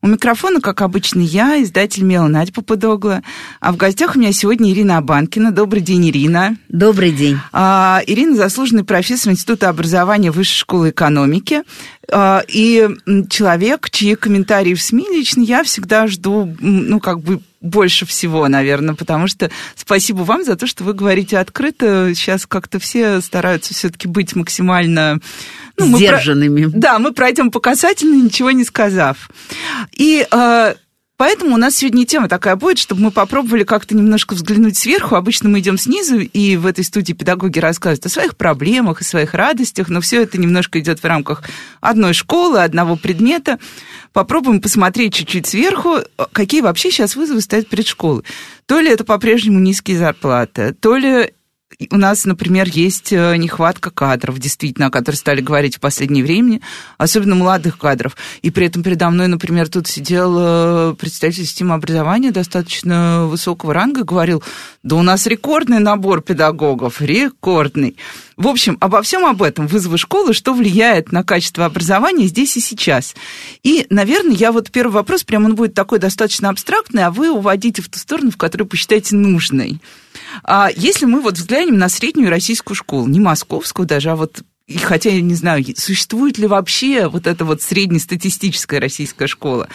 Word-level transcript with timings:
У 0.00 0.06
микрофона, 0.06 0.60
как 0.60 0.82
обычно, 0.82 1.20
я, 1.20 1.60
издатель 1.62 2.04
Мела 2.04 2.28
Надя 2.28 2.52
Попудогла. 2.52 3.22
А 3.60 3.72
в 3.72 3.76
гостях 3.76 4.14
у 4.14 4.18
меня 4.18 4.32
сегодня 4.32 4.70
Ирина 4.72 4.98
Абанкина. 4.98 5.50
Добрый 5.50 5.82
день, 5.82 6.08
Ирина. 6.08 6.56
Добрый 6.68 7.10
день. 7.10 7.38
А, 7.52 8.00
Ирина 8.06 8.36
заслуженный 8.36 8.84
профессор 8.84 9.32
Института 9.32 9.68
образования 9.68 10.30
Высшей 10.30 10.58
школы 10.58 10.90
экономики. 10.90 11.62
А, 12.10 12.42
и 12.46 12.88
человек, 13.28 13.90
чьи 13.90 14.14
комментарии 14.14 14.74
в 14.74 14.82
СМИ 14.82 15.06
лично 15.10 15.42
я 15.42 15.64
всегда 15.64 16.06
жду, 16.06 16.54
ну, 16.60 17.00
как 17.00 17.20
бы 17.20 17.40
больше 17.60 18.06
всего, 18.06 18.46
наверное, 18.48 18.94
потому 18.94 19.26
что 19.26 19.50
спасибо 19.74 20.22
вам 20.22 20.44
за 20.44 20.56
то, 20.56 20.66
что 20.66 20.84
вы 20.84 20.94
говорите 20.94 21.38
открыто. 21.38 22.12
Сейчас 22.14 22.46
как-то 22.46 22.78
все 22.78 23.20
стараются 23.20 23.74
все-таки 23.74 24.06
быть 24.08 24.36
максимально 24.36 25.20
ну, 25.76 25.96
Сдержанными. 25.96 26.66
Мы 26.66 26.70
про... 26.70 26.78
Да, 26.78 26.98
мы 26.98 27.12
пройдем 27.12 27.50
по 27.50 27.60
касательной, 27.60 28.20
ничего 28.20 28.50
не 28.50 28.64
сказав. 28.64 29.30
И 29.92 30.26
э, 30.30 30.74
поэтому 31.18 31.54
у 31.54 31.58
нас 31.58 31.76
сегодня 31.76 32.06
тема 32.06 32.28
такая 32.28 32.56
будет, 32.56 32.78
чтобы 32.78 33.02
мы 33.02 33.10
попробовали 33.10 33.64
как-то 33.64 33.94
немножко 33.94 34.32
взглянуть 34.32 34.78
сверху. 34.78 35.16
Обычно 35.16 35.50
мы 35.50 35.58
идем 35.58 35.76
снизу, 35.76 36.20
и 36.20 36.56
в 36.56 36.64
этой 36.64 36.84
студии 36.84 37.12
педагоги 37.12 37.58
рассказывают 37.58 38.06
о 38.06 38.08
своих 38.08 38.36
проблемах, 38.36 39.02
о 39.02 39.04
своих 39.04 39.34
радостях, 39.34 39.90
но 39.90 40.00
все 40.00 40.22
это 40.22 40.38
немножко 40.38 40.80
идет 40.80 41.00
в 41.00 41.04
рамках 41.04 41.42
одной 41.82 42.14
школы, 42.14 42.62
одного 42.62 42.96
предмета. 42.96 43.58
Попробуем 44.14 44.62
посмотреть 44.62 45.12
чуть-чуть 45.12 45.46
сверху, 45.46 45.98
какие 46.32 46.62
вообще 46.62 46.90
сейчас 46.90 47.16
вызовы 47.16 47.42
стоят 47.42 47.68
перед 47.68 47.86
школой. 47.86 48.24
То 48.64 48.80
ли 48.80 48.88
это 48.88 49.04
по-прежнему 49.04 49.58
низкие 49.58 49.98
зарплаты, 49.98 50.72
то 50.72 50.96
ли 50.96 51.32
у 51.90 51.96
нас, 51.96 52.24
например, 52.24 52.68
есть 52.68 53.12
э, 53.12 53.36
нехватка 53.36 53.92
кадров, 53.92 54.40
действительно, 54.40 54.86
о 54.86 54.90
которой 54.90 55.14
стали 55.14 55.40
говорить 55.40 55.76
в 55.76 55.80
последнее 55.80 56.24
время, 56.24 56.60
особенно 56.96 57.36
молодых 57.36 57.78
кадров. 57.78 58.16
И 58.42 58.50
при 58.50 58.66
этом 58.66 58.82
передо 58.82 59.10
мной, 59.10 59.28
например, 59.28 59.68
тут 59.68 59.86
сидел 59.86 60.36
э, 60.38 60.94
представитель 60.98 61.44
системы 61.44 61.74
образования 61.74 62.32
достаточно 62.32 63.26
высокого 63.26 63.74
ранга, 63.74 64.02
говорил, 64.02 64.42
да 64.82 64.96
у 64.96 65.02
нас 65.02 65.26
рекордный 65.26 65.78
набор 65.78 66.20
педагогов, 66.20 67.00
рекордный. 67.00 67.96
В 68.36 68.48
общем, 68.48 68.76
обо 68.80 69.00
всем 69.02 69.24
об 69.24 69.40
этом 69.40 69.68
вызовы 69.68 69.98
школы, 69.98 70.34
что 70.34 70.54
влияет 70.54 71.12
на 71.12 71.22
качество 71.22 71.64
образования 71.64 72.26
здесь 72.26 72.56
и 72.56 72.60
сейчас. 72.60 73.14
И, 73.62 73.86
наверное, 73.88 74.34
я 74.34 74.50
вот 74.50 74.72
первый 74.72 74.94
вопрос, 74.94 75.22
прям 75.22 75.44
он 75.44 75.54
будет 75.54 75.74
такой 75.74 76.00
достаточно 76.00 76.48
абстрактный, 76.48 77.04
а 77.04 77.12
вы 77.12 77.30
уводите 77.30 77.82
в 77.82 77.88
ту 77.88 78.00
сторону, 78.00 78.32
в 78.32 78.36
которую 78.36 78.66
посчитаете 78.66 79.14
нужной. 79.14 79.80
А 80.44 80.68
если 80.74 81.06
мы 81.06 81.20
вот 81.20 81.34
взглянем 81.34 81.78
на 81.78 81.88
среднюю 81.88 82.30
российскую 82.30 82.76
школу, 82.76 83.06
не 83.06 83.20
московскую 83.20 83.86
даже, 83.86 84.10
а 84.10 84.16
вот 84.16 84.42
и 84.66 84.76
хотя 84.76 85.10
я 85.10 85.22
не 85.22 85.34
знаю, 85.34 85.64
существует 85.76 86.36
ли 86.36 86.46
вообще 86.46 87.08
вот 87.08 87.26
эта 87.26 87.44
вот 87.46 87.62
среднестатистическая 87.62 88.78
российская 88.80 89.26
школа, 89.26 89.68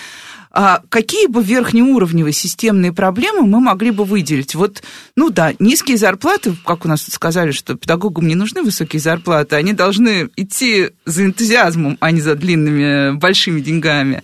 а 0.55 0.83
какие 0.89 1.25
бы 1.25 1.41
верхнеуровневые 1.41 2.31
системные 2.31 2.93
проблемы 2.93 3.41
мы 3.47 3.59
могли 3.59 3.89
бы 3.89 4.05
выделить? 4.05 4.53
Вот, 4.53 4.83
ну 5.15 5.31
да, 5.31 5.53
низкие 5.57 5.97
зарплаты, 5.97 6.55
как 6.63 6.85
у 6.85 6.87
нас 6.87 7.01
тут 7.01 7.15
сказали, 7.15 7.49
что 7.49 7.73
педагогам 7.73 8.27
не 8.27 8.35
нужны 8.35 8.61
высокие 8.61 8.99
зарплаты, 8.99 9.55
они 9.55 9.73
должны 9.73 10.29
идти 10.35 10.91
за 11.05 11.25
энтузиазмом, 11.25 11.97
а 11.99 12.11
не 12.11 12.21
за 12.21 12.35
длинными 12.35 13.17
большими 13.17 13.61
деньгами. 13.61 14.21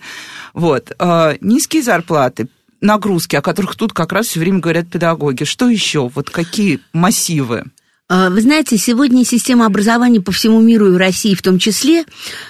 Вот, 0.54 0.92
а, 1.00 1.34
низкие 1.40 1.82
зарплаты, 1.82 2.46
нагрузки, 2.80 3.36
о 3.36 3.42
которых 3.42 3.76
тут 3.76 3.92
как 3.92 4.12
раз 4.12 4.26
все 4.26 4.40
время 4.40 4.60
говорят 4.60 4.88
педагоги. 4.88 5.44
Что 5.44 5.68
еще? 5.68 6.08
Вот 6.08 6.30
какие 6.30 6.80
массивы? 6.92 7.64
А, 8.12 8.28
вы 8.28 8.40
знаете, 8.40 8.76
сегодня 8.76 9.24
система 9.24 9.66
образования 9.66 10.20
по 10.20 10.32
всему 10.32 10.60
миру 10.60 10.88
и 10.88 10.90
в 10.90 10.96
России 10.96 11.36
в 11.36 11.42
том 11.42 11.60
числе 11.60 12.04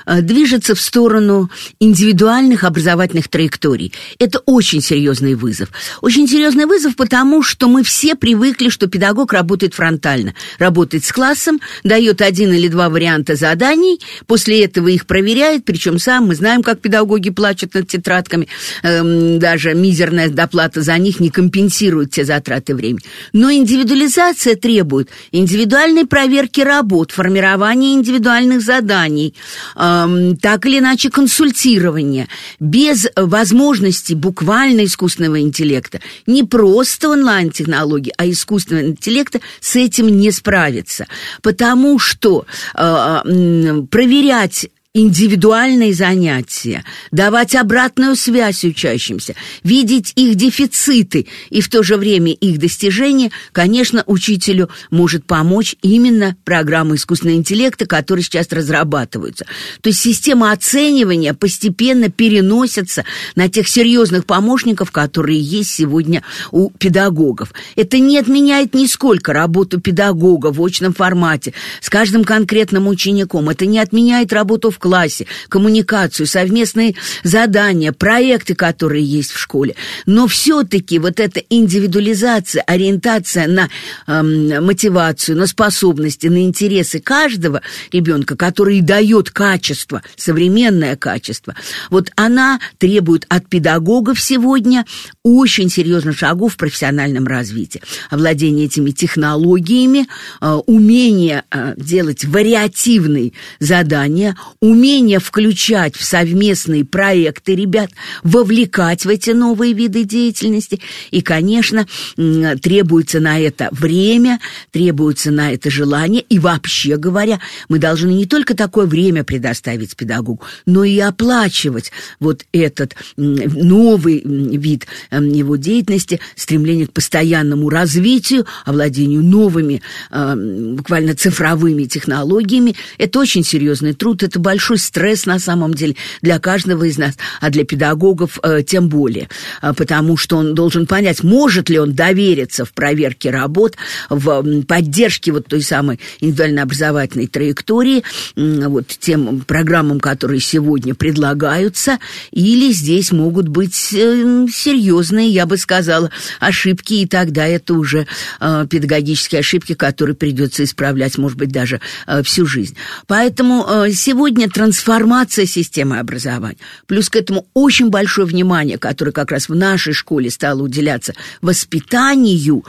а, 0.07 0.23
движется 0.23 0.75
в 0.75 0.81
сторону 0.81 1.51
индивидуальных 1.79 2.65
образовательных 2.65 3.29
траекторий. 3.29 3.93
Это 4.19 4.39
очень 4.47 4.81
серьезный 4.81 5.35
вызов. 5.35 5.69
Очень 6.01 6.27
серьезный 6.27 6.65
вызов, 6.65 6.97
потому 6.97 7.43
что 7.43 7.69
мы 7.69 7.83
все 7.83 8.15
привыкли, 8.15 8.71
что 8.71 8.87
педагог 8.87 9.35
работает 9.35 9.75
фронтально. 9.75 10.35
Работает 10.59 11.05
с 11.05 11.13
классом, 11.13 11.61
дает 11.85 12.23
один 12.23 12.55
или 12.55 12.69
два 12.69 12.89
варианта 12.89 13.37
заданий, 13.37 14.01
после 14.27 14.65
этого 14.65 14.89
их 14.89 15.05
проверяет, 15.05 15.67
причем 15.67 15.99
сам 15.99 16.29
мы 16.29 16.37
знаем, 16.37 16.63
как 16.63 16.81
педагоги 16.81 17.29
плачут 17.29 17.75
над 17.75 17.87
тетрадками, 17.87 18.49
эм, 18.83 19.39
даже 19.39 19.75
мизерная 19.75 20.31
доплата 20.31 20.81
за 20.81 20.97
них 20.97 21.21
не 21.21 21.29
компенсирует 21.29 22.13
те 22.13 22.25
затраты 22.25 22.75
времени. 22.75 23.05
Но 23.35 23.53
индивидуализация 23.53 24.57
требует 24.57 25.11
индивидуальной 25.51 26.07
проверки 26.07 26.61
работ, 26.61 27.11
формирования 27.11 27.95
индивидуальных 27.95 28.61
заданий, 28.63 29.35
э, 29.75 30.33
так 30.41 30.67
или 30.67 30.79
иначе 30.79 31.11
консультирования, 31.11 32.29
без 32.61 33.09
возможности 33.17 34.15
буквально 34.15 34.85
искусственного 34.85 35.41
интеллекта, 35.41 36.01
не 36.27 36.45
просто 36.45 37.09
онлайн-технологий, 37.09 38.13
а 38.17 38.29
искусственного 38.31 38.87
интеллекта 38.87 39.41
с 39.61 39.75
этим 39.75 40.09
не 40.09 40.31
справиться. 40.31 41.07
Потому 41.43 41.99
что 41.99 42.47
э, 42.75 43.83
проверять 43.91 44.69
индивидуальные 44.93 45.95
занятия, 45.95 46.85
давать 47.13 47.55
обратную 47.55 48.17
связь 48.17 48.65
учащимся, 48.65 49.37
видеть 49.63 50.13
их 50.17 50.35
дефициты 50.35 51.29
и 51.49 51.61
в 51.61 51.69
то 51.69 51.85
же 51.85 51.97
время 51.97 52.33
их 52.33 52.59
достижения, 52.59 53.31
конечно, 53.53 54.03
учителю 54.07 54.69
может 54.91 55.25
помочь 55.25 55.77
именно 55.83 56.35
программа 56.45 56.97
искусственного 56.97 57.37
интеллекта, 57.37 57.87
которые 57.87 58.25
сейчас 58.25 58.51
разрабатываются. 58.51 59.47
То 59.81 59.91
есть 59.91 60.01
система 60.01 60.51
оценивания 60.51 61.35
постепенно 61.35 62.11
переносится 62.11 63.05
на 63.37 63.49
тех 63.49 63.69
серьезных 63.69 64.27
помощников, 64.27 64.91
которые 64.91 65.41
есть 65.41 65.71
сегодня 65.71 66.25
у 66.51 66.71
педагогов. 66.71 67.53
Это 67.77 68.01
не 68.01 68.19
отменяет 68.19 68.75
нисколько 68.75 69.33
работу 69.33 69.81
педагога 69.81 70.49
в 70.49 70.61
очном 70.61 70.95
формате 70.95 71.55
с 71.81 71.89
каждым 71.89 72.25
конкретным 72.25 72.89
учеником. 72.89 73.51
Это 73.51 73.67
не 73.67 73.79
отменяет 73.79 74.33
работу 74.33 74.73
в 74.73 74.80
классе, 74.81 75.27
коммуникацию, 75.49 76.27
совместные 76.27 76.97
задания, 77.23 77.93
проекты, 77.93 78.57
которые 78.57 79.05
есть 79.05 79.31
в 79.31 79.39
школе. 79.39 79.77
Но 80.07 80.27
все-таки 80.27 80.99
вот 80.99 81.21
эта 81.21 81.41
индивидуализация, 81.49 82.63
ориентация 82.63 83.47
на 83.47 83.69
эм, 84.07 84.65
мотивацию, 84.65 85.39
на 85.39 85.47
способности, 85.47 86.27
на 86.27 86.43
интересы 86.43 86.99
каждого 87.01 87.63
ребенка, 87.93 88.37
который 88.37 88.81
дает 88.81 89.31
качество, 89.31 90.03
современное 90.17 90.97
качество, 90.97 91.55
вот 91.91 92.11
она 92.17 92.59
требует 92.79 93.27
от 93.29 93.49
педагогов 93.49 94.21
сегодня 94.21 94.85
очень 95.23 95.71
серьезных 95.71 96.19
шагов 96.19 96.55
в 96.55 96.57
профессиональном 96.57 97.27
развитии. 97.27 97.83
Овладение 98.11 98.67
этими 98.67 98.91
технологиями, 98.91 100.07
э, 100.41 100.53
умение 100.67 101.45
э, 101.51 101.75
делать 101.77 102.25
вариативные 102.25 103.33
задания, 103.59 104.37
умение 104.61 104.70
включать 105.19 105.97
в 105.97 106.05
совместные 106.05 106.85
проекты 106.85 107.55
ребят, 107.55 107.91
вовлекать 108.23 109.05
в 109.05 109.09
эти 109.09 109.31
новые 109.31 109.73
виды 109.73 110.05
деятельности. 110.05 110.81
И, 111.11 111.23
конечно, 111.23 111.87
требуется 112.17 113.21
на 113.21 113.39
это 113.39 113.69
время, 113.73 114.41
требуется 114.71 115.31
на 115.31 115.53
это 115.53 115.71
желание. 115.71 116.23
И 116.23 116.39
вообще 116.39 116.97
говоря, 116.97 117.41
мы 117.69 117.79
должны 117.79 118.11
не 118.11 118.27
только 118.27 118.55
такое 118.55 118.87
время 118.87 119.25
предоставить 119.25 119.97
педагогу, 119.97 120.43
но 120.67 120.85
и 120.85 120.99
оплачивать 120.99 121.93
вот 122.19 122.45
этот 122.53 122.95
новый 123.17 124.23
вид 124.25 124.87
его 125.11 125.57
деятельности, 125.57 126.21
стремление 126.37 126.87
к 126.87 126.93
постоянному 126.93 127.69
развитию, 127.69 128.47
овладению 128.65 129.23
новыми, 129.23 129.83
буквально 130.11 131.15
цифровыми 131.15 131.85
технологиями. 131.85 132.77
Это 132.99 133.19
очень 133.19 133.45
серьезный 133.45 133.95
труд, 133.95 134.23
это 134.23 134.39
большой 134.39 134.60
большой 134.61 134.77
стресс 134.77 135.25
на 135.25 135.39
самом 135.39 135.73
деле 135.73 135.97
для 136.21 136.39
каждого 136.39 136.85
из 136.85 136.99
нас, 136.99 137.15
а 137.41 137.49
для 137.49 137.65
педагогов 137.65 138.39
э, 138.43 138.63
тем 138.63 138.91
более, 138.91 139.31
а, 139.63 139.73
потому 139.73 140.19
что 140.19 140.37
он 140.37 140.55
должен 140.55 140.87
понять, 140.87 141.23
может 141.23 141.71
ли 141.71 141.79
он 141.79 141.95
довериться 141.95 142.67
в 142.67 142.73
проверке 142.75 143.31
работ, 143.31 143.77
в 144.11 144.63
поддержке 144.65 145.33
вот 145.33 145.47
той 145.47 145.63
самой 145.63 145.99
индивидуально-образовательной 146.21 147.27
траектории, 147.27 148.03
вот 148.37 148.87
тем 148.87 149.41
программам, 149.41 149.99
которые 149.99 150.41
сегодня 150.41 150.95
предлагаются, 150.95 151.99
или 152.31 152.71
здесь 152.71 153.13
могут 153.13 153.49
быть 153.49 153.95
э, 153.95 154.47
серьезные, 154.53 155.31
я 155.31 155.47
бы 155.47 155.57
сказала, 155.57 156.11
ошибки, 156.39 156.93
и 156.93 157.07
тогда 157.07 157.47
это 157.47 157.73
уже 157.73 158.07
э, 158.41 158.67
педагогические 158.69 159.39
ошибки, 159.39 159.73
которые 159.73 160.15
придется 160.17 160.65
исправлять, 160.65 161.17
может 161.17 161.39
быть, 161.39 161.51
даже 161.51 161.81
э, 162.07 162.23
всю 162.23 162.45
жизнь. 162.45 162.77
Поэтому 163.07 163.67
сегодня 163.91 164.50
трансформация 164.51 165.47
системы 165.47 165.99
образования, 165.99 166.59
плюс 166.87 167.09
к 167.09 167.17
этому 167.17 167.47
очень 167.55 167.91
большое 167.91 168.27
внимание, 168.27 168.79
которое 168.79 169.13
как 169.13 169.31
раз 169.31 169.49
в 169.49 169.55
нашей 169.55 169.93
школе 169.93 170.31
стало 170.31 170.63
уделяться 170.63 171.15
воспитанию, 171.41 172.65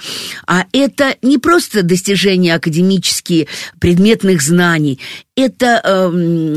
а 0.47 0.65
это 0.71 1.15
не 1.21 1.37
просто 1.37 1.83
достижения 1.83 2.55
академические 2.55 3.47
предметных 3.79 4.41
знаний, 4.41 4.99
это 5.35 5.81
э, 5.83 6.11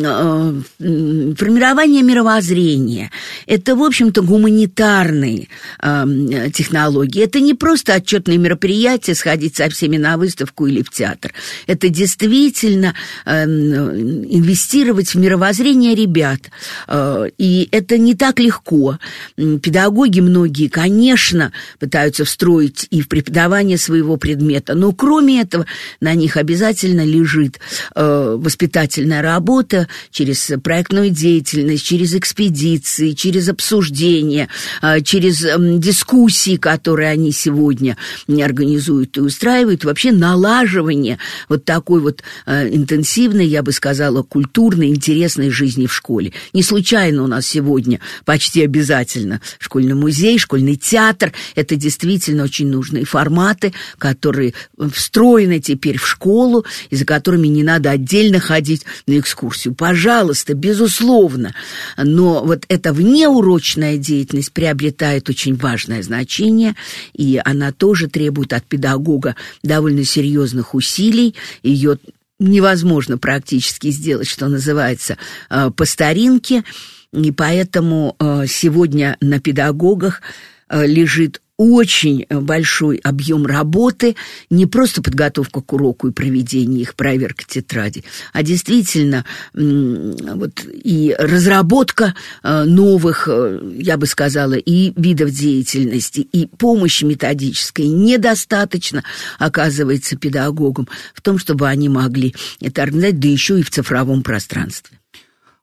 э, 0.05 1.35
формирование 1.37 2.03
мировоззрения, 2.03 3.11
это, 3.47 3.77
в 3.77 3.83
общем-то, 3.83 4.23
гуманитарные 4.23 5.49
э, 5.81 6.51
технологии. 6.53 7.23
Это 7.23 7.41
не 7.41 7.55
просто 7.55 7.95
отчетные 7.95 8.39
мероприятия, 8.39 9.15
сходить 9.15 9.57
со 9.57 9.69
всеми 9.71 9.97
на 9.97 10.17
выставку 10.17 10.67
или 10.67 10.83
в 10.83 10.91
театр. 10.91 11.33
Это 11.67 11.89
действительно 11.89 12.95
э, 13.25 13.45
инвестировать 13.45 15.14
в 15.15 15.19
мировоззрение 15.19 15.95
ребят. 15.95 16.41
Э, 16.89 17.27
и 17.39 17.69
это 17.71 17.99
не 17.99 18.15
так 18.15 18.39
легко. 18.39 18.99
Педагоги 19.37 20.21
многие, 20.21 20.69
конечно, 20.69 21.53
пытаются 21.79 22.25
встроить 22.25 22.87
и 22.91 23.01
в 23.01 23.09
преподавание 23.09 23.79
своего 23.79 24.17
предмета, 24.17 24.75
но 24.75 24.93
кроме 24.93 25.41
этого 25.41 25.67
на 26.01 26.15
них 26.15 26.37
обязательно 26.37 27.05
лежит 27.05 27.61
э, 27.95 28.37
воспитательная 28.39 29.23
работа 29.23 29.89
через 30.11 30.53
проектную 30.63 31.11
деятельность, 31.11 31.85
через 31.85 32.15
экспедиции, 32.15 33.13
через 33.13 33.49
обсуждения, 33.49 34.49
а, 34.81 35.01
через 35.01 35.45
дискуссии, 35.79 36.57
которые 36.57 37.11
они 37.11 37.33
сегодня 37.33 37.97
организуют 38.29 39.17
и 39.17 39.21
устраивают, 39.21 39.85
вообще 39.85 40.13
налаживание 40.13 41.19
вот 41.49 41.65
такой 41.65 42.01
вот 42.01 42.23
интенсивной, 42.47 43.47
я 43.47 43.63
бы 43.63 43.73
сказала, 43.73 44.23
культурной, 44.23 44.91
интересной 45.05 45.51
жизни 45.51 45.87
в 45.87 45.93
школе. 45.93 46.33
Не 46.55 46.63
случайно 46.63 47.25
у 47.25 47.27
нас 47.27 47.47
сегодня 47.47 48.01
почти 48.25 48.63
обязательно 48.65 49.43
школьный 49.59 49.95
музей, 49.95 50.39
школьный 50.39 50.77
театр. 50.77 51.33
Это 51.55 51.77
действительно 51.77 52.45
очень 52.45 52.69
нужные 52.69 53.05
форматы, 53.05 53.75
которые 53.99 54.55
встроены 54.93 55.61
теперь 55.61 55.99
в 55.99 56.07
школу, 56.07 56.65
и 56.89 56.97
за 56.97 57.05
которыми 57.05 57.49
не 57.49 57.63
надо 57.63 57.91
отдельно 57.91 58.41
ходить 58.41 58.85
на 59.07 59.19
экскурсию. 59.19 59.75
Пожалуйста, 59.75 60.55
безусловно. 60.55 61.55
Но 61.99 62.43
вот 62.43 62.65
эта 62.69 62.95
внеурочная 62.95 63.99
деятельность 63.99 64.53
приобретает 64.53 65.29
очень 65.29 65.55
важное 65.55 66.03
значение, 66.03 66.77
и 67.13 67.39
она 67.45 67.73
тоже 67.73 68.09
требует 68.09 68.55
от 68.55 68.65
педагога 68.65 69.37
довольно 69.63 70.05
серьезных 70.05 70.75
усилий. 70.75 71.35
Ее 71.63 71.99
невозможно 72.39 73.19
практически 73.19 73.91
сделать, 73.91 74.29
что 74.29 74.49
называется, 74.49 75.17
э, 75.51 75.71
по 75.71 75.85
старинке. 75.85 76.65
И 77.13 77.31
поэтому 77.31 78.17
э, 78.19 78.47
сегодня 78.49 79.17
на 79.21 79.41
педагогах 79.41 80.21
э, 80.69 80.87
лежит 80.87 81.41
очень 81.57 82.27
большой 82.29 82.97
объем 82.97 83.47
работы, 83.47 84.17
не 84.51 84.67
просто 84.67 85.03
подготовка 85.03 85.61
к 85.61 85.73
уроку 85.73 86.09
и 86.09 86.13
проведение 86.13 86.83
их, 86.83 86.95
проверка 86.95 87.45
тетради, 87.47 88.05
а 88.33 88.43
действительно 88.43 89.25
вот 89.53 90.65
и 90.67 91.15
разработка 91.19 92.15
э, 92.43 92.65
новых, 92.65 93.29
э, 93.31 93.61
я 93.79 93.97
бы 93.97 94.07
сказала, 94.07 94.55
и 94.55 94.93
видов 95.01 95.31
деятельности, 95.31 96.21
и 96.21 96.47
помощи 96.47 97.05
методической 97.05 97.87
недостаточно, 97.87 99.05
оказывается, 99.39 100.17
педагогам 100.17 100.89
в 101.15 101.23
том, 101.23 101.39
чтобы 101.39 101.69
они 101.69 101.89
могли 101.89 102.35
это 102.61 102.83
организовать, 102.83 103.21
да 103.21 103.29
еще 103.29 103.61
и 103.61 103.63
в 103.63 103.71
цифровом 103.71 104.23
пространстве. 104.23 104.99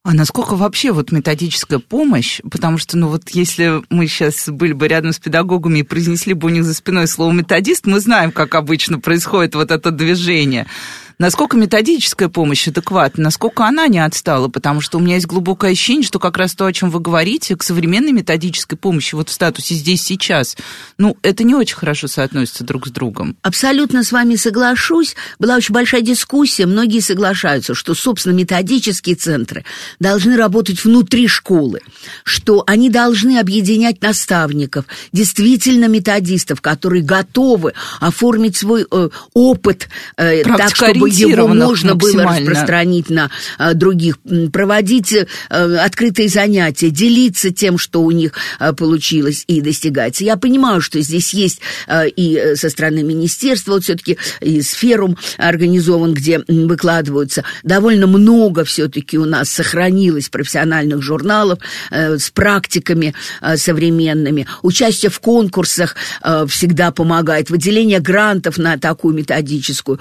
А 0.03 0.13
насколько 0.13 0.55
вообще 0.55 0.91
вот 0.91 1.11
методическая 1.11 1.77
помощь, 1.77 2.41
потому 2.49 2.79
что, 2.79 2.97
ну 2.97 3.07
вот 3.07 3.29
если 3.29 3.83
мы 3.91 4.07
сейчас 4.07 4.49
были 4.49 4.73
бы 4.73 4.87
рядом 4.87 5.13
с 5.13 5.19
педагогами 5.19 5.79
и 5.79 5.83
произнесли 5.83 6.33
бы 6.33 6.47
у 6.47 6.49
них 6.49 6.63
за 6.63 6.73
спиной 6.73 7.07
слово 7.07 7.31
методист, 7.31 7.85
мы 7.85 7.99
знаем, 7.99 8.31
как 8.31 8.55
обычно 8.55 8.99
происходит 8.99 9.53
вот 9.53 9.69
это 9.69 9.91
движение. 9.91 10.65
Насколько 11.21 11.55
методическая 11.55 12.29
помощь 12.29 12.67
адекватна, 12.67 13.25
насколько 13.25 13.63
она 13.67 13.87
не 13.87 14.03
отстала, 14.03 14.47
потому 14.47 14.81
что 14.81 14.97
у 14.97 15.01
меня 15.01 15.15
есть 15.15 15.27
глубокое 15.27 15.73
ощущение, 15.73 16.03
что 16.03 16.17
как 16.17 16.35
раз 16.35 16.55
то, 16.55 16.65
о 16.65 16.73
чем 16.73 16.89
вы 16.89 16.99
говорите, 16.99 17.55
к 17.55 17.61
современной 17.61 18.11
методической 18.11 18.75
помощи 18.75 19.13
вот 19.13 19.29
в 19.29 19.31
статусе 19.31 19.75
здесь 19.75 20.01
сейчас, 20.01 20.57
ну, 20.97 21.15
это 21.21 21.43
не 21.43 21.53
очень 21.53 21.75
хорошо 21.75 22.07
соотносится 22.07 22.63
друг 22.63 22.87
с 22.87 22.89
другом. 22.89 23.37
Абсолютно 23.43 24.03
с 24.03 24.11
вами 24.11 24.35
соглашусь. 24.35 25.15
Была 25.37 25.57
очень 25.57 25.75
большая 25.75 26.01
дискуссия, 26.01 26.65
многие 26.65 27.01
соглашаются, 27.01 27.75
что, 27.75 27.93
собственно, 27.93 28.33
методические 28.33 29.15
центры 29.15 29.63
должны 29.99 30.35
работать 30.35 30.83
внутри 30.83 31.27
школы, 31.27 31.81
что 32.23 32.63
они 32.65 32.89
должны 32.89 33.37
объединять 33.37 34.01
наставников, 34.01 34.85
действительно 35.11 35.85
методистов, 35.85 36.61
которые 36.61 37.03
готовы 37.03 37.75
оформить 37.99 38.57
свой 38.57 38.87
э, 38.89 39.09
опыт 39.35 39.87
э, 40.17 40.41
так, 40.41 40.75
чтобы 40.75 41.10
его 41.19 41.47
можно 41.47 41.95
было 41.95 42.23
распространить 42.23 43.09
на 43.09 43.29
а, 43.57 43.73
других, 43.73 44.17
проводить 44.51 45.15
а, 45.49 45.83
открытые 45.83 46.29
занятия, 46.29 46.89
делиться 46.89 47.51
тем, 47.51 47.77
что 47.77 48.01
у 48.01 48.11
них 48.11 48.33
а, 48.59 48.73
получилось 48.73 49.43
и 49.47 49.61
достигается. 49.61 50.23
Я 50.23 50.37
понимаю, 50.37 50.81
что 50.81 50.99
здесь 51.01 51.33
есть 51.33 51.61
а, 51.87 52.05
и 52.05 52.35
э, 52.35 52.55
со 52.55 52.69
стороны 52.69 53.03
министерства, 53.03 53.73
вот 53.73 53.83
все-таки 53.83 54.17
и 54.39 54.61
сферум 54.61 55.17
организован, 55.37 56.13
где 56.13 56.43
выкладываются 56.47 57.43
довольно 57.63 58.07
много 58.07 58.63
все-таки 58.63 59.17
у 59.17 59.25
нас 59.25 59.49
сохранилось 59.49 60.29
профессиональных 60.29 61.01
журналов 61.01 61.59
с 61.89 62.29
практиками 62.31 63.13
современными. 63.55 64.47
Участие 64.61 65.09
в 65.09 65.19
конкурсах 65.19 65.95
всегда 66.47 66.91
помогает. 66.91 67.49
Выделение 67.49 67.99
грантов 67.99 68.57
на 68.57 68.77
такую 68.77 69.15
методическую 69.15 69.99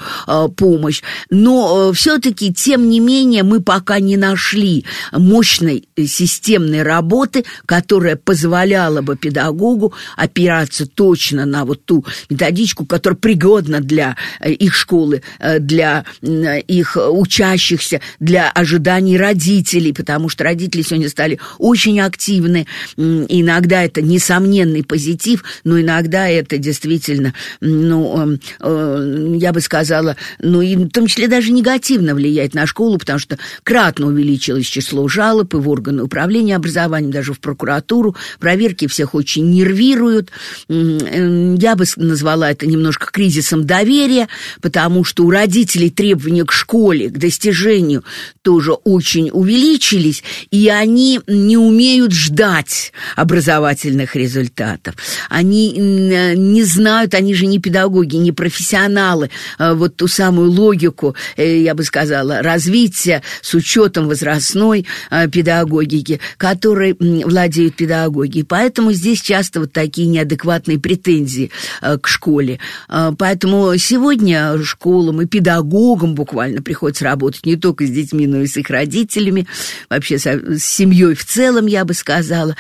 помощь 0.57 1.00
помощь. 1.01 1.31
Но 1.31 1.91
э, 1.91 1.95
все-таки, 1.95 2.53
тем 2.53 2.89
не 2.89 3.01
менее, 3.01 3.43
мы 3.43 3.61
пока 3.61 4.01
не 4.01 4.17
нашли 4.17 4.85
мощной 5.13 5.89
э, 5.97 6.05
системной 6.05 6.83
работы, 6.83 7.45
которая 7.67 8.17
позволяла 8.17 9.03
бы 9.03 9.17
педагогу 9.17 9.95
опираться 10.17 10.87
точно 10.87 11.47
на 11.47 11.65
вот 11.65 11.85
ту 11.85 12.05
методичку, 12.29 12.87
которая 12.87 13.17
пригодна 13.17 13.81
для 13.81 14.17
э, 14.41 14.53
их 14.53 14.75
школы, 14.75 15.23
для 15.59 16.05
их 16.21 16.97
учащихся, 16.97 18.01
для 18.19 18.51
ожиданий 18.51 19.17
родителей, 19.17 19.93
потому 19.93 20.29
что 20.29 20.45
родители 20.45 20.83
сегодня 20.83 21.09
стали 21.09 21.39
очень 21.59 22.01
активны. 22.01 22.67
Иногда 22.97 23.83
это 23.83 24.03
несомненный 24.03 24.85
позитив, 24.85 25.45
но 25.65 25.81
иногда 25.81 26.29
это 26.29 26.59
действительно, 26.59 27.35
ну, 27.61 28.39
я 28.61 29.53
бы 29.53 29.61
сказала, 29.61 30.17
ну, 30.39 30.63
и 30.63 30.77
в 30.91 30.93
том 30.93 31.07
числе 31.07 31.29
даже 31.29 31.53
негативно 31.53 32.15
влияет 32.15 32.53
на 32.53 32.67
школу, 32.67 32.99
потому 32.99 33.21
что 33.21 33.39
кратно 33.63 34.09
увеличилось 34.09 34.67
число 34.67 35.07
жалоб 35.07 35.55
и 35.55 35.57
в 35.57 35.69
органы 35.69 36.03
управления 36.03 36.57
образованием, 36.57 37.13
даже 37.13 37.33
в 37.33 37.39
прокуратуру. 37.39 38.17
Проверки 38.41 38.89
всех 38.89 39.15
очень 39.15 39.49
нервируют. 39.51 40.31
Я 40.69 41.77
бы 41.77 41.85
назвала 41.97 42.51
это 42.51 42.67
немножко 42.67 43.07
кризисом 43.13 43.67
доверия, 43.67 44.29
потому 44.61 45.05
что 45.05 45.25
у 45.25 45.31
родителей 45.31 45.91
требования 45.91 46.45
к 46.45 46.53
школе, 46.53 47.09
к 47.09 47.19
достижению 47.19 48.05
тоже 48.43 48.73
очень 48.73 49.31
увеличились, 49.33 50.25
и 50.51 50.69
они 50.69 51.21
не 51.29 51.57
умеют 51.57 52.13
ждать 52.13 52.93
образовательных 53.15 54.17
результатов. 54.17 54.97
Они 55.29 55.71
не 55.71 56.65
знают, 56.65 57.15
они 57.15 57.35
же 57.35 57.47
не 57.47 57.61
педагоги, 57.61 58.17
не 58.17 58.33
профессионалы, 58.33 59.31
а 59.57 59.75
вот 59.75 59.95
ту 59.97 60.09
самую 60.09 60.51
логику 60.51 60.70
логику, 60.71 61.17
я 61.37 61.75
бы 61.75 61.83
сказала, 61.83 62.43
развития 62.43 63.23
с 63.43 63.55
учетом 63.55 64.07
возрастной 64.09 64.87
педагогики, 65.33 66.21
которой 66.37 66.97
владеют 66.99 67.75
педагоги. 67.77 68.43
Поэтому 68.43 68.93
здесь 68.93 69.21
часто 69.21 69.61
вот 69.61 69.73
такие 69.73 70.07
неадекватные 70.07 70.79
претензии 70.79 71.51
к 71.81 72.07
школе. 72.07 72.61
Поэтому 72.89 73.77
сегодня 73.79 74.63
школам 74.63 75.23
и 75.23 75.27
педагогам 75.27 76.15
буквально 76.15 76.63
приходится 76.63 77.05
работать 77.05 77.45
не 77.47 77.57
только 77.57 77.87
с 77.87 77.91
детьми, 77.91 78.27
но 78.27 78.43
и 78.43 78.47
с 78.47 78.57
их 78.57 78.71
родителями, 78.71 79.47
вообще 79.89 80.19
с 80.19 80.61
семьей 80.63 81.15
в 81.15 81.25
целом, 81.25 81.67
я 81.67 81.85
бы 81.85 81.95
сказала. 81.95 82.57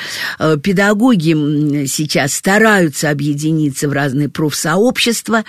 Педагоги 0.62 1.87
сейчас 1.87 2.35
стараются 2.35 3.11
объединиться 3.11 3.88
в 3.88 3.93
разные 3.93 4.29
профсообщества, 4.29 5.45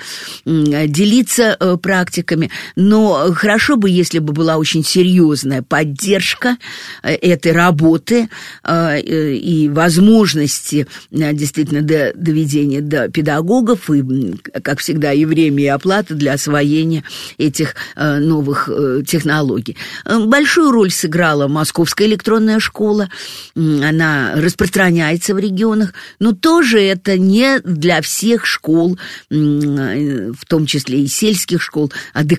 делиться 0.46 1.58
э, 1.60 1.77
практиками, 1.82 2.50
но 2.75 3.31
хорошо 3.34 3.75
бы, 3.75 3.89
если 3.89 4.20
бы 4.20 4.34
была 4.34 4.58
очень 4.58 4.84
серьезная 4.84 5.62
поддержка 5.62 6.58
э, 7.03 7.13
этой 7.13 7.51
работы 7.51 8.29
э, 8.63 9.00
и 9.01 9.70
возможности 9.70 10.88
действительно 11.12 11.81
до 11.81 12.13
доведения 12.15 12.81
до 12.81 13.10
педагогов. 13.10 13.89
И, 13.89 14.36
как 14.63 14.79
всегда, 14.79 15.13
и 15.13 15.25
время, 15.25 15.63
и 15.63 15.67
оплата 15.67 16.15
для 16.15 16.34
освоения 16.34 17.03
этих 17.38 17.75
новых 17.96 18.70
технологий. 19.08 19.77
Большую 20.05 20.72
роль 20.72 20.91
сыграла 20.91 21.48
Московская 21.48 22.08
электронная 22.08 22.60
школа, 22.60 23.10
она 23.55 24.34
распространяется 24.36 25.34
в 25.34 25.39
регионах, 25.39 25.93
но 26.20 26.34
тоже 26.34 26.81
это 26.81 27.17
не 27.17 27.60
для 27.60 28.01
всех 28.01 28.46
школ, 28.46 28.98
в 29.29 30.46
том 30.48 30.65
числе 30.65 31.03
и 31.03 31.08
сельских 31.08 31.62
школ, 31.62 31.91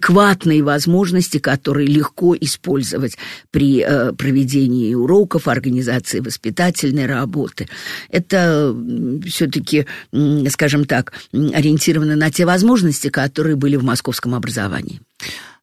адекватные 0.02 0.62
возможности, 0.62 1.38
которые 1.38 1.86
легко 1.86 2.34
использовать 2.34 3.16
при 3.50 3.84
э, 3.86 4.12
проведении 4.12 4.94
уроков, 4.94 5.48
организации 5.48 6.20
воспитательной 6.20 7.06
работы. 7.06 7.68
Это 8.10 8.74
все-таки, 9.26 9.86
скажем 10.48 10.84
так, 10.84 11.12
ориентировано 11.32 12.16
на 12.16 12.30
те 12.30 12.44
возможности, 12.44 13.08
которые 13.08 13.56
были 13.56 13.76
в 13.76 13.84
московском 13.84 14.34
образовании. 14.34 15.00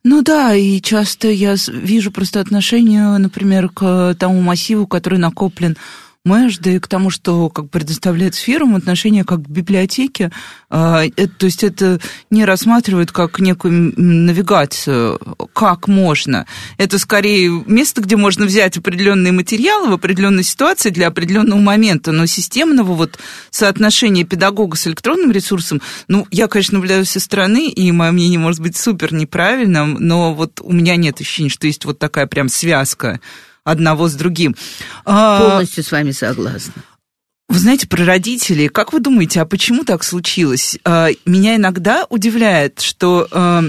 Ну 0.04 0.22
да, 0.22 0.56
и 0.56 0.80
часто 0.80 1.28
я 1.28 1.56
вижу 1.68 2.12
просто 2.12 2.40
отношение, 2.40 3.18
например, 3.18 3.70
к 3.70 4.16
тому 4.18 4.42
массиву, 4.42 4.88
который 4.88 5.20
накоплен 5.20 5.76
Мэш, 6.26 6.58
да 6.58 6.72
и 6.72 6.80
к 6.80 6.88
тому, 6.90 7.10
что 7.10 7.50
как 7.50 7.70
предоставляет 7.70 8.36
сферам 8.36 8.76
отношение 8.76 9.24
как 9.24 9.44
к 9.44 9.48
библиотеке, 9.48 10.32
это, 10.70 11.30
то 11.38 11.46
есть 11.46 11.64
это 11.64 12.02
не 12.30 12.44
рассматривают 12.44 13.14
как 13.14 13.40
некую 13.40 13.94
навигацию, 13.96 15.18
как 15.54 15.88
можно. 15.88 16.46
Это 16.78 17.00
скорее 17.00 17.64
место, 17.66 18.02
где 18.02 18.18
можно 18.18 18.46
взять 18.46 18.78
определенные 18.78 19.32
материалы 19.32 19.90
в 19.90 19.94
определенной 19.94 20.44
ситуации 20.44 20.90
для 20.90 21.08
определенного 21.08 21.60
момента, 21.60 22.12
но 22.12 22.26
системного 22.26 22.94
вот 22.94 23.18
соотношения 23.50 24.26
педагога 24.26 24.76
с 24.76 24.88
электронным 24.88 25.32
ресурсом, 25.32 25.82
ну, 26.10 26.28
я, 26.32 26.48
конечно, 26.48 26.80
наблюдаю 26.80 27.06
со 27.06 27.22
стороны, 27.22 27.70
и 27.70 27.92
мое 27.94 28.12
мнение 28.12 28.40
может 28.40 28.60
быть 28.60 28.76
супер 28.76 29.14
неправильным, 29.14 29.96
но 30.00 30.34
вот 30.34 30.60
у 30.62 30.74
меня 30.74 30.98
нет 30.98 31.22
ощущения, 31.22 31.50
что 31.50 31.66
есть 31.66 31.86
вот 31.86 31.98
такая 31.98 32.28
прям 32.28 32.50
связка 32.50 33.22
одного 33.70 34.08
с 34.08 34.14
другим. 34.14 34.56
А, 35.06 35.40
Полностью 35.40 35.84
с 35.84 35.92
вами 35.92 36.12
согласна. 36.12 36.74
Вы 37.50 37.58
знаете, 37.58 37.88
про 37.88 38.06
родителей, 38.06 38.68
как 38.68 38.94
вы 38.94 39.00
думаете, 39.00 39.42
а 39.42 39.46
почему 39.46 39.84
так 39.84 40.04
случилось? 40.04 40.78
А, 40.86 41.08
меня 41.26 41.56
иногда 41.56 42.06
удивляет, 42.10 42.80
что, 42.80 43.28
а, 43.32 43.64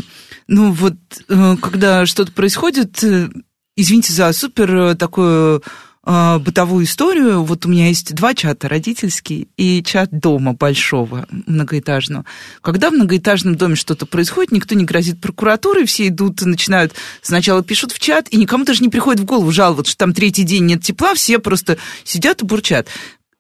ну 0.49 0.73
вот, 0.73 0.95
когда 1.28 2.04
что-то 2.07 2.33
происходит, 2.33 3.02
э, 3.04 3.30
извините 3.76 4.12
за 4.12 4.33
супер 4.33 4.97
такую 4.97 5.59
э, 5.59 5.61
бытовую 6.04 6.87
историю. 6.87 7.42
Вот 7.42 7.66
у 7.66 7.69
меня 7.69 7.88
есть 7.88 8.14
два 8.14 8.35
чата, 8.35 8.69
родительский 8.69 9.49
и 9.57 9.83
чат 9.83 10.11
дома 10.11 10.54
большого, 10.54 11.26
многоэтажного. 11.30 12.25
Когда 12.62 12.90
в 12.90 12.95
многоэтажном 12.95 13.57
доме 13.57 13.76
что-то 13.76 14.07
происходит, 14.07 14.52
никто 14.52 14.75
не 14.75 14.85
грозит 14.85 15.21
прокуратурой, 15.21 15.85
все 15.85 16.09
идут, 16.09 16.40
начинают, 16.40 16.95
сначала 17.21 17.62
пишут 17.62 17.92
в 17.92 17.99
чат, 17.99 18.28
и 18.30 18.38
никому 18.38 18.64
даже 18.64 18.83
не 18.83 18.88
приходит 18.88 19.21
в 19.21 19.26
голову 19.26 19.52
жаловаться, 19.52 19.92
что 19.92 19.99
там 19.99 20.14
третий 20.14 20.45
день 20.45 20.64
нет 20.64 20.83
тепла, 20.83 21.14
все 21.14 21.38
просто 21.38 21.76
сидят 22.04 22.42
и 22.42 22.47
бурчат 22.47 22.88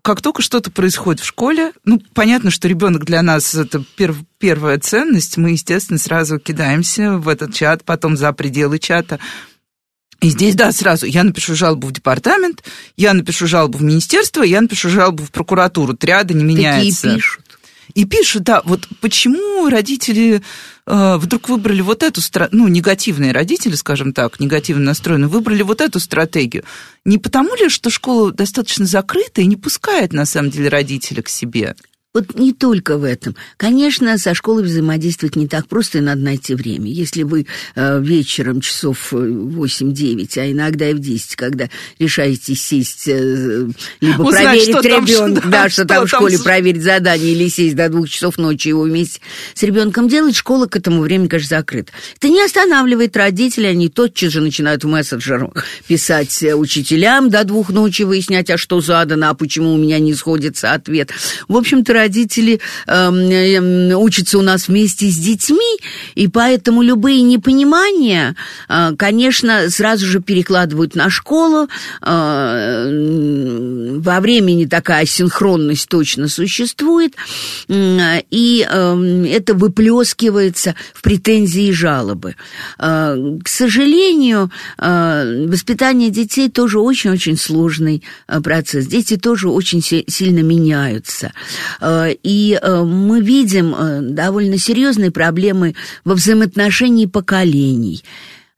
как 0.02 0.22
только 0.22 0.42
что-то 0.42 0.70
происходит 0.70 1.20
в 1.20 1.26
школе, 1.26 1.72
ну, 1.84 2.00
понятно, 2.14 2.50
что 2.50 2.68
ребенок 2.68 3.04
для 3.04 3.22
нас 3.22 3.54
это 3.54 3.84
перв, 3.96 4.16
первая 4.38 4.78
ценность, 4.78 5.36
мы, 5.36 5.50
естественно, 5.50 5.98
сразу 5.98 6.38
кидаемся 6.38 7.18
в 7.18 7.28
этот 7.28 7.54
чат, 7.54 7.84
потом 7.84 8.16
за 8.16 8.32
пределы 8.32 8.78
чата. 8.78 9.18
И 10.20 10.28
здесь, 10.28 10.54
да, 10.54 10.70
сразу, 10.72 11.06
я 11.06 11.24
напишу 11.24 11.54
жалобу 11.54 11.88
в 11.88 11.92
департамент, 11.92 12.62
я 12.96 13.14
напишу 13.14 13.46
жалобу 13.46 13.78
в 13.78 13.82
министерство, 13.82 14.42
я 14.42 14.60
напишу 14.60 14.90
жалобу 14.90 15.24
в 15.24 15.30
прокуратуру. 15.30 15.96
Триада 15.96 16.34
не 16.34 16.44
меняется. 16.44 17.02
Такие 17.02 17.16
пишут. 17.16 17.44
И 17.94 18.04
пишут, 18.04 18.44
да, 18.44 18.62
вот 18.64 18.86
почему 19.00 19.68
родители 19.68 20.42
э, 20.86 21.16
вдруг 21.16 21.48
выбрали 21.48 21.80
вот 21.80 22.02
эту, 22.02 22.20
ну, 22.52 22.68
негативные 22.68 23.32
родители, 23.32 23.74
скажем 23.74 24.12
так, 24.12 24.38
негативно 24.38 24.84
настроенные, 24.84 25.28
выбрали 25.28 25.62
вот 25.62 25.80
эту 25.80 25.98
стратегию. 25.98 26.64
Не 27.04 27.18
потому 27.18 27.54
ли, 27.56 27.68
что 27.68 27.90
школа 27.90 28.32
достаточно 28.32 28.86
закрыта 28.86 29.40
и 29.40 29.46
не 29.46 29.56
пускает, 29.56 30.12
на 30.12 30.24
самом 30.24 30.50
деле, 30.50 30.68
родителя 30.68 31.22
к 31.22 31.28
себе? 31.28 31.74
Вот 32.12 32.34
не 32.34 32.52
только 32.52 32.98
в 32.98 33.04
этом. 33.04 33.36
Конечно, 33.56 34.18
со 34.18 34.34
школой 34.34 34.64
взаимодействовать 34.64 35.36
не 35.36 35.46
так 35.46 35.68
просто, 35.68 35.98
и 35.98 36.00
надо 36.00 36.22
найти 36.22 36.56
время. 36.56 36.90
Если 36.90 37.22
вы 37.22 37.46
э, 37.76 38.00
вечером 38.02 38.60
часов 38.60 39.12
8-9, 39.12 40.38
а 40.38 40.50
иногда 40.50 40.90
и 40.90 40.94
в 40.94 40.98
10, 40.98 41.36
когда 41.36 41.68
решаете 42.00 42.56
сесть, 42.56 43.06
э, 43.06 43.68
либо 44.00 44.22
Узнать, 44.22 44.42
проверить 44.42 44.84
ребенка, 44.84 45.42
да, 45.48 45.68
что, 45.68 45.82
что 45.82 45.84
там 45.84 46.06
в 46.06 46.08
школе, 46.08 46.36
там... 46.36 46.42
проверить 46.42 46.82
задание, 46.82 47.32
или 47.32 47.48
сесть 47.48 47.76
до 47.76 47.88
двух 47.88 48.08
часов 48.08 48.38
ночи 48.38 48.66
его 48.66 48.82
вместе 48.82 49.20
с 49.54 49.62
ребенком 49.62 50.08
делать, 50.08 50.34
школа 50.34 50.66
к 50.66 50.74
этому 50.74 51.02
времени, 51.02 51.28
конечно, 51.28 51.58
закрыта. 51.58 51.92
Это 52.16 52.28
не 52.28 52.42
останавливает 52.44 53.16
родителей, 53.16 53.68
они 53.68 53.88
тотчас 53.88 54.32
же 54.32 54.40
начинают 54.40 54.82
в 54.82 54.88
мессенджерах 54.88 55.64
писать 55.86 56.42
учителям 56.42 57.30
до 57.30 57.44
двух 57.44 57.70
ночи, 57.70 58.02
выяснять, 58.02 58.50
а 58.50 58.56
что 58.58 58.80
задано, 58.80 59.30
а 59.30 59.34
почему 59.34 59.74
у 59.74 59.78
меня 59.78 60.00
не 60.00 60.12
сходится 60.12 60.72
ответ. 60.72 61.12
В 61.46 61.56
общем-то, 61.56 61.99
родители 62.00 62.60
э, 62.86 63.94
учатся 63.94 64.38
у 64.38 64.42
нас 64.42 64.68
вместе 64.68 65.06
с 65.08 65.16
детьми, 65.16 65.78
и 66.14 66.28
поэтому 66.28 66.82
любые 66.82 67.22
непонимания, 67.22 68.36
э, 68.68 68.92
конечно, 68.96 69.70
сразу 69.70 70.06
же 70.06 70.20
перекладывают 70.20 70.94
на 70.94 71.10
школу. 71.10 71.68
Э, 72.02 73.98
во 74.00 74.20
времени 74.20 74.64
такая 74.64 75.06
синхронность 75.06 75.88
точно 75.88 76.28
существует, 76.28 77.14
и 77.68 78.66
э, 78.68 79.26
это 79.28 79.54
выплескивается 79.54 80.74
в 80.94 81.02
претензии 81.02 81.68
и 81.68 81.72
жалобы. 81.72 82.36
Э, 82.78 83.16
к 83.44 83.48
сожалению, 83.48 84.50
э, 84.78 85.46
воспитание 85.46 86.10
детей 86.10 86.48
тоже 86.50 86.78
очень-очень 86.78 87.36
сложный 87.36 88.02
э, 88.28 88.40
процесс. 88.40 88.86
Дети 88.86 89.16
тоже 89.16 89.48
очень 89.48 89.82
сильно 89.82 90.40
меняются. 90.40 91.32
Э, 91.90 92.14
и 92.22 92.58
э, 92.60 92.82
мы 92.84 93.20
видим 93.20 93.74
э, 93.74 94.00
довольно 94.02 94.58
серьезные 94.58 95.10
проблемы 95.10 95.74
во 96.04 96.14
взаимоотношении 96.14 97.06
поколений. 97.06 98.02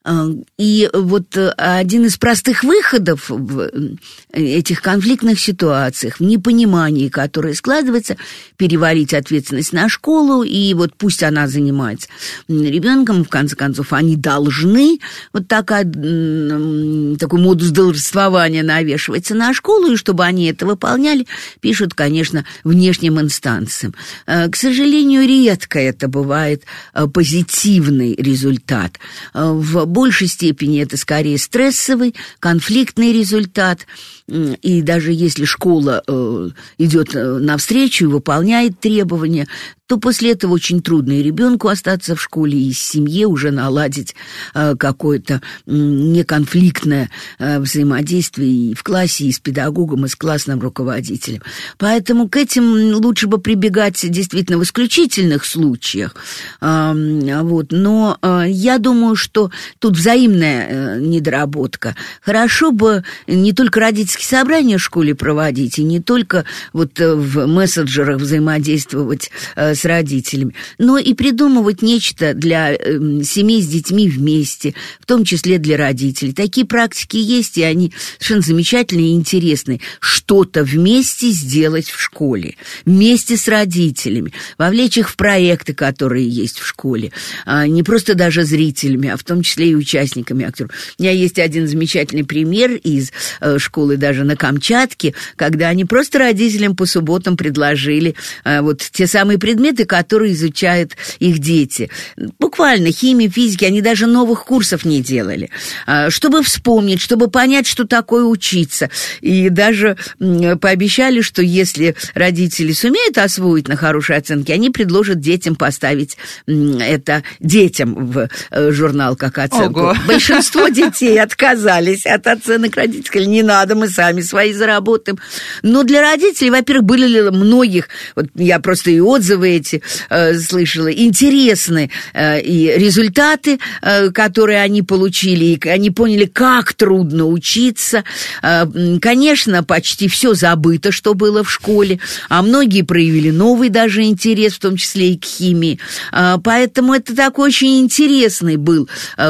А, 0.04 0.26
и 0.59 0.90
вот 0.92 1.37
э, 1.37 1.50
один 1.50 2.06
из 2.06 2.16
простых 2.16 2.64
выходов 2.64 3.28
в 3.28 3.61
э, 3.61 3.94
этих 4.32 4.82
конфликтных 4.82 5.38
ситуациях, 5.38 6.18
в 6.18 6.23
непонимании, 6.23 7.09
которое 7.09 7.54
складывается, 7.54 8.16
перевалить 8.56 9.14
ответственность 9.14 9.73
на 9.73 9.88
школу, 9.88 10.42
и 10.42 10.75
вот 10.75 10.94
пусть 10.97 11.23
она 11.23 11.47
занимается 11.47 12.09
ребенком, 12.49 13.25
в 13.25 13.28
конце 13.28 13.54
концов, 13.54 13.92
они 13.92 14.16
должны, 14.16 14.99
вот 15.32 15.47
такая, 15.47 15.85
такой 15.85 17.40
модус 17.40 17.71
должествования 17.71 18.64
навешивается 18.64 19.35
на 19.37 19.54
школу, 19.54 19.92
и 19.92 19.97
чтобы 19.97 20.25
они 20.25 20.47
это 20.47 20.66
выполняли, 20.66 21.26
пишут, 21.61 21.94
конечно, 21.94 22.44
внешним 22.64 23.21
инстанциям. 23.21 23.94
К 24.26 24.54
сожалению, 24.54 25.26
редко 25.26 25.78
это 25.78 26.09
бывает 26.09 26.64
позитивный 27.12 28.14
результат. 28.14 28.99
В 29.35 29.91
большей 29.92 30.26
степени 30.26 30.82
это 30.82 30.96
скорее 30.96 31.38
стрессовый, 31.38 32.14
конфликтный 32.40 33.12
результат. 33.12 33.87
И 34.28 34.82
даже 34.82 35.12
если 35.12 35.44
школа 35.44 36.02
э, 36.06 36.49
идет 36.78 37.14
э, 37.14 37.38
навстречу 37.38 38.04
и 38.04 38.08
выполняет 38.08 38.80
требования, 38.80 39.46
то 39.92 39.99
после 39.99 40.32
этого 40.32 40.54
очень 40.54 40.80
трудно 40.80 41.12
и 41.12 41.22
ребенку 41.22 41.68
остаться 41.68 42.16
в 42.16 42.22
школе, 42.22 42.58
и 42.58 42.72
семье 42.72 43.26
уже 43.26 43.50
наладить 43.50 44.14
э, 44.54 44.75
какое-то 44.75 45.42
неконфликтное 45.66 47.11
э, 47.38 47.58
взаимодействие 47.58 48.70
и 48.70 48.75
в 48.75 48.82
классе, 48.82 49.26
и 49.26 49.32
с 49.32 49.38
педагогом, 49.38 50.06
и 50.06 50.08
с 50.08 50.16
классным 50.16 50.61
руководителем. 50.61 51.42
Поэтому 51.76 52.30
к 52.30 52.38
этим 52.38 52.94
лучше 52.94 53.26
бы 53.26 53.37
прибегать 53.37 54.00
действительно 54.11 54.56
в 54.56 54.62
исключительных 54.62 55.44
случаях. 55.44 56.16
Вот. 56.62 57.66
Но 57.70 58.16
э, 58.22 58.44
я 58.49 58.78
думаю, 58.78 59.14
что 59.14 59.50
тут 59.78 59.99
взаимная 59.99 60.99
недоработка. 61.00 61.96
Хорошо 62.22 62.70
бы 62.70 63.04
не 63.26 63.52
только 63.52 63.80
родительские 63.80 64.26
собрания 64.26 64.78
в 64.78 64.82
школе 64.82 65.14
проводить, 65.14 65.78
и 65.78 65.84
не 65.84 66.00
только 66.00 66.46
вот 66.72 66.99
в 66.99 67.46
мессенджерах 67.46 68.22
взаимодействовать 68.22 69.30
с 69.54 69.81
родителями, 69.84 70.54
но 70.78 70.98
и 70.98 71.14
придумывать 71.14 71.82
нечто 71.82 72.34
для 72.34 72.74
семей 72.74 73.62
с 73.62 73.68
детьми 73.68 74.08
вместе, 74.08 74.74
в 75.00 75.06
том 75.06 75.24
числе 75.24 75.58
для 75.58 75.76
родителей. 75.76 76.32
Такие 76.32 76.66
практики 76.66 77.16
есть, 77.16 77.58
и 77.58 77.62
они 77.62 77.92
совершенно 78.18 78.42
замечательные 78.42 79.08
и 79.08 79.14
интересные. 79.14 79.80
Что-то 80.00 80.64
вместе 80.64 81.30
сделать 81.30 81.88
в 81.88 82.00
школе, 82.00 82.56
вместе 82.84 83.36
с 83.36 83.48
родителями, 83.48 84.32
вовлечь 84.58 84.98
их 84.98 85.08
в 85.10 85.16
проекты, 85.16 85.74
которые 85.74 86.28
есть 86.28 86.58
в 86.58 86.66
школе, 86.66 87.12
а 87.44 87.66
не 87.66 87.82
просто 87.82 88.14
даже 88.14 88.44
зрителями, 88.44 89.08
а 89.08 89.16
в 89.16 89.24
том 89.24 89.42
числе 89.42 89.70
и 89.70 89.74
участниками 89.74 90.44
актеров. 90.44 90.72
У 90.98 91.02
меня 91.02 91.12
есть 91.12 91.38
один 91.38 91.66
замечательный 91.66 92.24
пример 92.24 92.72
из 92.72 93.12
э, 93.40 93.58
школы 93.58 93.96
даже 93.96 94.24
на 94.24 94.36
Камчатке, 94.36 95.14
когда 95.36 95.68
они 95.68 95.84
просто 95.84 96.18
родителям 96.18 96.76
по 96.76 96.86
субботам 96.86 97.36
предложили 97.36 98.14
э, 98.44 98.60
вот 98.60 98.80
те 98.80 99.06
самые 99.06 99.38
предметы, 99.38 99.62
которые 99.87 100.33
изучают 100.33 100.97
их 101.19 101.38
дети. 101.38 101.90
Буквально 102.38 102.92
химия, 102.92 103.31
физики, 103.31 103.64
они 103.64 103.81
даже 103.81 104.07
новых 104.07 104.45
курсов 104.45 104.85
не 104.85 105.00
делали. 105.00 105.50
А, 105.87 106.11
чтобы 106.11 106.42
вспомнить, 106.42 107.00
чтобы 107.00 107.28
понять, 107.28 107.66
что 107.66 107.85
такое 107.87 108.25
учиться. 108.25 108.90
И 109.21 109.49
даже 109.49 109.97
пообещали, 110.19 111.21
что 111.21 111.42
если 111.42 111.95
родители 112.14 112.73
сумеют 112.73 113.19
освоить 113.19 113.69
на 113.69 113.76
хорошие 113.76 114.19
оценки, 114.19 114.52
они 114.52 114.71
предложат 114.71 115.21
детям 115.21 115.57
поставить 115.57 116.16
это 116.47 117.23
детям 117.40 118.07
в 118.07 118.28
э, 118.50 118.71
журнал 118.71 119.16
как 119.16 119.38
оценку. 119.38 119.81
Ого. 119.81 119.97
Большинство 120.07 120.69
детей 120.83 121.21
отказались 121.21 122.07
от 122.07 122.26
оценок 122.26 122.76
родителей. 122.76 123.26
Не 123.26 123.42
надо, 123.42 123.75
мы 123.75 123.88
сами 123.88 124.21
свои 124.21 124.52
заработаем. 124.52 125.19
Но 125.62 125.83
для 125.83 126.00
родителей, 126.00 126.50
во-первых, 126.50 126.85
были 126.85 127.31
многих, 127.31 127.88
вот 128.14 128.26
я 128.35 128.59
просто 128.61 128.90
и 128.90 129.00
отзывы 129.00 129.51
эти 129.56 129.82
э, 130.11 130.38
слышала, 130.38 130.92
интересны 130.92 131.90
э, 132.12 132.40
и 132.40 132.73
результаты, 132.76 133.59
э, 133.80 134.11
которые 134.11 134.61
они 134.61 134.82
получили, 134.82 135.44
и 135.44 135.68
они 135.68 135.90
поняли, 135.90 136.26
как 136.26 136.75
трудно 136.75 137.26
учиться. 137.26 138.04
Конечно, 138.40 139.62
почти 139.62 140.09
все 140.09 140.35
забыто, 140.35 140.92
что 140.92 141.14
было 141.14 141.44
в 141.44 141.50
школе, 141.50 141.99
а 142.28 142.42
многие 142.42 142.82
проявили 142.82 143.30
новый 143.30 143.68
даже 143.68 144.02
интерес, 144.02 144.54
в 144.54 144.61
том 144.61 144.76
числе 144.76 145.12
и 145.12 145.18
к 145.18 145.25
химии. 145.25 145.78
Поэтому 146.11 146.94
это 146.94 147.14
такой 147.14 147.49
очень 147.49 147.80
интересный 147.80 148.56
был 148.56 148.88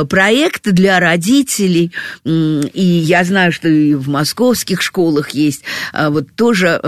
проект 0.08 0.70
для 0.70 1.00
родителей. 1.00 1.92
И 2.24 2.82
я 2.82 3.24
знаю, 3.24 3.52
что 3.52 3.68
и 3.68 3.94
в 3.94 4.08
московских 4.08 4.82
школах 4.82 5.30
есть 5.30 5.62
вот 5.92 6.32
тоже 6.34 6.80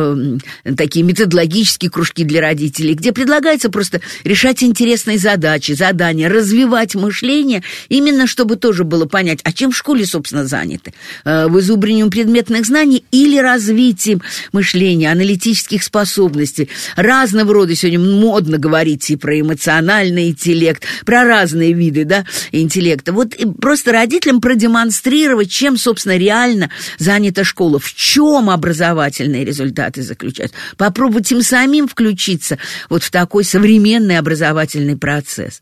такие 0.76 1.04
методологические 1.04 1.90
кружки 1.90 2.24
для 2.24 2.40
родителей, 2.40 2.94
где 2.94 3.12
предлагается 3.24 3.70
просто 3.70 4.02
решать 4.22 4.62
интересные 4.62 5.16
задачи, 5.16 5.72
задания, 5.72 6.28
развивать 6.28 6.94
мышление, 6.94 7.62
именно 7.88 8.26
чтобы 8.26 8.56
тоже 8.56 8.84
было 8.84 9.06
понять, 9.06 9.40
а 9.44 9.52
чем 9.52 9.70
в 9.70 9.76
школе, 9.76 10.04
собственно, 10.04 10.44
заняты? 10.44 10.92
Э, 11.24 11.46
Вызубрением 11.48 12.10
предметных 12.10 12.66
знаний 12.66 13.02
или 13.12 13.38
развитием 13.38 14.20
мышления, 14.52 15.10
аналитических 15.10 15.82
способностей. 15.82 16.68
Разного 16.96 17.54
рода 17.54 17.74
сегодня 17.74 17.98
модно 17.98 18.58
говорить 18.58 19.08
и 19.08 19.16
про 19.16 19.40
эмоциональный 19.40 20.28
интеллект, 20.28 20.82
про 21.06 21.24
разные 21.24 21.72
виды 21.72 22.04
да, 22.04 22.26
интеллекта. 22.52 23.14
Вот 23.14 23.34
просто 23.58 23.92
родителям 23.92 24.42
продемонстрировать, 24.42 25.50
чем, 25.50 25.78
собственно, 25.78 26.18
реально 26.18 26.68
занята 26.98 27.42
школа, 27.42 27.78
в 27.78 27.94
чем 27.94 28.50
образовательные 28.50 29.46
результаты 29.46 30.02
заключаются. 30.02 30.54
Попробовать 30.76 31.32
им 31.32 31.40
самим 31.40 31.88
включиться 31.88 32.58
вот 32.90 33.02
в 33.02 33.13
такой 33.14 33.44
современный 33.44 34.18
образовательный 34.18 34.96
процесс. 34.96 35.60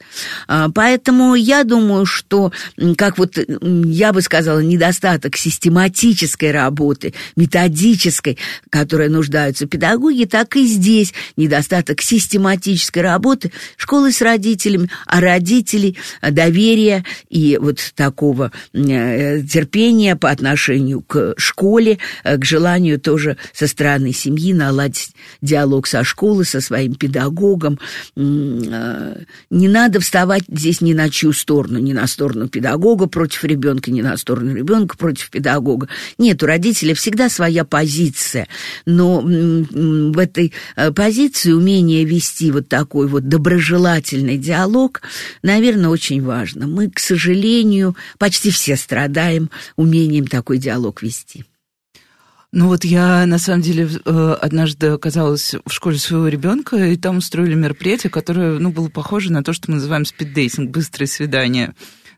А, 0.49 0.71
поэтому 0.71 1.35
я 1.35 1.65
думаю, 1.65 2.07
что, 2.07 2.51
как 2.97 3.19
вот 3.19 3.37
я 3.37 4.15
бы 4.15 4.23
сказала, 4.23 4.61
недостаток 4.61 5.37
систематической 5.37 6.51
работы, 6.51 7.13
методической, 7.37 8.39
которой 8.71 9.11
нуждаются 9.11 9.67
педагоги, 9.67 10.25
так 10.25 10.57
и 10.57 10.65
здесь 10.65 11.13
недостаток 11.37 12.01
систематической 12.01 13.03
работы 13.03 13.53
школы 13.77 14.13
с 14.13 14.23
родителями, 14.23 14.89
а 15.07 15.21
родителей 15.21 15.99
доверия 16.23 17.05
и 17.29 17.59
вот 17.61 17.81
такого 17.95 18.51
э, 18.73 19.43
терпения 19.43 20.17
по 20.17 20.31
отношению 20.31 21.03
к 21.03 21.35
школе, 21.37 21.99
э, 22.25 22.39
к 22.39 22.47
желанию 22.47 22.99
тоже 22.99 23.37
со 23.53 23.67
стороны 23.67 24.15
семьи 24.15 24.55
наладить 24.55 25.11
диалог 25.43 25.87
со 25.87 26.03
школой, 26.03 26.47
со 26.47 26.63
своим 26.63 26.95
педагогом. 26.95 27.42
Э, 28.17 29.23
не 29.51 29.69
надо 29.69 30.01
вставать 30.01 30.45
здесь 30.49 30.81
ни 30.81 30.93
на 30.93 31.11
чью 31.11 31.33
сторону, 31.33 31.79
ни 31.79 31.93
на 31.93 32.07
сторону 32.07 32.49
педагога 32.49 33.07
против 33.07 33.45
ребенка, 33.45 33.91
ни 33.91 34.03
на 34.03 34.17
сторону 34.17 34.55
ребенка 34.55 34.97
против 34.97 35.31
педагога. 35.31 35.89
Нет, 36.19 36.43
у 36.43 36.47
родителя 36.47 36.95
всегда 36.95 37.29
своя 37.29 37.65
позиция, 37.65 38.49
но 38.87 39.21
в 39.21 40.19
этой 40.19 40.53
э, 40.77 40.93
позиции 40.93 41.53
умение 41.53 42.05
вести 42.05 42.51
вот 42.51 42.69
такой 42.69 43.09
вот 43.09 43.29
доброжелательный 43.29 44.39
диалог, 44.39 45.03
наверное, 45.43 45.91
очень 45.91 46.23
важно. 46.23 46.67
Мы, 46.67 46.91
к 46.91 46.99
сожалению, 46.99 47.97
почти 48.19 48.51
все 48.51 48.77
страдаем 48.77 49.51
умением 49.77 50.27
такой 50.27 50.59
диалог 50.59 51.03
вести. 51.03 51.45
Ну 52.53 52.69
вот 52.69 52.85
я, 52.85 53.25
на 53.25 53.39
самом 53.39 53.63
деле, 53.63 53.89
э, 54.05 54.37
однажды 54.41 54.89
оказалась 54.89 55.55
в 55.65 55.73
школе 55.73 55.97
своего 55.97 56.29
ребенка, 56.29 56.77
и 56.77 56.97
там 56.97 57.17
устроили 57.17 57.55
мероприятие, 57.55 58.11
которое, 58.11 58.59
ну, 58.59 58.71
было 58.71 58.91
похоже 58.91 59.33
на 59.33 59.43
то, 59.43 59.55
что 59.55 59.71
мы 59.71 59.77
называем 59.77 60.05
спиддейтинг, 60.05 60.71
быстрое 60.71 61.07
свидание. 61.07 61.75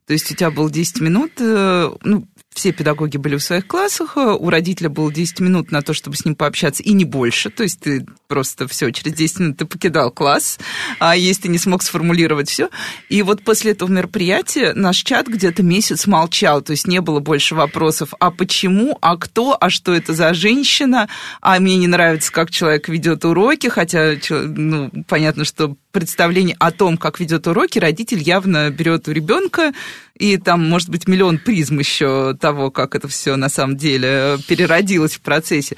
То 0.07 0.13
есть 0.13 0.31
у 0.33 0.35
тебя 0.35 0.51
было 0.51 0.69
10 0.69 1.01
минут, 1.01 1.31
э, 1.39 1.89
ну, 2.03 2.27
все 2.55 2.73
педагоги 2.73 3.17
были 3.17 3.37
в 3.37 3.43
своих 3.43 3.67
классах, 3.67 4.17
э, 4.17 4.21
у 4.21 4.49
родителя 4.49 4.89
было 4.89 5.13
10 5.13 5.41
минут 5.41 5.73
на 5.73 5.83
то, 5.83 5.93
чтобы 5.93 6.17
с 6.17 6.25
ним 6.25 6.37
пообщаться, 6.37 6.83
и 6.83 6.93
не 6.93 7.05
больше. 7.05 7.51
То 7.51 7.65
есть 7.65 7.81
ты 7.81 8.07
просто 8.29 8.69
все, 8.69 8.91
через 8.93 9.13
10 9.13 9.41
минут 9.41 9.57
ты 9.59 9.65
покидал 9.65 10.11
класс, 10.13 10.59
а 11.01 11.17
если 11.17 11.43
ты 11.43 11.49
не 11.49 11.59
смог 11.59 11.83
сформулировать 11.83 12.49
все. 12.49 12.71
И 13.09 13.23
вот 13.23 13.43
после 13.43 13.73
этого 13.73 13.91
мероприятия 13.91 14.73
наш 14.73 14.99
чат 14.99 15.27
где-то 15.27 15.63
месяц 15.65 16.07
молчал, 16.07 16.63
то 16.63 16.71
есть 16.71 16.87
не 16.87 17.01
было 17.01 17.19
больше 17.19 17.57
вопросов, 17.57 18.15
а 18.21 18.31
почему, 18.31 18.97
а 19.01 19.17
кто, 19.17 19.57
а 19.61 19.69
что 19.69 19.93
это 19.93 20.13
за 20.13 20.33
женщина, 20.33 21.09
а 21.41 21.59
мне 21.59 21.77
не 21.77 21.89
нравится, 21.89 22.31
как 22.31 22.51
человек 22.51 22.89
ведет 22.89 23.25
уроки, 23.25 23.67
хотя, 23.67 24.15
ну, 24.31 24.91
понятно, 25.09 25.45
что 25.45 25.77
представление 25.95 26.57
о 26.59 26.73
том, 26.73 26.99
как 26.99 27.21
ведет 27.21 27.47
уроки, 27.47 27.79
родитель 27.79 28.21
явно 28.21 28.69
берет 28.71 29.07
у 29.09 29.13
ребенка, 29.13 29.73
и 30.19 30.37
там 30.37 30.69
может 30.69 30.91
быть 30.91 31.09
миллион 31.09 31.39
призм 31.39 31.79
еще 31.79 32.37
того, 32.39 32.71
как 32.71 32.97
это 32.97 33.09
все 33.09 33.37
на 33.37 33.49
самом 33.49 33.77
деле 33.77 34.37
переродилось 34.49 35.15
в 35.15 35.21
процессе. 35.21 35.77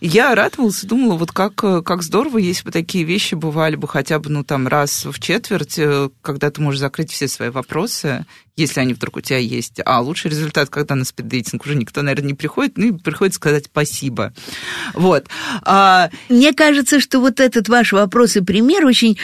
И 0.00 0.08
я 0.08 0.34
радовалась 0.34 0.82
и 0.82 0.86
думала, 0.86 1.16
вот 1.16 1.30
как, 1.32 1.54
как 1.54 2.02
здорово, 2.02 2.38
если 2.38 2.64
бы 2.64 2.72
такие 2.72 3.04
вещи 3.04 3.36
бывали 3.36 3.76
бы 3.76 3.86
хотя 3.86 4.18
бы, 4.18 4.30
ну, 4.30 4.42
там, 4.42 4.66
раз 4.66 5.04
в 5.04 5.18
четверть, 5.20 5.78
э, 5.78 6.10
когда 6.22 6.50
ты 6.50 6.60
можешь 6.60 6.80
закрыть 6.80 7.12
все 7.12 7.28
свои 7.28 7.50
вопросы, 7.50 8.26
если 8.56 8.80
они 8.80 8.94
вдруг 8.94 9.16
у 9.16 9.20
тебя 9.20 9.38
есть. 9.38 9.80
А 9.84 10.00
лучший 10.00 10.30
результат, 10.30 10.68
когда 10.68 10.94
на 10.94 11.04
спиддейтинг 11.04 11.64
уже 11.64 11.74
никто, 11.74 12.02
наверное, 12.02 12.28
не 12.28 12.34
приходит, 12.34 12.76
ну, 12.76 12.88
и 12.88 12.92
приходится 12.92 13.36
сказать 13.36 13.66
спасибо. 13.66 14.32
Вот. 14.94 15.26
А... 15.62 16.10
Мне 16.28 16.52
кажется, 16.52 17.00
что 17.00 17.20
вот 17.20 17.40
этот 17.40 17.68
ваш 17.68 17.92
вопрос 17.92 18.36
и 18.36 18.40
пример 18.40 18.84
очень 18.84 19.18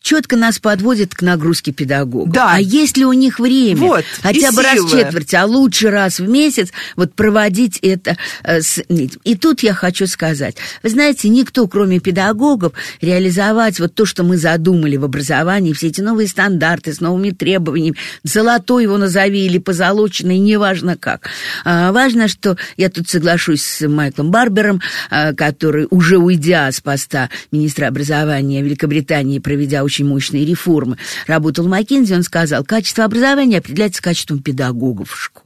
четко 0.00 0.36
нас 0.36 0.58
подводит 0.58 1.14
к 1.14 1.22
нагрузке 1.22 1.72
педагога. 1.72 2.30
Да. 2.30 2.54
А 2.54 2.60
есть 2.60 2.96
ли 2.96 3.04
у 3.04 3.12
них 3.12 3.38
время? 3.38 3.80
Вот, 3.80 4.04
хотя 4.22 4.52
бы 4.52 4.62
раз 4.62 4.80
в 4.80 4.90
четверть, 4.90 5.34
а 5.34 5.46
лучше 5.46 5.90
раз 5.90 6.18
в 6.18 6.28
месяц 6.28 6.70
вот 6.96 7.14
проводить 7.14 7.78
это. 7.78 8.16
Э, 8.42 8.60
и 8.88 9.36
тут 9.36 9.62
я 9.62 9.74
хочу 9.74 10.06
сказать, 10.06 10.56
вы 10.82 10.90
знаете, 10.90 11.28
никто, 11.28 11.66
кроме 11.68 12.00
педагогов, 12.00 12.72
реализовать 13.00 13.78
вот 13.80 13.94
то, 13.94 14.04
что 14.04 14.24
мы 14.24 14.36
задумали 14.36 14.96
в 14.96 15.04
образовании, 15.04 15.72
все 15.72 15.88
эти 15.88 16.00
новые 16.00 16.28
стандарты 16.28 16.92
с 16.92 17.00
новыми 17.00 17.30
требованиями, 17.30 17.96
золотой 18.22 18.84
его 18.84 18.98
назови 18.98 19.46
или 19.46 19.58
позолоченный, 19.58 20.38
неважно 20.38 20.96
как. 20.96 21.30
А, 21.64 21.92
важно, 21.92 22.28
что 22.28 22.56
я 22.76 22.90
тут 22.90 23.08
соглашусь 23.08 23.62
с 23.62 23.86
Майклом 23.86 24.30
Барбером, 24.30 24.80
а, 25.10 25.32
который, 25.32 25.86
уже 25.90 26.18
уйдя 26.18 26.70
с 26.70 26.80
поста 26.80 27.30
министра 27.52 27.88
образования 27.88 28.62
Великобритании, 28.62 29.38
проведя 29.38 29.84
очень 29.84 30.06
мощные 30.06 30.44
реформы, 30.44 30.98
работал 31.26 31.64
в 31.64 31.68
Маккензи, 31.68 32.14
он 32.14 32.22
сказал, 32.22 32.64
качество 32.64 33.04
образования 33.04 33.58
определяется 33.58 34.02
качеством 34.02 34.40
педагогов 34.40 35.10
в 35.10 35.20
школе. 35.20 35.45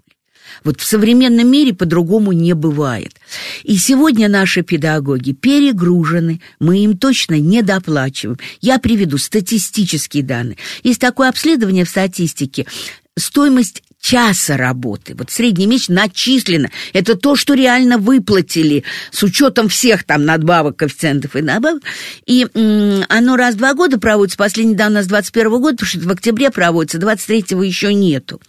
Вот 0.64 0.80
в 0.80 0.84
современном 0.84 1.50
мире 1.50 1.74
по-другому 1.74 2.32
не 2.32 2.54
бывает. 2.54 3.14
И 3.62 3.76
сегодня 3.76 4.28
наши 4.28 4.62
педагоги 4.62 5.32
перегружены, 5.32 6.40
мы 6.58 6.78
им 6.84 6.96
точно 6.96 7.38
не 7.38 7.62
доплачиваем. 7.62 8.38
Я 8.60 8.78
приведу 8.78 9.18
статистические 9.18 10.22
данные. 10.22 10.56
Есть 10.82 11.00
такое 11.00 11.28
обследование 11.28 11.84
в 11.84 11.88
статистике. 11.88 12.66
Стоимость 13.16 13.82
часа 14.00 14.56
работы, 14.56 15.14
вот 15.14 15.30
среднемесячно 15.30 15.96
начислено. 15.96 16.70
Это 16.92 17.16
то, 17.16 17.36
что 17.36 17.54
реально 17.54 17.98
выплатили 17.98 18.84
с 19.10 19.22
учетом 19.22 19.68
всех 19.68 20.04
там 20.04 20.24
надбавок, 20.24 20.76
коэффициентов 20.76 21.36
и 21.36 21.42
надбавок. 21.42 21.82
И 22.26 22.46
оно 23.08 23.36
раз 23.36 23.54
в 23.54 23.58
два 23.58 23.74
года 23.74 23.98
проводится, 23.98 24.38
последний 24.38 24.74
да 24.74 24.86
у 24.86 24.90
нас 24.90 25.06
21 25.06 25.50
года, 25.60 25.76
потому 25.76 25.88
что 25.88 26.00
в 26.00 26.10
октябре 26.10 26.50
проводится, 26.50 26.98
23-го 26.98 27.62
еще 27.62 27.92
нету. 27.92 28.40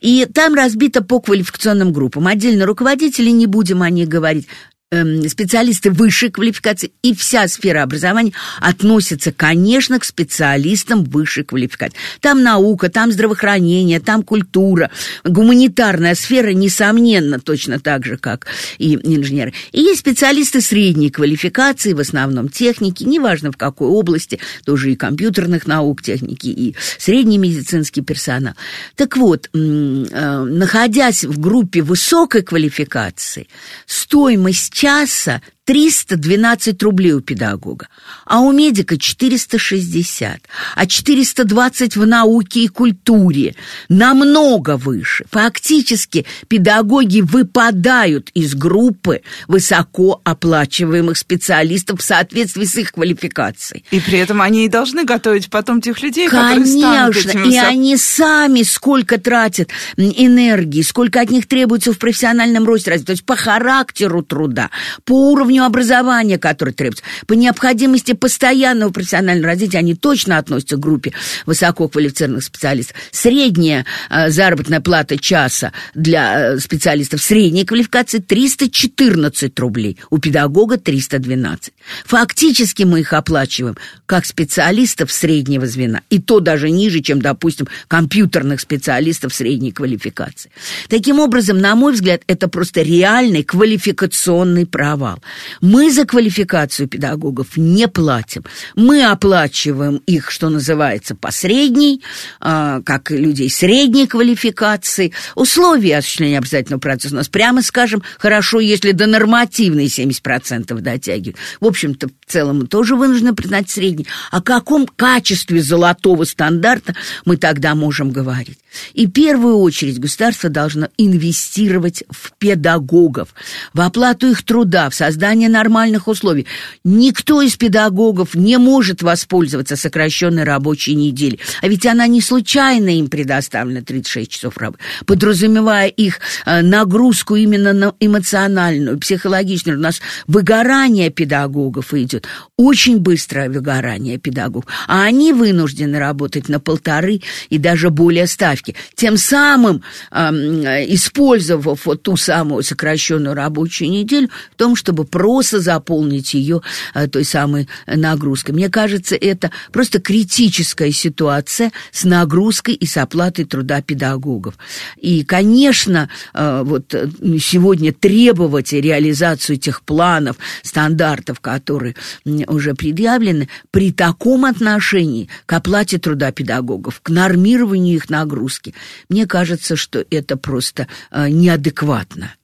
И 0.00 0.26
там 0.32 0.54
разбито 0.54 1.02
по 1.02 1.20
квалификационным 1.20 1.92
группам. 1.92 2.26
Отдельно 2.26 2.66
руководители, 2.66 3.30
не 3.30 3.46
будем 3.46 3.82
о 3.82 3.90
них 3.90 4.08
говорить, 4.08 4.46
специалисты 4.92 5.90
высшей 5.90 6.30
квалификации 6.30 6.92
и 7.02 7.12
вся 7.12 7.48
сфера 7.48 7.82
образования 7.82 8.32
относится, 8.60 9.32
конечно, 9.32 9.98
к 9.98 10.04
специалистам 10.04 11.02
высшей 11.02 11.42
квалификации. 11.42 11.98
Там 12.20 12.44
наука, 12.44 12.88
там 12.88 13.10
здравоохранение, 13.10 13.98
там 13.98 14.22
культура, 14.22 14.92
гуманитарная 15.24 16.14
сфера, 16.14 16.50
несомненно, 16.50 17.40
точно 17.40 17.80
так 17.80 18.06
же, 18.06 18.16
как 18.16 18.46
и 18.78 18.94
инженеры. 18.94 19.52
И 19.72 19.80
есть 19.80 20.00
специалисты 20.00 20.60
средней 20.60 21.10
квалификации, 21.10 21.92
в 21.92 21.98
основном 21.98 22.48
техники, 22.48 23.02
неважно 23.02 23.50
в 23.50 23.56
какой 23.56 23.88
области, 23.88 24.38
тоже 24.64 24.92
и 24.92 24.94
компьютерных 24.94 25.66
наук, 25.66 26.00
техники, 26.00 26.46
и 26.46 26.76
средний 26.96 27.38
медицинский 27.38 28.02
персонал. 28.02 28.54
Так 28.94 29.16
вот, 29.16 29.50
э, 29.52 29.58
находясь 29.58 31.24
в 31.24 31.40
группе 31.40 31.82
высокой 31.82 32.42
квалификации, 32.42 33.48
стоимость 33.86 34.76
часа 34.86 35.40
312 35.66 36.80
рублей 36.84 37.12
у 37.12 37.20
педагога, 37.20 37.88
а 38.24 38.38
у 38.40 38.52
медика 38.52 38.96
460, 38.96 40.40
а 40.76 40.86
420 40.86 41.96
в 41.96 42.06
науке 42.06 42.60
и 42.60 42.68
культуре, 42.68 43.56
намного 43.88 44.76
выше. 44.76 45.24
Фактически 45.30 46.24
педагоги 46.46 47.20
выпадают 47.20 48.30
из 48.32 48.54
группы 48.54 49.22
высокооплачиваемых 49.48 51.18
специалистов 51.18 52.00
в 52.00 52.04
соответствии 52.04 52.64
с 52.64 52.76
их 52.76 52.92
квалификацией. 52.92 53.84
И 53.90 53.98
при 53.98 54.20
этом 54.20 54.40
они 54.42 54.66
и 54.66 54.68
должны 54.68 55.04
готовить 55.04 55.50
потом 55.50 55.80
тех 55.80 56.00
людей, 56.00 56.28
Конечно, 56.28 56.62
которые 56.62 57.12
станут 57.12 57.16
этими 57.16 57.54
и 57.54 57.58
они 57.58 57.96
сами 57.96 58.62
сколько 58.62 59.18
тратят 59.18 59.70
энергии, 59.96 60.82
сколько 60.82 61.20
от 61.20 61.30
них 61.30 61.48
требуется 61.48 61.92
в 61.92 61.98
профессиональном 61.98 62.64
росте, 62.64 62.96
то 62.98 63.10
есть 63.10 63.24
по 63.24 63.34
характеру 63.34 64.22
труда, 64.22 64.70
по 65.04 65.32
уровню 65.32 65.55
уровню 65.56 65.64
образования, 65.64 66.38
который 66.38 66.74
требуется, 66.74 67.04
по 67.26 67.32
необходимости 67.32 68.12
постоянного 68.12 68.90
профессионального 68.90 69.52
развития, 69.52 69.78
они 69.78 69.94
точно 69.94 70.38
относятся 70.38 70.76
к 70.76 70.80
группе 70.80 71.12
высококвалифицированных 71.46 72.44
специалистов. 72.44 72.96
Средняя 73.10 73.84
э, 74.10 74.30
заработная 74.30 74.80
плата 74.80 75.18
часа 75.18 75.72
для 75.94 76.54
э, 76.54 76.58
специалистов 76.58 77.22
средней 77.22 77.64
квалификации 77.64 78.18
314 78.18 79.58
рублей, 79.58 79.98
у 80.10 80.18
педагога 80.18 80.76
312. 80.76 81.72
Фактически 82.04 82.84
мы 82.84 83.00
их 83.00 83.12
оплачиваем 83.12 83.76
как 84.06 84.26
специалистов 84.26 85.12
среднего 85.12 85.66
звена, 85.66 86.02
и 86.10 86.18
то 86.18 86.40
даже 86.40 86.70
ниже, 86.70 87.00
чем, 87.00 87.20
допустим, 87.20 87.68
компьютерных 87.88 88.60
специалистов 88.60 89.34
средней 89.34 89.72
квалификации. 89.72 90.50
Таким 90.88 91.18
образом, 91.18 91.58
на 91.58 91.74
мой 91.74 91.92
взгляд, 91.92 92.22
это 92.26 92.48
просто 92.48 92.82
реальный 92.82 93.42
квалификационный 93.42 94.66
провал. 94.66 95.18
Мы 95.60 95.90
за 95.90 96.04
квалификацию 96.04 96.88
педагогов 96.88 97.56
не 97.56 97.88
платим. 97.88 98.44
Мы 98.74 99.04
оплачиваем 99.04 99.96
их, 100.06 100.30
что 100.30 100.48
называется, 100.48 101.14
по 101.14 101.30
средней, 101.30 102.02
а, 102.40 102.80
как 102.82 103.10
людей 103.10 103.50
средней 103.50 104.06
квалификации. 104.06 105.12
Условия 105.34 105.98
осуществления 105.98 106.38
обязательного 106.38 106.80
процесса 106.80 107.14
у 107.14 107.18
нас, 107.18 107.28
прямо 107.28 107.62
скажем, 107.62 108.02
хорошо, 108.18 108.60
если 108.60 108.92
до 108.92 109.06
нормативной 109.06 109.86
70% 109.86 110.80
дотягивают. 110.80 111.36
В 111.60 111.66
общем-то, 111.66 112.08
в 112.08 112.30
целом 112.30 112.60
мы 112.60 112.66
тоже 112.66 112.96
вынуждены 112.96 113.34
признать 113.34 113.70
средний. 113.70 114.06
О 114.30 114.42
каком 114.42 114.86
качестве 114.86 115.62
золотого 115.62 116.24
стандарта 116.24 116.94
мы 117.24 117.36
тогда 117.36 117.74
можем 117.74 118.10
говорить? 118.10 118.58
И 118.94 119.06
в 119.06 119.10
первую 119.10 119.58
очередь 119.58 119.98
государство 119.98 120.50
должно 120.50 120.88
инвестировать 120.96 122.04
в 122.10 122.32
педагогов, 122.38 123.34
в 123.72 123.80
оплату 123.80 124.28
их 124.28 124.42
труда, 124.44 124.90
в 124.90 124.94
создание 124.94 125.48
нормальных 125.48 126.08
условий. 126.08 126.46
Никто 126.84 127.42
из 127.42 127.56
педагогов 127.56 128.34
не 128.34 128.58
может 128.58 129.02
воспользоваться 129.02 129.76
сокращенной 129.76 130.44
рабочей 130.44 130.94
неделей. 130.94 131.40
А 131.62 131.68
ведь 131.68 131.86
она 131.86 132.06
не 132.06 132.20
случайно 132.20 132.96
им 132.98 133.08
предоставлена 133.08 133.82
36 133.82 134.30
часов 134.30 134.58
работы, 134.58 134.82
подразумевая 135.06 135.88
их 135.88 136.20
э, 136.44 136.62
нагрузку 136.62 137.36
именно 137.36 137.72
на 137.72 137.94
эмоциональную, 138.00 138.98
психологичную. 138.98 139.78
У 139.78 139.82
нас 139.82 140.00
выгорание 140.26 141.10
педагогов 141.10 141.94
идет, 141.94 142.26
очень 142.56 142.98
быстрое 142.98 143.48
выгорание 143.48 144.18
педагогов. 144.18 144.64
А 144.86 145.04
они 145.04 145.32
вынуждены 145.32 145.98
работать 145.98 146.48
на 146.48 146.60
полторы 146.60 147.20
и 147.48 147.58
даже 147.58 147.90
более 147.90 148.26
ставки 148.26 148.65
ставки, 148.66 148.74
тем 148.94 149.16
самым 149.16 149.82
э, 150.10 150.84
использовав 150.94 151.86
вот 151.86 152.02
ту 152.02 152.16
самую 152.16 152.62
сокращенную 152.62 153.34
рабочую 153.34 153.90
неделю 153.90 154.28
в 154.52 154.56
том, 154.56 154.76
чтобы 154.76 155.04
просто 155.04 155.60
заполнить 155.60 156.34
ее 156.34 156.62
э, 156.94 157.08
той 157.08 157.24
самой 157.24 157.68
нагрузкой. 157.86 158.54
Мне 158.54 158.68
кажется, 158.68 159.16
это 159.16 159.50
просто 159.72 160.00
критическая 160.00 160.92
ситуация 160.92 161.72
с 161.92 162.04
нагрузкой 162.04 162.74
и 162.74 162.86
с 162.86 162.96
оплатой 162.96 163.44
труда 163.44 163.82
педагогов. 163.82 164.54
И, 164.96 165.24
конечно, 165.24 166.08
э, 166.34 166.62
вот 166.64 166.94
сегодня 167.40 167.92
требовать 167.92 168.72
реализацию 168.72 169.56
этих 169.56 169.82
планов, 169.82 170.36
стандартов, 170.62 171.40
которые 171.40 171.94
уже 172.24 172.74
предъявлены, 172.74 173.48
при 173.70 173.92
таком 173.92 174.44
отношении 174.44 175.28
к 175.46 175.52
оплате 175.52 175.98
труда 175.98 176.32
педагогов, 176.32 177.00
к 177.02 177.10
нормированию 177.10 177.96
их 177.96 178.10
нагрузки, 178.10 178.55
нагрузки. 178.56 178.74
Мне 179.08 179.26
кажется, 179.26 179.76
что 179.76 180.04
это 180.10 180.36
просто 180.36 180.88
э, 181.10 181.28
неадекватно. 181.28 182.34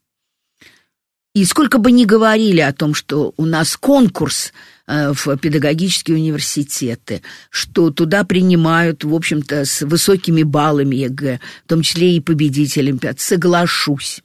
И 1.35 1.45
сколько 1.47 1.79
бы 1.79 1.93
ни 1.93 2.05
говорили 2.05 2.61
о 2.61 2.73
том, 2.73 2.95
что 2.95 3.33
у 3.39 3.47
нас 3.47 3.77
конкурс 3.77 4.53
э, 4.87 5.13
в 5.13 5.37
педагогические 5.39 6.19
университеты, 6.19 7.23
что 7.51 7.91
туда 7.91 8.25
принимают, 8.25 9.05
в 9.05 9.15
общем-то, 9.15 9.65
с 9.65 9.83
высокими 9.83 10.43
баллами 10.43 10.97
ЕГЭ, 10.97 11.41
в 11.65 11.69
том 11.69 11.83
числе 11.83 12.17
и 12.17 12.21
победители 12.21 12.83
Олимпиад, 12.83 13.19
соглашусь. 13.19 14.21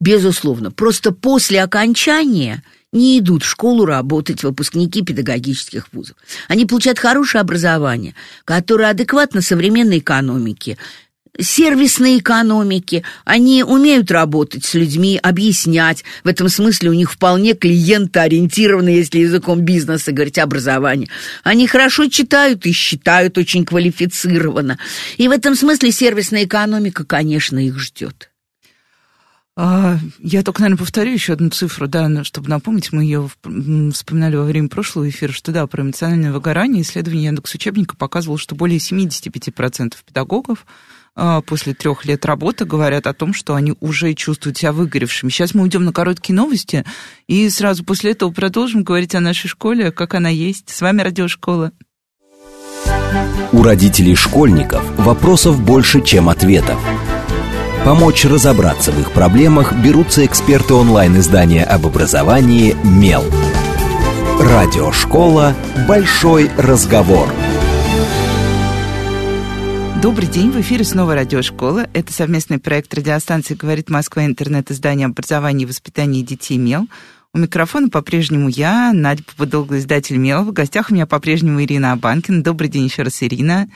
Безусловно. 0.00 0.70
Просто 0.70 1.12
после 1.12 1.62
окончания 1.62 2.62
не 2.92 3.18
идут 3.18 3.42
в 3.42 3.48
школу 3.48 3.84
работать 3.84 4.42
выпускники 4.42 5.02
педагогических 5.02 5.88
вузов. 5.92 6.16
Они 6.48 6.66
получают 6.66 6.98
хорошее 6.98 7.42
образование, 7.42 8.14
которое 8.44 8.90
адекватно 8.90 9.42
современной 9.42 9.98
экономике, 9.98 10.78
сервисной 11.38 12.18
экономике. 12.18 13.02
Они 13.24 13.62
умеют 13.62 14.10
работать 14.10 14.64
с 14.64 14.74
людьми, 14.74 15.18
объяснять. 15.22 16.04
В 16.24 16.28
этом 16.28 16.48
смысле 16.48 16.90
у 16.90 16.94
них 16.94 17.12
вполне 17.12 17.54
клиентоориентированно, 17.54 18.88
если 18.88 19.18
языком 19.18 19.60
бизнеса 19.60 20.12
говорить, 20.12 20.38
образование. 20.38 21.08
Они 21.42 21.66
хорошо 21.66 22.06
читают 22.08 22.66
и 22.66 22.72
считают 22.72 23.38
очень 23.38 23.64
квалифицированно. 23.64 24.78
И 25.16 25.28
в 25.28 25.30
этом 25.30 25.54
смысле 25.54 25.92
сервисная 25.92 26.44
экономика, 26.44 27.04
конечно, 27.04 27.58
их 27.58 27.78
ждет. 27.78 28.30
А, 29.58 29.96
я 30.18 30.42
только, 30.42 30.60
наверное, 30.60 30.78
повторю 30.78 31.12
еще 31.12 31.32
одну 31.32 31.48
цифру, 31.48 31.88
да, 31.88 32.24
чтобы 32.24 32.50
напомнить, 32.50 32.92
мы 32.92 33.04
ее 33.04 33.30
вспоминали 33.92 34.36
во 34.36 34.44
время 34.44 34.68
прошлого 34.68 35.08
эфира, 35.08 35.32
что 35.32 35.50
да, 35.50 35.66
про 35.66 35.82
эмоциональное 35.82 36.30
выгорание 36.30 36.82
исследование 36.82 37.26
Яндекс 37.26 37.54
учебника 37.54 37.96
показывало, 37.96 38.38
что 38.38 38.54
более 38.54 38.78
75% 38.78 39.94
педагогов 40.06 40.66
а, 41.14 41.40
после 41.40 41.72
трех 41.72 42.04
лет 42.04 42.26
работы 42.26 42.66
говорят 42.66 43.06
о 43.06 43.14
том, 43.14 43.32
что 43.32 43.54
они 43.54 43.74
уже 43.80 44.12
чувствуют 44.12 44.58
себя 44.58 44.72
выгоревшими. 44.72 45.30
Сейчас 45.30 45.54
мы 45.54 45.62
уйдем 45.62 45.86
на 45.86 45.92
короткие 45.94 46.36
новости 46.36 46.84
и 47.26 47.48
сразу 47.48 47.82
после 47.82 48.10
этого 48.10 48.32
продолжим 48.32 48.84
говорить 48.84 49.14
о 49.14 49.20
нашей 49.20 49.48
школе, 49.48 49.90
как 49.90 50.12
она 50.12 50.28
есть. 50.28 50.68
С 50.68 50.82
вами 50.82 51.00
Радиошкола. 51.00 51.72
У 53.52 53.62
родителей 53.62 54.14
школьников 54.14 54.84
вопросов 54.98 55.58
больше, 55.64 56.02
чем 56.02 56.28
ответов. 56.28 56.78
Помочь 57.86 58.24
разобраться 58.24 58.90
в 58.90 58.98
их 59.00 59.12
проблемах 59.12 59.72
берутся 59.72 60.26
эксперты 60.26 60.74
онлайн-издания 60.74 61.62
об 61.62 61.86
образовании 61.86 62.74
«Мел». 62.82 63.22
Радиошкола 64.40 65.54
«Большой 65.86 66.50
разговор». 66.58 67.32
Добрый 70.02 70.26
день, 70.26 70.50
в 70.50 70.60
эфире 70.62 70.82
снова 70.82 71.14
радиошкола. 71.14 71.86
Это 71.92 72.12
совместный 72.12 72.58
проект 72.58 72.92
радиостанции 72.92 73.54
«Говорит 73.54 73.88
Москва» 73.88 74.26
интернет-издание 74.26 75.06
образования 75.06 75.62
и 75.62 75.68
воспитания 75.68 76.22
детей 76.22 76.58
«Мел». 76.58 76.88
У 77.34 77.38
микрофона 77.38 77.88
по-прежнему 77.88 78.48
я, 78.48 78.90
Надя 78.92 79.22
Попудолга, 79.22 79.78
издатель 79.78 80.16
«Мел». 80.16 80.42
В 80.42 80.52
гостях 80.52 80.90
у 80.90 80.94
меня 80.94 81.06
по-прежнему 81.06 81.62
Ирина 81.62 81.92
Абанкина. 81.92 82.42
Добрый 82.42 82.68
день 82.68 82.86
еще 82.86 83.02
раз, 83.04 83.22
Ирина. 83.22 83.68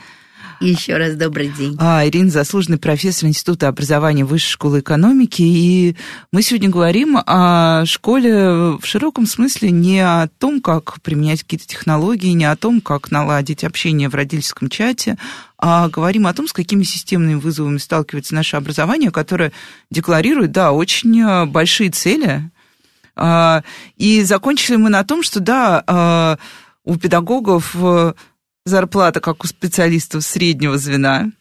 Еще 0.61 0.97
раз 0.97 1.15
добрый 1.15 1.47
день. 1.47 1.75
А, 1.79 2.05
Ирина 2.07 2.29
заслуженный 2.29 2.77
профессор 2.77 3.27
Института 3.27 3.67
образования 3.67 4.25
Высшей 4.25 4.51
школы 4.51 4.81
экономики. 4.81 5.41
И 5.41 5.95
мы 6.31 6.43
сегодня 6.43 6.69
говорим 6.69 7.17
о 7.25 7.83
школе 7.87 8.77
в 8.77 8.81
широком 8.83 9.25
смысле 9.25 9.71
не 9.71 10.01
о 10.01 10.27
том, 10.37 10.61
как 10.61 11.01
применять 11.01 11.41
какие-то 11.41 11.65
технологии, 11.65 12.29
не 12.29 12.45
о 12.45 12.55
том, 12.55 12.79
как 12.79 13.09
наладить 13.09 13.63
общение 13.63 14.07
в 14.07 14.13
родительском 14.13 14.69
чате, 14.69 15.17
а 15.57 15.89
говорим 15.89 16.27
о 16.27 16.33
том, 16.33 16.47
с 16.47 16.53
какими 16.53 16.83
системными 16.83 17.39
вызовами 17.39 17.79
сталкивается 17.79 18.35
наше 18.35 18.55
образование, 18.55 19.09
которое 19.09 19.53
декларирует, 19.89 20.51
да, 20.51 20.73
очень 20.73 21.47
большие 21.47 21.89
цели. 21.89 22.51
А, 23.15 23.63
и 23.97 24.21
закончили 24.21 24.75
мы 24.75 24.91
на 24.91 25.03
том, 25.03 25.23
что, 25.23 25.39
да, 25.39 25.83
а, 25.87 26.37
у 26.83 26.97
педагогов 26.97 27.75
зарплата, 28.65 29.19
как 29.19 29.43
у 29.43 29.47
специалистов 29.47 30.23
среднего 30.23 30.77
звена, 30.77 31.31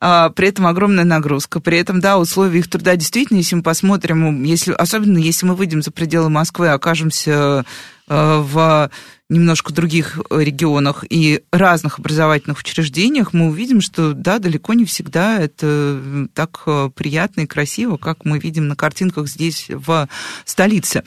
а, 0.00 0.30
при 0.30 0.48
этом 0.48 0.66
огромная 0.66 1.04
нагрузка, 1.04 1.60
при 1.60 1.78
этом, 1.78 2.00
да, 2.00 2.18
условия 2.18 2.60
их 2.60 2.70
труда 2.70 2.94
действительно, 2.94 3.38
если 3.38 3.56
мы 3.56 3.62
посмотрим, 3.62 4.44
если, 4.44 4.72
особенно 4.72 5.18
если 5.18 5.44
мы 5.44 5.56
выйдем 5.56 5.82
за 5.82 5.90
пределы 5.90 6.30
Москвы, 6.30 6.68
окажемся 6.68 7.64
а, 8.06 8.40
в 8.40 8.90
немножко 9.28 9.74
других 9.74 10.18
регионах 10.30 11.04
и 11.10 11.42
разных 11.50 11.98
образовательных 11.98 12.60
учреждениях, 12.60 13.32
мы 13.32 13.48
увидим, 13.48 13.80
что, 13.80 14.14
да, 14.14 14.38
далеко 14.38 14.72
не 14.72 14.84
всегда 14.84 15.40
это 15.40 16.28
так 16.32 16.62
а, 16.66 16.90
приятно 16.90 17.40
и 17.42 17.46
красиво, 17.46 17.96
как 17.96 18.24
мы 18.24 18.38
видим 18.38 18.68
на 18.68 18.76
картинках 18.76 19.26
здесь, 19.26 19.66
в 19.68 20.08
столице. 20.44 21.02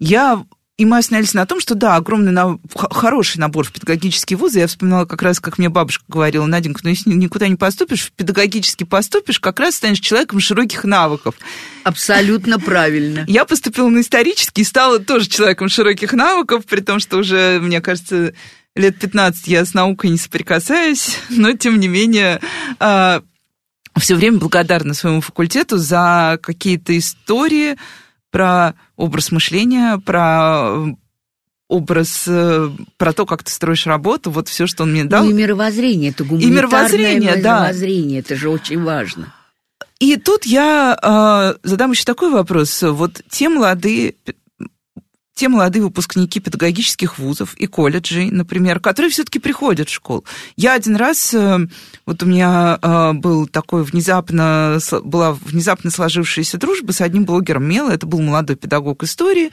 Я 0.00 0.44
и 0.80 0.86
мы 0.86 0.96
остановились 0.96 1.34
на 1.34 1.44
том, 1.44 1.60
что 1.60 1.74
да, 1.74 1.96
огромный, 1.96 2.32
на... 2.32 2.58
хороший 2.74 3.36
набор 3.36 3.66
в 3.66 3.72
педагогические 3.72 4.38
вузы. 4.38 4.60
Я 4.60 4.66
вспоминала 4.66 5.04
как 5.04 5.20
раз, 5.20 5.38
как 5.38 5.58
мне 5.58 5.68
бабушка 5.68 6.04
говорила, 6.08 6.46
Наденька, 6.46 6.80
ну 6.82 6.88
если 6.88 7.10
никуда 7.10 7.48
не 7.48 7.56
поступишь, 7.56 8.06
в 8.06 8.12
педагогически 8.12 8.84
поступишь, 8.84 9.40
как 9.40 9.60
раз 9.60 9.74
станешь 9.74 10.00
человеком 10.00 10.40
широких 10.40 10.84
навыков. 10.84 11.34
Абсолютно 11.84 12.58
правильно. 12.58 13.26
Я 13.28 13.44
поступила 13.44 13.90
на 13.90 14.00
исторический 14.00 14.62
и 14.62 14.64
стала 14.64 15.00
тоже 15.00 15.28
человеком 15.28 15.68
широких 15.68 16.14
навыков, 16.14 16.64
при 16.64 16.80
том, 16.80 16.98
что 16.98 17.18
уже, 17.18 17.60
мне 17.60 17.82
кажется, 17.82 18.32
лет 18.74 18.98
15 18.98 19.48
я 19.48 19.66
с 19.66 19.74
наукой 19.74 20.08
не 20.08 20.16
соприкасаюсь, 20.16 21.18
но 21.28 21.52
тем 21.52 21.78
не 21.78 21.88
менее 21.88 22.40
а, 22.78 23.20
все 23.98 24.14
время 24.14 24.38
благодарна 24.38 24.94
своему 24.94 25.20
факультету 25.20 25.76
за 25.76 26.38
какие-то 26.42 26.96
истории, 26.96 27.76
про 28.30 28.74
образ 28.96 29.32
мышления, 29.32 29.98
про 29.98 30.88
э, 30.88 30.94
образ, 31.68 32.24
э, 32.26 32.70
про 32.96 33.12
то, 33.12 33.26
как 33.26 33.44
ты 33.44 33.52
строишь 33.52 33.86
работу, 33.86 34.30
вот 34.30 34.48
все, 34.48 34.66
что 34.66 34.84
он 34.84 34.92
мне 34.92 35.04
дал. 35.04 35.24
Ну 35.24 35.30
и 35.30 35.34
мировоззрение, 35.34 36.10
это 36.10 36.24
гуманитарное 36.24 36.52
и 36.52 36.56
мировоззрение, 36.56 37.36
мировоззрение, 37.36 38.22
да. 38.22 38.28
это 38.28 38.36
же 38.36 38.50
очень 38.50 38.82
важно. 38.82 39.32
И 39.98 40.16
тут 40.16 40.46
я 40.46 40.98
э, 41.00 41.58
задам 41.62 41.90
еще 41.90 42.04
такой 42.04 42.30
вопрос. 42.30 42.82
Вот 42.82 43.20
те 43.28 43.48
молодые 43.48 44.14
те 45.40 45.48
молодые 45.48 45.82
выпускники 45.82 46.38
педагогических 46.38 47.18
вузов 47.18 47.54
и 47.54 47.66
колледжей, 47.66 48.30
например, 48.30 48.78
которые 48.78 49.10
все-таки 49.10 49.38
приходят 49.38 49.88
в 49.88 49.92
школу. 49.92 50.22
Я 50.54 50.74
один 50.74 50.96
раз, 50.96 51.32
э, 51.32 51.66
вот 52.04 52.22
у 52.22 52.26
меня 52.26 52.78
э, 52.82 53.12
был 53.14 53.46
такой 53.46 53.82
внезапно, 53.82 54.78
была 55.02 55.32
внезапно 55.32 55.90
сложившаяся 55.90 56.58
дружба 56.58 56.92
с 56.92 57.00
одним 57.00 57.24
блогером 57.24 57.64
Мела, 57.64 57.90
это 57.90 58.04
был 58.04 58.20
молодой 58.20 58.56
педагог 58.56 59.02
истории, 59.02 59.50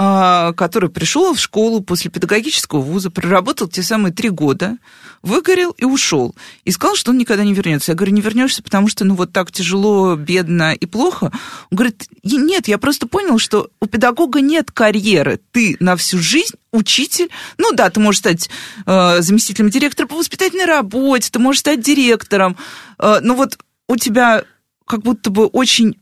который 0.00 0.88
пришел 0.88 1.34
в 1.34 1.38
школу 1.38 1.82
после 1.82 2.10
педагогического 2.10 2.80
вуза, 2.80 3.10
проработал 3.10 3.68
те 3.68 3.82
самые 3.82 4.14
три 4.14 4.30
года, 4.30 4.78
выгорел 5.22 5.72
и 5.72 5.84
ушел. 5.84 6.34
И 6.64 6.70
сказал, 6.70 6.96
что 6.96 7.10
он 7.10 7.18
никогда 7.18 7.44
не 7.44 7.52
вернется. 7.52 7.92
Я 7.92 7.96
говорю, 7.96 8.14
не 8.14 8.22
вернешься, 8.22 8.62
потому 8.62 8.88
что 8.88 9.04
ну 9.04 9.14
вот 9.14 9.32
так 9.32 9.52
тяжело, 9.52 10.16
бедно 10.16 10.72
и 10.72 10.86
плохо. 10.86 11.30
Он 11.70 11.76
говорит, 11.76 12.08
нет, 12.22 12.66
я 12.66 12.78
просто 12.78 13.08
понял, 13.08 13.38
что 13.38 13.68
у 13.78 13.86
педагога 13.86 14.40
нет 14.40 14.70
карьеры. 14.70 15.38
Ты 15.52 15.76
на 15.80 15.96
всю 15.96 16.18
жизнь 16.18 16.54
учитель. 16.72 17.28
Ну 17.58 17.72
да, 17.72 17.90
ты 17.90 18.00
можешь 18.00 18.20
стать 18.20 18.48
э, 18.86 19.20
заместителем 19.20 19.68
директора 19.68 20.06
по 20.06 20.16
воспитательной 20.16 20.64
работе, 20.64 21.28
ты 21.30 21.38
можешь 21.38 21.60
стать 21.60 21.82
директором. 21.82 22.56
Э, 22.98 23.18
но 23.20 23.34
вот 23.34 23.58
у 23.86 23.96
тебя 23.96 24.44
как 24.86 25.02
будто 25.02 25.30
бы 25.30 25.46
очень 25.46 25.99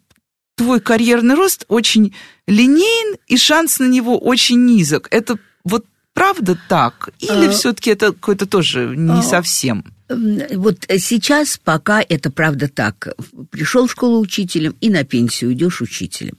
твой 0.58 0.80
карьерный 0.80 1.34
рост 1.34 1.64
очень 1.68 2.14
линейен, 2.46 3.16
и 3.26 3.36
шанс 3.36 3.78
на 3.78 3.86
него 3.86 4.18
очень 4.18 4.64
низок. 4.66 5.08
Это 5.10 5.38
вот 5.64 5.86
правда 6.12 6.58
так? 6.68 7.10
Или 7.20 7.46
а... 7.46 7.50
все-таки 7.50 7.90
это 7.90 8.12
какое-то 8.12 8.46
тоже 8.46 8.94
не 8.96 9.20
а... 9.20 9.22
совсем? 9.22 9.84
Вот 10.08 10.86
сейчас 10.98 11.60
пока 11.62 12.02
это 12.06 12.30
правда 12.30 12.68
так. 12.68 13.08
Пришел 13.50 13.86
в 13.86 13.92
школу 13.92 14.20
учителем 14.20 14.74
и 14.80 14.88
на 14.88 15.04
пенсию 15.04 15.52
идешь 15.52 15.82
учителем. 15.82 16.36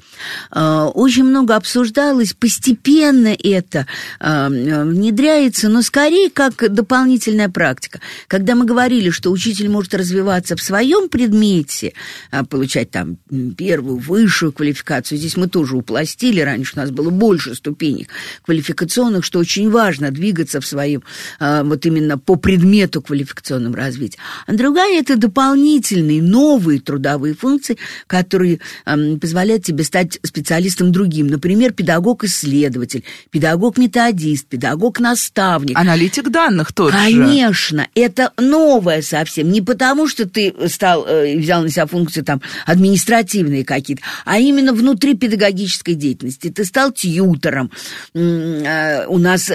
А, 0.49 0.87
очень 0.87 1.23
много 1.23 1.55
обсуждалось, 1.55 2.33
постепенно 2.33 3.27
это 3.27 3.85
а, 4.19 4.49
внедряется, 4.49 5.69
но 5.69 5.83
скорее 5.83 6.31
как 6.31 6.73
дополнительная 6.73 7.49
практика. 7.49 7.99
Когда 8.27 8.55
мы 8.55 8.65
говорили, 8.65 9.11
что 9.11 9.31
учитель 9.31 9.69
может 9.69 9.93
развиваться 9.93 10.55
в 10.55 10.63
своем 10.63 11.07
предмете, 11.07 11.93
а, 12.31 12.43
получать 12.43 12.89
там 12.89 13.17
первую, 13.55 13.97
высшую 13.97 14.51
квалификацию, 14.51 15.19
здесь 15.19 15.37
мы 15.37 15.47
тоже 15.47 15.77
упластили, 15.77 16.41
раньше 16.41 16.73
у 16.75 16.79
нас 16.79 16.89
было 16.89 17.11
больше 17.11 17.53
ступеней 17.53 18.07
квалификационных, 18.41 19.23
что 19.23 19.37
очень 19.37 19.69
важно 19.69 20.09
двигаться 20.09 20.59
в 20.59 20.65
своем, 20.65 21.03
вот 21.39 21.85
именно 21.85 22.17
по 22.17 22.35
предмету 22.35 23.01
квалификационного 23.01 23.58
инновационном 23.59 23.75
развитии, 23.75 24.19
а 24.47 24.53
другая– 24.53 24.99
это 25.01 25.15
дополнительные, 25.15 26.21
новые 26.21 26.79
трудовые 26.79 27.33
функции, 27.33 27.77
которые 28.07 28.59
э, 28.85 29.17
позволяют 29.17 29.65
тебе 29.65 29.83
стать 29.83 30.19
специалистом 30.23 30.91
другим. 30.91 31.27
Например, 31.27 31.71
педагог-исследователь, 31.73 33.03
педагог-методист, 33.31 34.47
педагог-наставник. 34.47 35.77
Аналитик 35.77 36.29
данных 36.29 36.73
тоже. 36.73 36.95
Конечно, 36.97 37.87
это 37.95 38.31
новое 38.37 39.01
совсем. 39.01 39.51
Не 39.51 39.61
потому, 39.61 40.07
что 40.07 40.27
ты 40.27 40.53
стал, 40.67 41.05
э, 41.05 41.37
взял 41.37 41.61
на 41.61 41.69
себя 41.69 41.85
функции 41.85 42.21
там 42.21 42.41
административные 42.65 43.63
какие-то, 43.63 44.03
а 44.25 44.39
именно 44.39 44.73
внутри 44.73 45.15
педагогической 45.15 45.95
деятельности. 45.95 46.49
Ты 46.49 46.65
стал 46.65 46.91
тьютором. 46.91 47.71
Э, 48.13 49.05
у 49.07 49.17
нас 49.17 49.51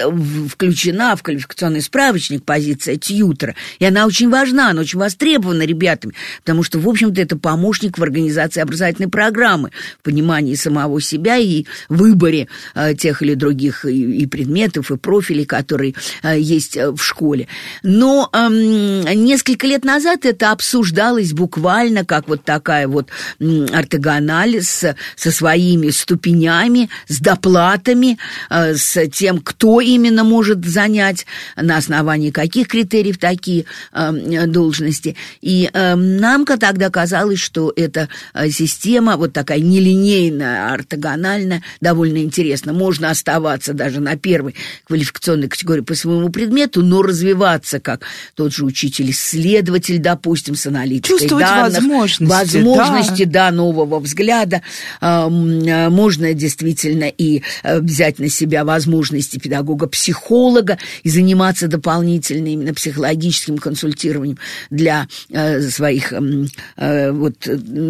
включена 0.49 1.15
в 1.15 1.23
квалификационный 1.23 1.81
справочник 1.81 2.43
позиция 2.43 2.97
тьютора, 2.97 3.55
и 3.79 3.85
она 3.85 3.94
она 3.95 4.07
очень 4.07 4.29
важна, 4.29 4.71
она 4.71 4.81
очень 4.81 4.99
востребована 4.99 5.63
ребятами, 5.63 6.13
потому 6.41 6.63
что, 6.63 6.79
в 6.79 6.87
общем-то, 6.87 7.21
это 7.21 7.37
помощник 7.37 7.97
в 7.97 8.03
организации 8.03 8.59
образовательной 8.59 9.09
программы, 9.09 9.71
в 9.99 10.03
понимании 10.03 10.55
самого 10.55 10.99
себя 11.01 11.37
и 11.37 11.65
выборе 11.87 12.47
э, 12.75 12.93
тех 12.95 13.21
или 13.21 13.35
других 13.35 13.85
и, 13.85 14.23
и 14.23 14.25
предметов, 14.25 14.91
и 14.91 14.97
профилей, 14.97 15.45
которые 15.45 15.95
э, 16.23 16.39
есть 16.39 16.75
э, 16.75 16.91
в 16.91 17.01
школе. 17.01 17.47
Но 17.83 18.29
э, 18.33 18.49
несколько 18.49 19.65
лет 19.65 19.85
назад 19.85 20.25
это 20.25 20.51
обсуждалось 20.51 21.31
буквально 21.31 22.03
как 22.03 22.27
вот 22.27 22.43
такая 22.43 22.87
вот 22.87 23.09
э, 23.39 23.65
ортогональ 23.73 24.61
с, 24.61 24.95
со 25.15 25.31
своими 25.31 25.89
ступенями, 25.89 26.89
с 27.07 27.19
доплатами, 27.19 28.17
э, 28.49 28.75
с 28.75 29.07
тем, 29.07 29.39
кто 29.39 29.79
именно 29.79 30.25
может 30.25 30.65
занять, 30.65 31.25
на 31.55 31.77
основании 31.77 32.31
каких 32.31 32.67
критериев 32.67 33.17
такие 33.17 33.65
Э, 33.91 34.47
должности. 34.47 35.15
И 35.41 35.69
э, 35.71 35.95
нам 35.95 36.45
тогда 36.45 36.89
казалось, 36.89 37.39
что 37.39 37.73
эта 37.75 38.09
э, 38.33 38.49
система, 38.49 39.17
вот 39.17 39.33
такая 39.33 39.59
нелинейная, 39.59 40.73
ортогональная, 40.73 41.61
довольно 41.81 42.19
интересна. 42.19 42.73
Можно 42.73 43.09
оставаться 43.09 43.73
даже 43.73 43.99
на 43.99 44.17
первой 44.17 44.55
квалификационной 44.85 45.47
категории 45.47 45.81
по 45.81 45.95
своему 45.95 46.29
предмету, 46.29 46.83
но 46.83 47.01
развиваться 47.01 47.79
как 47.79 48.01
тот 48.35 48.53
же 48.53 48.65
учитель-исследователь, 48.65 49.99
допустим, 49.99 50.55
с 50.55 50.67
аналитикой 50.67 51.19
Чувствовать 51.19 51.45
данных. 51.45 51.73
возможности. 51.75 52.57
Возможности, 52.57 53.23
да. 53.23 53.49
да, 53.49 53.51
нового 53.55 53.99
взгляда. 53.99 54.61
Можно 55.01 56.33
действительно 56.33 57.05
и 57.05 57.41
взять 57.63 58.19
на 58.19 58.29
себя 58.29 58.63
возможности 58.65 59.37
педагога-психолога 59.39 60.77
и 61.03 61.09
заниматься 61.09 61.67
дополнительно 61.67 62.47
именно 62.47 62.73
психологическим 62.73 63.57
консультацией 63.57 63.74
консультированием 63.75 64.37
для 64.69 65.07
э, 65.29 65.61
своих 65.61 66.13
э, 66.13 67.11
вот 67.11 67.35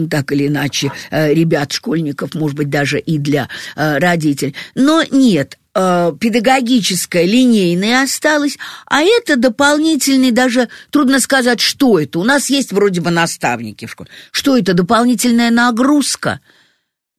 так 0.10 0.32
или 0.32 0.48
иначе 0.48 0.92
ребят, 1.12 1.72
школьников, 1.72 2.34
может 2.34 2.58
быть, 2.58 2.70
даже 2.70 3.00
и 3.00 3.18
для 3.18 3.48
родителей. 3.76 4.56
Но 4.74 5.04
нет, 5.12 5.58
педагогическое, 5.74 7.26
линейное 7.26 8.04
осталось, 8.04 8.58
а 8.86 9.02
это 9.02 9.36
дополнительный, 9.36 10.32
даже 10.32 10.70
трудно 10.90 11.20
сказать, 11.20 11.60
что 11.60 12.00
это. 12.00 12.20
У 12.20 12.24
нас 12.24 12.50
есть 12.50 12.72
вроде 12.72 13.02
бы 13.02 13.12
наставники 13.12 13.86
в 13.86 13.92
школе. 13.92 14.10
Что 14.32 14.58
это? 14.58 14.74
Дополнительная 14.74 15.52
нагрузка– 15.52 16.40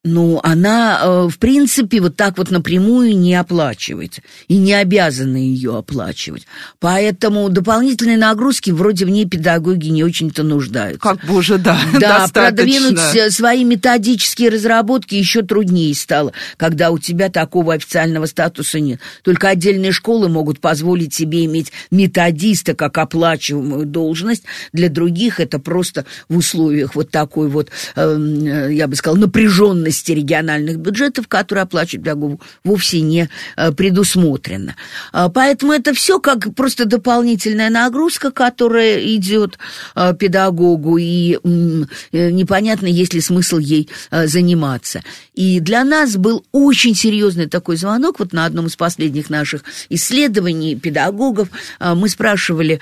ну, 0.06 0.40
она, 0.44 1.00
э, 1.02 1.28
в 1.28 1.36
принципе, 1.38 2.00
вот 2.00 2.14
так 2.14 2.38
вот 2.38 2.52
напрямую 2.52 3.16
не 3.18 3.34
оплачивается 3.34 4.22
и 4.46 4.56
не 4.56 4.72
обязана 4.72 5.36
ее 5.36 5.76
оплачивать. 5.76 6.46
Поэтому 6.78 7.48
дополнительные 7.48 8.16
нагрузки 8.16 8.70
вроде 8.70 9.04
в 9.04 9.10
ней 9.10 9.26
педагоги 9.26 9.88
не 9.88 10.04
очень-то 10.04 10.44
нуждаются. 10.44 11.00
Как 11.00 11.24
бы 11.24 11.34
уже, 11.34 11.58
да, 11.58 11.76
Да, 11.98 12.28
продвинуть 12.32 13.00
э, 13.16 13.30
свои 13.30 13.64
методические 13.64 14.50
разработки 14.50 15.16
еще 15.16 15.42
труднее 15.42 15.92
стало, 15.96 16.32
когда 16.56 16.92
у 16.92 16.98
тебя 16.98 17.28
такого 17.28 17.74
официального 17.74 18.26
статуса 18.26 18.78
нет. 18.78 19.00
Только 19.22 19.48
отдельные 19.48 19.90
школы 19.90 20.28
могут 20.28 20.60
позволить 20.60 21.14
себе 21.14 21.44
иметь 21.46 21.72
методиста 21.90 22.74
как 22.74 22.96
оплачиваемую 22.98 23.86
должность. 23.86 24.44
Для 24.72 24.88
других 24.88 25.40
это 25.40 25.58
просто 25.58 26.06
в 26.28 26.36
условиях 26.36 26.94
вот 26.94 27.10
такой 27.10 27.48
вот, 27.48 27.70
эм, 27.96 28.46
э, 28.46 28.72
я 28.72 28.86
бы 28.86 28.94
сказала, 28.94 29.18
напряженности 29.18 29.95
части 29.96 30.12
региональных 30.12 30.78
бюджетов, 30.78 31.26
которые 31.26 31.62
оплачивают 31.62 32.04
педагогу, 32.04 32.40
вовсе 32.64 33.00
не 33.00 33.28
э, 33.56 33.72
предусмотрено. 33.72 34.76
А, 35.12 35.28
поэтому 35.28 35.72
это 35.72 35.94
все 35.94 36.20
как 36.20 36.54
просто 36.54 36.84
дополнительная 36.84 37.70
нагрузка, 37.70 38.30
которая 38.30 38.98
идет 39.16 39.58
э, 39.94 40.14
педагогу, 40.18 40.98
и 40.98 41.38
э, 41.42 42.30
непонятно, 42.30 42.86
есть 42.86 43.14
ли 43.14 43.20
смысл 43.20 43.58
ей 43.58 43.88
заниматься. 44.10 45.02
И 45.34 45.60
для 45.60 45.84
нас 45.84 46.16
был 46.16 46.44
очень 46.52 46.94
серьезный 46.94 47.46
такой 47.46 47.76
звонок, 47.76 48.18
вот 48.18 48.32
на 48.32 48.44
одном 48.44 48.66
из 48.66 48.76
последних 48.76 49.30
наших 49.30 49.62
исследований 49.88 50.76
педагогов 50.76 51.48
мы 51.80 52.08
спрашивали, 52.08 52.80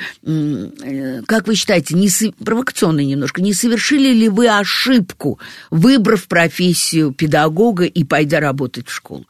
как 1.26 1.46
вы 1.46 1.54
считаете, 1.54 1.94
не, 1.94 2.08
провокационно 2.44 3.00
немножко, 3.00 3.42
не 3.42 3.54
совершили 3.54 4.12
ли 4.12 4.28
вы 4.28 4.48
ошибку, 4.48 5.38
выбрав 5.70 6.26
профессию 6.26 7.03
профессию 7.04 7.12
педагога 7.12 7.84
и 7.84 8.04
пойдя 8.04 8.40
работать 8.40 8.88
в 8.88 8.92
школу. 8.92 9.26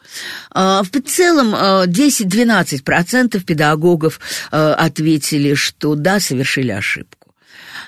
А, 0.51 0.83
в 0.83 0.91
целом 1.03 1.55
10-12% 1.55 3.41
педагогов 3.45 4.21
а, 4.51 4.75
ответили, 4.75 5.55
что 5.55 5.95
да, 5.95 6.21
совершили 6.21 6.71
ошибку. 6.71 7.33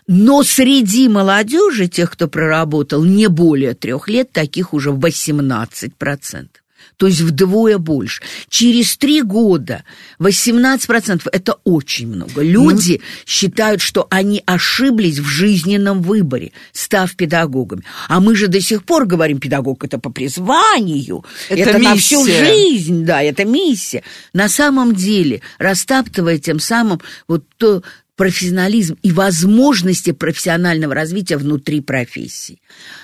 Но 0.09 0.43
среди 0.45 1.09
молодежи, 1.09 1.89
тех, 1.89 2.11
кто 2.13 2.29
проработал 2.29 3.05
не 3.05 3.29
более 3.29 3.75
трех 3.75 4.09
лет, 4.09 4.33
таких 4.33 4.73
уже 4.73 4.91
18% 4.91 6.49
то 6.97 7.07
есть 7.07 7.21
вдвое 7.21 7.79
больше. 7.79 8.23
Через 8.49 8.97
три 8.97 9.23
года 9.23 9.85
18% 10.19 11.29
это 11.31 11.57
очень 11.65 12.09
много. 12.09 12.43
Люди 12.43 13.01
ну... 13.03 13.23
считают, 13.27 13.83
что 13.83 14.07
они 14.11 14.43
ошиблись 14.47 15.19
в 15.19 15.27
жизненном 15.27 16.03
выборе, 16.03 16.53
став 16.73 17.15
педагогами. 17.15 17.83
А 18.09 18.21
мы 18.21 18.35
же 18.35 18.49
до 18.49 18.61
сих 18.61 18.85
пор 18.85 19.07
говорим, 19.07 19.41
педагог 19.41 19.85
это 19.85 19.99
по 19.99 20.11
призванию, 20.11 21.25
это, 21.49 21.71
это 21.71 21.79
на 21.79 21.97
всю 21.97 22.25
жизнь, 22.25 23.05
да, 23.05 23.23
это 23.23 23.45
миссия. 23.45 24.03
На 24.33 24.49
самом 24.49 24.95
деле, 24.95 25.43
растаптывая 25.59 26.39
тем 26.39 26.61
самым 26.61 27.01
вот 27.29 27.45
то, 27.59 27.83
профессионализм 28.17 28.97
и 29.03 29.13
возможности 29.13 30.13
профессионального 30.13 30.95
развития 30.95 31.37
внутри 31.37 31.81
профессии. 31.81 32.59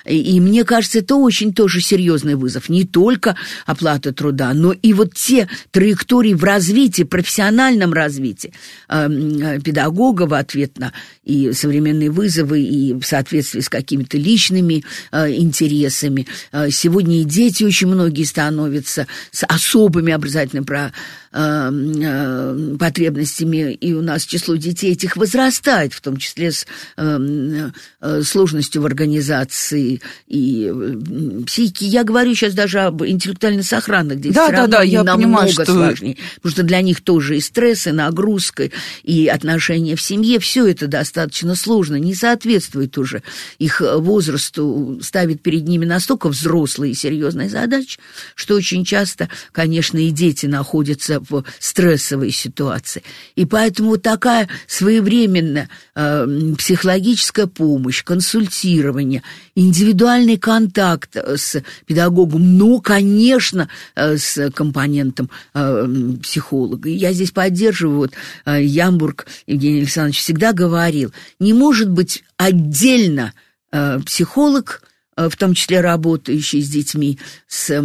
И, 0.06 0.16
и 0.16 0.40
мне 0.40 0.64
кажется, 0.64 1.00
это 1.00 1.16
очень 1.16 1.52
тоже 1.52 1.80
серьезный 1.80 2.34
вызов. 2.34 2.68
Не 2.68 2.84
только 2.84 3.36
оплата 3.66 4.12
труда, 4.12 4.52
но 4.54 4.72
и 4.72 4.92
вот 4.94 5.14
те 5.14 5.48
траектории 5.70 6.34
в 6.34 6.42
развитии, 6.44 7.02
профессиональном 7.02 7.92
развитии 7.92 8.52
э, 8.88 9.60
педагога 9.62 10.22
в 10.22 10.34
ответ 10.34 10.78
на 10.78 10.92
и 11.24 11.52
современные 11.52 12.10
вызовы, 12.10 12.62
и 12.62 12.94
в 12.94 13.04
соответствии 13.04 13.60
с 13.60 13.68
какими-то 13.68 14.16
личными 14.16 14.82
э, 15.12 15.34
интересами. 15.34 16.26
Э, 16.52 16.70
сегодня 16.70 17.20
и 17.20 17.24
дети 17.24 17.64
очень 17.64 17.88
многие 17.88 18.24
становятся 18.24 19.06
с 19.30 19.44
особыми 19.46 20.12
образовательными 20.12 20.64
про, 20.64 20.92
э, 21.32 21.70
э, 21.72 22.76
потребностями, 22.78 23.72
и 23.72 23.92
у 23.92 24.02
нас 24.02 24.24
число 24.24 24.56
детей 24.56 24.92
этих 24.92 25.16
возрастает, 25.16 25.92
в 25.92 26.00
том 26.00 26.16
числе 26.16 26.52
с 26.52 26.66
э, 26.96 27.70
э, 28.00 28.22
сложностью 28.22 28.82
в 28.82 28.86
организации 28.86 30.00
и 30.28 30.72
психики. 31.46 31.84
Я 31.84 32.04
говорю 32.04 32.34
сейчас 32.34 32.54
даже 32.54 32.80
об 32.80 33.02
интеллектуально 33.04 33.62
сохранных 33.62 34.20
детях. 34.20 34.50
Да, 34.50 34.50
да, 34.50 34.66
да, 34.66 34.82
я 34.82 35.02
намного 35.02 35.22
понимаю, 35.22 35.52
что... 35.52 35.64
сложнее, 35.64 36.16
потому 36.36 36.52
что 36.52 36.62
для 36.62 36.82
них 36.82 37.00
тоже 37.00 37.36
и 37.36 37.40
стресс, 37.40 37.86
и 37.86 37.92
нагрузка, 37.92 38.70
и 39.02 39.26
отношения 39.26 39.96
в 39.96 40.02
семье, 40.02 40.38
все 40.38 40.66
это 40.66 40.86
достаточно 40.86 41.54
сложно, 41.54 41.96
не 41.96 42.14
соответствует 42.14 42.98
уже 42.98 43.22
их 43.58 43.80
возрасту, 43.80 44.98
ставит 45.02 45.42
перед 45.42 45.66
ними 45.66 45.84
настолько 45.84 46.28
взрослые 46.28 46.92
и 46.92 46.96
серьезные 46.96 47.48
задачи, 47.48 47.98
что 48.34 48.54
очень 48.54 48.84
часто, 48.84 49.28
конечно, 49.52 49.98
и 49.98 50.10
дети 50.10 50.46
находятся 50.46 51.21
в 51.28 51.44
стрессовой 51.58 52.30
ситуации. 52.30 53.02
И 53.34 53.44
поэтому 53.44 53.96
такая 53.98 54.48
своевременная 54.66 55.68
э, 55.94 56.54
психологическая 56.58 57.46
помощь, 57.46 58.04
консультирование, 58.04 59.22
индивидуальный 59.54 60.38
контакт 60.38 61.16
э, 61.16 61.36
с 61.36 61.62
педагогом, 61.86 62.56
но, 62.56 62.80
конечно, 62.80 63.68
э, 63.94 64.16
с 64.16 64.50
компонентом 64.50 65.30
э, 65.54 65.88
психолога. 66.22 66.88
Я 66.88 67.12
здесь 67.12 67.30
поддерживаю, 67.30 67.98
вот 67.98 68.12
э, 68.46 68.62
Ямбург 68.62 69.26
Евгений 69.46 69.80
Александрович 69.80 70.20
всегда 70.20 70.52
говорил, 70.52 71.12
не 71.38 71.52
может 71.52 71.90
быть 71.90 72.24
отдельно 72.36 73.32
э, 73.70 74.00
психолог, 74.00 74.82
э, 75.16 75.28
в 75.28 75.36
том 75.36 75.54
числе 75.54 75.80
работающий 75.80 76.62
с 76.62 76.68
детьми 76.68 77.18
с 77.46 77.82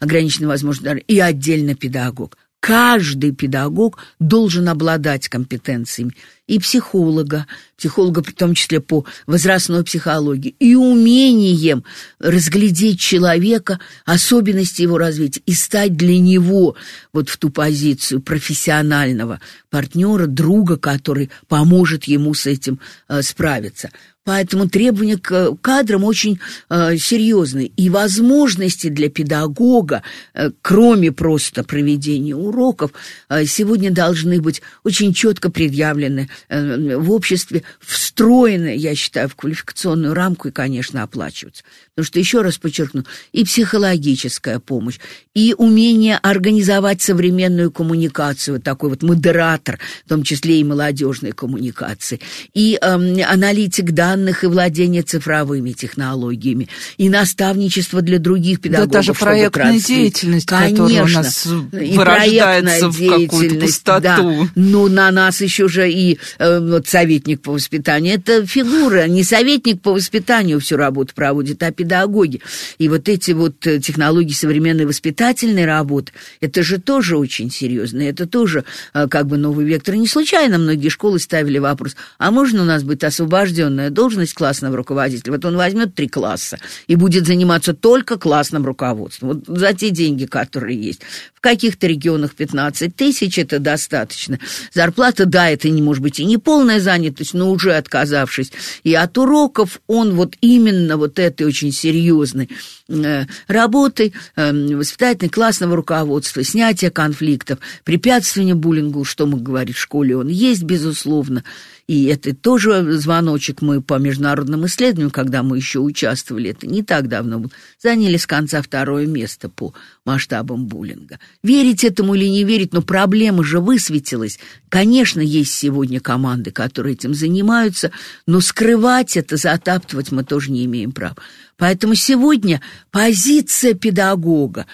ограниченной 0.00 0.48
возможностью, 0.48 1.02
и 1.06 1.18
отдельно 1.18 1.74
педагог. 1.74 2.36
Каждый 2.60 3.30
педагог 3.30 3.98
должен 4.18 4.68
обладать 4.68 5.28
компетенциями 5.28 6.14
и 6.48 6.58
психолога, 6.58 7.46
психолога 7.76 8.22
в 8.22 8.32
том 8.32 8.54
числе 8.54 8.80
по 8.80 9.04
возрастной 9.26 9.84
психологии, 9.84 10.56
и 10.58 10.74
умением 10.74 11.84
разглядеть 12.18 12.98
человека, 12.98 13.78
особенности 14.04 14.82
его 14.82 14.98
развития, 14.98 15.42
и 15.46 15.52
стать 15.52 15.96
для 15.96 16.18
него 16.18 16.74
вот 17.12 17.28
в 17.28 17.36
ту 17.36 17.50
позицию 17.50 18.22
профессионального 18.22 19.40
партнера, 19.70 20.26
друга, 20.26 20.78
который 20.78 21.30
поможет 21.46 22.04
ему 22.04 22.34
с 22.34 22.46
этим 22.46 22.80
э, 23.08 23.22
справиться. 23.22 23.90
Поэтому 24.28 24.68
требования 24.68 25.16
к 25.16 25.56
кадрам 25.62 26.04
очень 26.04 26.38
э, 26.68 26.98
серьезные. 26.98 27.68
И 27.68 27.88
возможности 27.88 28.88
для 28.88 29.08
педагога, 29.08 30.02
э, 30.34 30.50
кроме 30.60 31.12
просто 31.12 31.64
проведения 31.64 32.36
уроков, 32.36 32.90
э, 33.30 33.46
сегодня 33.46 33.90
должны 33.90 34.42
быть 34.42 34.60
очень 34.84 35.14
четко 35.14 35.50
предъявлены 35.50 36.28
э, 36.50 36.96
в 36.98 37.10
обществе, 37.10 37.62
встроены, 37.80 38.76
я 38.76 38.94
считаю, 38.94 39.30
в 39.30 39.34
квалификационную 39.34 40.12
рамку 40.12 40.48
и, 40.48 40.50
конечно, 40.50 41.02
оплачиваться. 41.02 41.64
Потому 41.98 42.06
что, 42.06 42.18
еще 42.20 42.42
раз 42.42 42.58
подчеркну, 42.58 43.02
и 43.32 43.44
психологическая 43.44 44.60
помощь, 44.60 45.00
и 45.34 45.52
умение 45.58 46.16
организовать 46.16 47.02
современную 47.02 47.72
коммуникацию, 47.72 48.60
такой 48.60 48.90
вот 48.90 49.02
модератор, 49.02 49.80
в 50.06 50.08
том 50.08 50.22
числе 50.22 50.60
и 50.60 50.64
молодежной 50.64 51.32
коммуникации, 51.32 52.20
и 52.54 52.78
э, 52.80 53.22
аналитик 53.22 53.90
данных 53.90 54.44
и 54.44 54.46
владение 54.46 55.02
цифровыми 55.02 55.72
технологиями, 55.72 56.68
и 56.98 57.08
наставничество 57.08 58.00
для 58.00 58.20
других 58.20 58.60
педагогов. 58.60 58.92
Да, 58.92 58.98
даже 58.98 59.14
проектная 59.14 59.80
деятельность, 59.80 60.46
Конечно. 60.46 60.84
которая 60.84 61.02
у 61.02 61.08
нас 61.08 61.46
и 61.72 61.96
в 61.96 63.26
какую-то 63.26 63.54
пустоту. 63.56 64.02
Да. 64.02 64.48
Ну, 64.54 64.86
на 64.86 65.10
нас 65.10 65.40
еще 65.40 65.66
же 65.66 65.90
и 65.90 66.20
э, 66.38 66.60
вот, 66.60 66.86
советник 66.86 67.42
по 67.42 67.50
воспитанию 67.50 68.14
это 68.14 68.46
фигура, 68.46 69.08
не 69.08 69.24
советник 69.24 69.82
по 69.82 69.92
воспитанию 69.92 70.60
всю 70.60 70.76
работу 70.76 71.12
проводит, 71.12 71.60
а 71.64 71.72
педагоги. 71.88 72.40
И 72.78 72.88
вот 72.88 73.08
эти 73.08 73.32
вот 73.32 73.66
э, 73.66 73.80
технологии 73.80 74.32
современной 74.32 74.84
воспитательной 74.84 75.64
работы, 75.64 76.12
это 76.40 76.62
же 76.62 76.78
тоже 76.78 77.16
очень 77.16 77.50
серьезно, 77.50 78.02
это 78.02 78.26
тоже 78.26 78.64
э, 78.94 79.08
как 79.08 79.26
бы 79.26 79.38
новый 79.38 79.64
вектор. 79.64 79.94
Не 79.94 80.06
случайно 80.06 80.58
многие 80.58 80.90
школы 80.90 81.18
ставили 81.18 81.58
вопрос, 81.58 81.96
а 82.18 82.30
можно 82.30 82.62
у 82.62 82.64
нас 82.64 82.82
быть 82.82 83.02
освобожденная 83.04 83.90
должность 83.90 84.34
классного 84.34 84.76
руководителя? 84.76 85.32
Вот 85.32 85.44
он 85.44 85.56
возьмет 85.56 85.94
три 85.94 86.08
класса 86.08 86.58
и 86.86 86.94
будет 86.94 87.26
заниматься 87.26 87.72
только 87.72 88.18
классным 88.18 88.66
руководством. 88.66 89.28
Вот 89.28 89.58
за 89.58 89.72
те 89.72 89.90
деньги, 89.90 90.26
которые 90.26 90.78
есть. 90.80 91.00
В 91.34 91.40
каких-то 91.40 91.86
регионах 91.86 92.34
15 92.34 92.94
тысяч 92.94 93.38
это 93.38 93.58
достаточно. 93.58 94.38
Зарплата, 94.74 95.24
да, 95.24 95.48
это 95.48 95.68
не 95.70 95.80
может 95.80 96.02
быть 96.02 96.20
и 96.20 96.24
не 96.24 96.36
полная 96.36 96.80
занятость, 96.80 97.32
но 97.32 97.50
уже 97.50 97.74
отказавшись 97.74 98.52
и 98.82 98.94
от 98.94 99.16
уроков, 99.16 99.80
он 99.86 100.14
вот 100.14 100.34
именно 100.40 100.96
вот 100.96 101.18
этой 101.18 101.46
очень 101.46 101.72
серьезной 101.78 102.48
э, 102.88 103.24
работы, 103.46 104.12
э, 104.36 104.76
воспитательной, 104.76 105.30
классного 105.30 105.76
руководства, 105.76 106.42
снятия 106.42 106.90
конфликтов, 106.90 107.58
препятствования 107.84 108.54
буллингу, 108.54 109.04
что 109.04 109.26
мы 109.26 109.40
говорим 109.40 109.74
в 109.74 109.78
школе, 109.78 110.16
он 110.16 110.28
есть, 110.28 110.62
безусловно. 110.62 111.44
И 111.88 112.04
это 112.04 112.34
тоже 112.34 112.98
звоночек 112.98 113.62
мы 113.62 113.80
по 113.80 113.94
международным 113.94 114.66
исследованиям, 114.66 115.10
когда 115.10 115.42
мы 115.42 115.56
еще 115.56 115.78
участвовали, 115.78 116.50
это 116.50 116.66
не 116.66 116.82
так 116.82 117.08
давно 117.08 117.44
заняли 117.82 118.18
с 118.18 118.26
конца 118.26 118.60
второе 118.60 119.06
место 119.06 119.48
по 119.48 119.72
масштабам 120.04 120.66
буллинга. 120.66 121.18
Верить 121.42 121.84
этому 121.84 122.14
или 122.14 122.26
не 122.26 122.44
верить, 122.44 122.74
но 122.74 122.82
проблема 122.82 123.42
же 123.42 123.60
высветилась. 123.60 124.38
Конечно, 124.68 125.20
есть 125.20 125.52
сегодня 125.52 125.98
команды, 125.98 126.50
которые 126.50 126.92
этим 126.92 127.14
занимаются, 127.14 127.90
но 128.26 128.42
скрывать 128.42 129.16
это, 129.16 129.38
затаптывать 129.38 130.12
мы 130.12 130.24
тоже 130.24 130.50
не 130.50 130.66
имеем 130.66 130.92
права. 130.92 131.16
Поэтому 131.58 131.94
сегодня 131.94 132.62
позиция 132.90 133.74
педагога, 133.74 134.66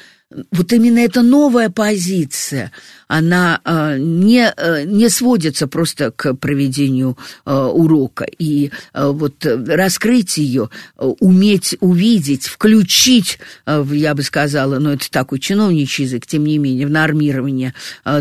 вот 0.51 0.72
именно 0.72 0.99
эта 0.99 1.22
новая 1.22 1.70
позиция– 1.70 2.70
она 3.09 3.61
э, 3.65 3.97
не, 3.99 4.53
э, 4.57 4.85
не 4.85 5.09
сводится 5.09 5.67
просто 5.67 6.11
к 6.11 6.35
проведению 6.35 7.17
э, 7.45 7.55
урока. 7.55 8.27
И 8.39 8.71
вот 8.95 9.45
раскрыть 9.45 10.37
ее, 10.39 10.71
уметь 10.97 11.77
увидеть, 11.81 12.47
включить, 12.47 13.39
я 13.67 14.15
бы 14.15 14.23
сказала, 14.23 14.79
ну 14.79 14.91
это 14.91 15.11
такой 15.11 15.39
чиновничий 15.39 16.05
язык, 16.05 16.27
тем 16.27 16.45
не 16.45 16.59
менее, 16.59 16.87
в 16.87 16.91
нормирование 16.91 17.75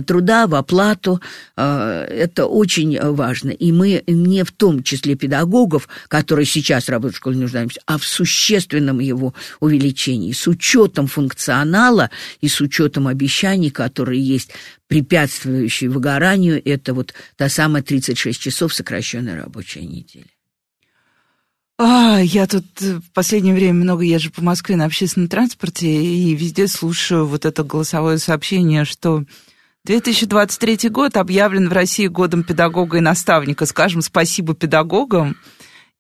труда, 0.06 0.48
в 0.48 0.56
оплату, 0.56 1.22
это 1.56 2.46
очень 2.46 3.00
важно. 3.00 3.52
И 3.52 3.72
мы 3.72 4.04
не 4.08 4.44
в 4.44 4.52
том 4.52 4.84
числе 4.84 5.16
педагогов, 5.16 5.88
которые 6.08 6.46
сейчас 6.46 6.90
работают 6.90 7.16
в 7.16 7.18
школе, 7.18 7.38
нуждаемся, 7.38 7.82
а 7.86 7.98
в 7.98 8.06
существенном 8.06 9.00
его 9.00 9.34
увеличении, 9.60 10.32
с 10.32 10.48
учетом 10.48 11.08
функционала 11.08 12.10
и 12.42 12.48
с 12.48 12.60
учетом 12.62 13.08
обещаний, 13.08 13.70
которые 13.70 14.22
есть 14.22 14.52
препятствующий 14.88 15.88
выгоранию, 15.88 16.62
это 16.64 16.94
вот 16.94 17.14
та 17.36 17.50
самая 17.50 17.84
36 17.84 18.40
часов 18.40 18.74
сокращенная 18.74 19.42
рабочая 19.42 19.86
неделя. 19.86 20.26
А, 21.80 22.20
я 22.22 22.46
тут 22.46 22.66
в 22.80 23.12
последнее 23.14 23.56
время 23.56 23.74
много 23.74 24.04
езжу 24.04 24.32
по 24.32 24.44
Москве 24.44 24.76
на 24.76 24.86
общественном 24.86 25.28
транспорте 25.28 25.88
и 25.88 26.36
везде 26.36 26.68
слушаю 26.68 27.26
вот 27.26 27.46
это 27.46 27.64
голосовое 27.64 28.20
сообщение, 28.20 28.86
что 28.86 29.26
2023 29.86 30.90
год 30.90 31.18
объявлен 31.18 31.68
в 31.68 31.74
России 31.74 32.08
годом 32.08 32.44
педагога 32.44 33.00
и 33.00 33.02
наставника. 33.02 33.66
Скажем 33.66 34.02
спасибо 34.02 34.54
педагогам. 34.54 35.36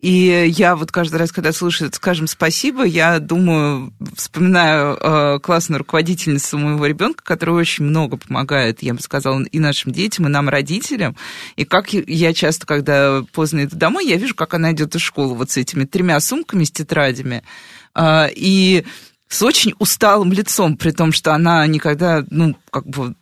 И 0.03 0.51
я 0.57 0.75
вот 0.75 0.91
каждый 0.91 1.15
раз, 1.15 1.31
когда 1.31 1.53
слышу, 1.53 1.87
скажем, 1.93 2.27
спасибо, 2.27 2.83
я 2.83 3.19
думаю, 3.19 3.93
вспоминаю 4.17 4.97
э, 4.99 5.39
классную 5.39 5.79
руководительницу 5.79 6.57
моего 6.57 6.85
ребенка, 6.87 7.23
которая 7.23 7.55
очень 7.55 7.85
много 7.85 8.17
помогает, 8.17 8.83
я 8.83 8.93
бы 8.93 8.99
сказала, 8.99 9.41
и 9.43 9.59
нашим 9.59 9.93
детям, 9.93 10.27
и 10.27 10.29
нам, 10.29 10.49
родителям. 10.49 11.15
И 11.55 11.63
как 11.63 11.93
я 11.93 12.33
часто, 12.33 12.65
когда 12.65 13.23
поздно 13.31 13.63
иду 13.63 13.77
домой, 13.77 14.05
я 14.05 14.17
вижу, 14.17 14.35
как 14.35 14.53
она 14.55 14.73
идет 14.73 14.93
из 14.93 14.99
школы 14.99 15.35
вот 15.35 15.51
с 15.51 15.55
этими 15.55 15.85
тремя 15.85 16.19
сумками, 16.19 16.65
с 16.65 16.71
тетрадями. 16.71 17.41
Э, 17.95 18.27
и 18.29 18.83
с 19.29 19.41
очень 19.41 19.73
усталым 19.79 20.33
лицом, 20.33 20.75
при 20.75 20.91
том, 20.91 21.13
что 21.13 21.33
она 21.33 21.65
никогда, 21.65 22.25
ну, 22.29 22.57
как 22.71 22.85
бы 22.87 23.15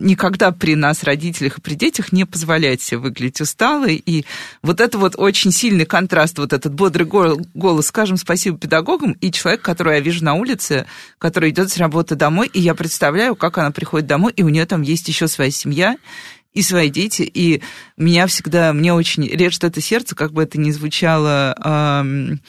никогда 0.00 0.50
при 0.50 0.74
нас, 0.74 1.04
родителях 1.04 1.58
и 1.58 1.60
при 1.60 1.74
детях, 1.74 2.12
не 2.12 2.24
позволяет 2.24 2.82
себе 2.82 2.98
выглядеть 2.98 3.40
усталой. 3.40 4.02
И 4.04 4.24
вот 4.62 4.80
это 4.80 4.98
вот 4.98 5.14
очень 5.16 5.52
сильный 5.52 5.84
контраст, 5.84 6.38
вот 6.38 6.52
этот 6.52 6.74
бодрый 6.74 7.06
голос, 7.06 7.86
скажем 7.86 8.16
спасибо 8.16 8.58
педагогам, 8.58 9.12
и 9.12 9.30
человек, 9.30 9.62
которого 9.62 9.92
я 9.92 10.00
вижу 10.00 10.24
на 10.24 10.34
улице, 10.34 10.86
который 11.18 11.50
идет 11.50 11.70
с 11.70 11.76
работы 11.76 12.14
домой, 12.14 12.50
и 12.52 12.60
я 12.60 12.74
представляю, 12.74 13.36
как 13.36 13.58
она 13.58 13.70
приходит 13.70 14.06
домой, 14.06 14.32
и 14.34 14.42
у 14.42 14.48
нее 14.48 14.66
там 14.66 14.82
есть 14.82 15.06
еще 15.08 15.28
своя 15.28 15.50
семья, 15.50 15.96
и 16.52 16.62
свои 16.62 16.90
дети, 16.90 17.22
и 17.22 17.62
меня 17.96 18.26
всегда, 18.26 18.72
мне 18.72 18.92
очень 18.92 19.24
режет 19.28 19.62
это 19.62 19.80
сердце, 19.80 20.16
как 20.16 20.32
бы 20.32 20.42
это 20.42 20.58
ни 20.58 20.72
звучало 20.72 21.54
эм, 21.64 22.40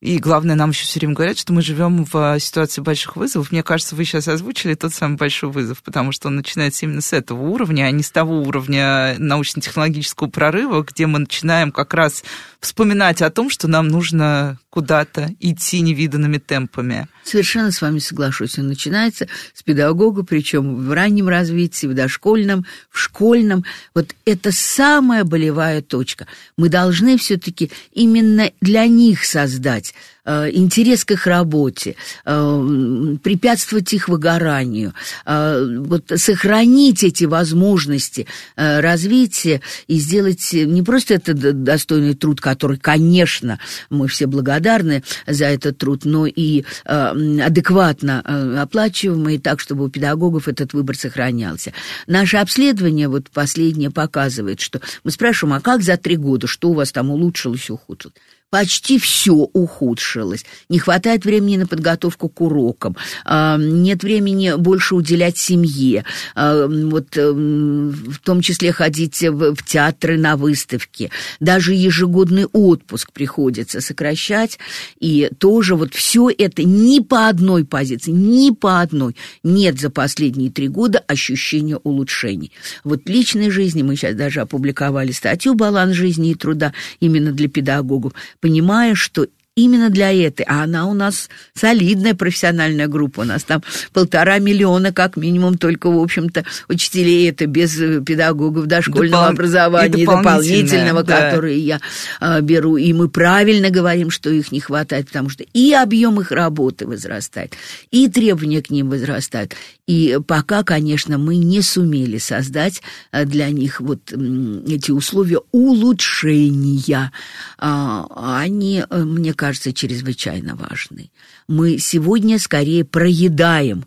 и 0.00 0.18
главное, 0.18 0.54
нам 0.54 0.70
еще 0.70 0.84
все 0.84 1.00
время 1.00 1.14
говорят, 1.14 1.38
что 1.38 1.52
мы 1.52 1.60
живем 1.60 2.04
в 2.04 2.38
ситуации 2.38 2.80
больших 2.80 3.16
вызовов. 3.16 3.50
Мне 3.50 3.64
кажется, 3.64 3.96
вы 3.96 4.04
сейчас 4.04 4.28
озвучили 4.28 4.74
тот 4.74 4.94
самый 4.94 5.16
большой 5.16 5.50
вызов, 5.50 5.82
потому 5.82 6.12
что 6.12 6.28
он 6.28 6.36
начинается 6.36 6.86
именно 6.86 7.00
с 7.00 7.12
этого 7.12 7.42
уровня, 7.42 7.84
а 7.84 7.90
не 7.90 8.04
с 8.04 8.10
того 8.10 8.40
уровня 8.40 9.16
научно-технологического 9.18 10.28
прорыва, 10.28 10.84
где 10.84 11.08
мы 11.08 11.18
начинаем 11.18 11.72
как 11.72 11.94
раз 11.94 12.22
вспоминать 12.60 13.22
о 13.22 13.30
том, 13.30 13.50
что 13.50 13.66
нам 13.66 13.88
нужно 13.88 14.58
куда-то 14.70 15.30
идти 15.40 15.80
невиданными 15.80 16.38
темпами. 16.38 17.08
Совершенно 17.24 17.72
с 17.72 17.82
вами 17.82 17.98
соглашусь. 17.98 18.58
Он 18.58 18.68
начинается 18.68 19.26
с 19.52 19.62
педагога, 19.62 20.22
причем 20.22 20.76
в 20.76 20.92
раннем 20.92 21.28
развитии, 21.28 21.86
в 21.86 21.94
дошкольном, 21.94 22.64
в 22.90 22.98
школьном. 22.98 23.64
Вот 23.94 24.14
это 24.24 24.52
самая 24.52 25.24
болевая 25.24 25.82
точка. 25.82 26.26
Мы 26.56 26.68
должны 26.68 27.18
все-таки 27.18 27.70
именно 27.92 28.52
для 28.60 28.86
них 28.86 29.24
создать 29.24 29.87
Э, 30.28 30.50
интерес 30.52 31.06
к 31.06 31.12
их 31.12 31.26
работе, 31.26 31.96
э, 32.26 33.16
препятствовать 33.22 33.90
их 33.94 34.10
выгоранию, 34.10 34.92
э, 35.24 35.78
вот 35.78 36.12
сохранить 36.16 37.02
эти 37.02 37.24
возможности 37.24 38.26
развития 38.54 39.62
и 39.86 39.98
сделать 39.98 40.52
не 40.52 40.82
просто 40.82 41.14
этот 41.14 41.62
достойный 41.62 42.14
труд, 42.14 42.42
который, 42.42 42.76
конечно, 42.76 43.58
мы 43.88 44.06
все 44.08 44.26
благодарны 44.26 45.02
за 45.26 45.46
этот 45.46 45.78
труд, 45.78 46.04
но 46.04 46.26
и 46.26 46.64
адекватно 46.84 48.60
оплачиваемый, 48.62 49.38
так, 49.38 49.60
чтобы 49.60 49.84
у 49.84 49.88
педагогов 49.88 50.48
этот 50.48 50.74
выбор 50.74 50.96
сохранялся. 50.96 51.72
Наше 52.06 52.36
обследование, 52.36 53.08
вот 53.08 53.30
последнее, 53.30 53.90
показывает, 53.90 54.60
что 54.60 54.80
мы 55.04 55.10
спрашиваем, 55.10 55.56
а 55.56 55.60
как 55.60 55.82
за 55.82 55.96
три 55.96 56.16
года, 56.16 56.46
что 56.46 56.70
у 56.70 56.74
вас 56.74 56.92
там 56.92 57.10
улучшилось, 57.10 57.70
ухудшилось? 57.70 58.14
Почти 58.50 58.98
все 58.98 59.32
ухудшилось. 59.32 60.44
Не 60.68 60.78
хватает 60.78 61.24
времени 61.24 61.58
на 61.58 61.66
подготовку 61.66 62.28
к 62.28 62.40
урокам, 62.40 62.96
а, 63.24 63.58
нет 63.58 64.02
времени 64.02 64.54
больше 64.56 64.94
уделять 64.94 65.36
семье, 65.36 66.04
а, 66.34 66.66
вот 66.66 67.16
эм, 67.16 67.90
в 67.90 68.18
том 68.20 68.40
числе 68.40 68.72
ходить 68.72 69.20
в 69.20 69.56
театры 69.64 70.18
на 70.18 70.36
выставки. 70.36 71.10
Даже 71.40 71.74
ежегодный 71.74 72.46
отпуск 72.46 73.12
приходится 73.12 73.80
сокращать. 73.80 74.58
И 74.98 75.30
тоже 75.38 75.74
вот 75.74 75.94
все 75.94 76.30
это 76.30 76.62
ни 76.64 77.00
по 77.00 77.28
одной 77.28 77.64
позиции, 77.64 78.10
ни 78.10 78.50
по 78.50 78.80
одной 78.80 79.14
нет 79.42 79.78
за 79.78 79.90
последние 79.90 80.50
три 80.50 80.68
года 80.68 80.98
ощущения 81.06 81.76
улучшений. 81.76 82.52
Вот 82.84 83.08
личной 83.08 83.50
жизни 83.50 83.82
мы 83.82 83.96
сейчас 83.96 84.14
даже 84.14 84.40
опубликовали 84.40 85.12
статью 85.12 85.54
«Баланс 85.54 85.94
жизни 85.94 86.30
и 86.30 86.34
труда» 86.34 86.72
именно 87.00 87.32
для 87.32 87.48
педагогов 87.48 88.12
понимая, 88.40 88.94
что 88.94 89.26
именно 89.58 89.90
для 89.90 90.12
этой. 90.12 90.44
А 90.48 90.62
она 90.62 90.86
у 90.86 90.94
нас 90.94 91.28
солидная 91.54 92.14
профессиональная 92.14 92.86
группа. 92.86 93.20
У 93.20 93.24
нас 93.24 93.42
там 93.42 93.62
полтора 93.92 94.38
миллиона, 94.38 94.92
как 94.92 95.16
минимум, 95.16 95.58
только, 95.58 95.90
в 95.90 95.98
общем-то, 95.98 96.44
учителей. 96.68 97.28
Это 97.28 97.46
без 97.46 97.78
э, 97.80 98.00
педагогов 98.00 98.66
дошкольного 98.66 99.24
Допол... 99.24 99.34
образования, 99.34 100.02
и 100.02 100.06
дополнительного, 100.06 101.02
да. 101.02 101.30
которые 101.30 101.58
я 101.58 101.80
а, 102.20 102.40
беру. 102.40 102.76
И 102.76 102.92
мы 102.92 103.08
правильно 103.08 103.70
говорим, 103.70 104.10
что 104.10 104.30
их 104.30 104.52
не 104.52 104.60
хватает, 104.60 105.06
потому 105.06 105.28
что 105.28 105.44
и 105.52 105.72
объем 105.72 106.20
их 106.20 106.30
работы 106.30 106.86
возрастает, 106.86 107.54
и 107.90 108.08
требования 108.08 108.62
к 108.62 108.70
ним 108.70 108.90
возрастают. 108.90 109.54
И 109.86 110.18
пока, 110.26 110.62
конечно, 110.64 111.16
мы 111.16 111.36
не 111.36 111.62
сумели 111.62 112.18
создать 112.18 112.82
э, 113.10 113.24
для 113.24 113.50
них 113.50 113.80
вот 113.80 114.12
эти 114.12 114.90
условия 114.90 115.40
улучшения. 115.50 117.10
А, 117.56 118.06
они, 118.40 118.84
э, 118.88 118.98
мне 118.98 119.32
кажется, 119.32 119.47
чрезвычайно 119.54 120.56
важны. 120.56 121.10
Мы 121.48 121.78
сегодня 121.78 122.38
скорее 122.38 122.84
проедаем 122.84 123.84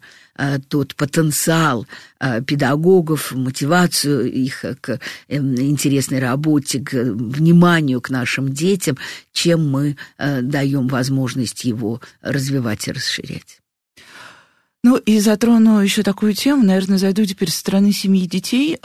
тот 0.70 0.96
потенциал 0.96 1.86
педагогов, 2.48 3.32
мотивацию 3.34 4.32
их 4.32 4.66
к 4.80 5.00
эм, 5.28 5.56
интересной 5.56 6.20
работе, 6.20 6.80
к 6.80 6.94
вниманию 6.94 8.02
к 8.02 8.10
нашим 8.10 8.52
детям, 8.52 8.98
чем 9.34 9.70
мы 9.70 9.98
даем 10.18 10.88
возможность 10.88 11.66
его 11.66 12.02
развивать 12.22 12.88
и 12.88 12.92
расширять. 12.92 13.62
Ну 14.84 14.98
и 14.98 15.20
затрону 15.20 15.80
еще 15.80 16.02
такую 16.02 16.34
тему, 16.34 16.64
наверное, 16.64 16.98
зайду 16.98 17.24
теперь 17.26 17.52
со 17.52 17.60
стороны 17.60 17.92
семьи 17.92 18.26
детей. 18.26 18.80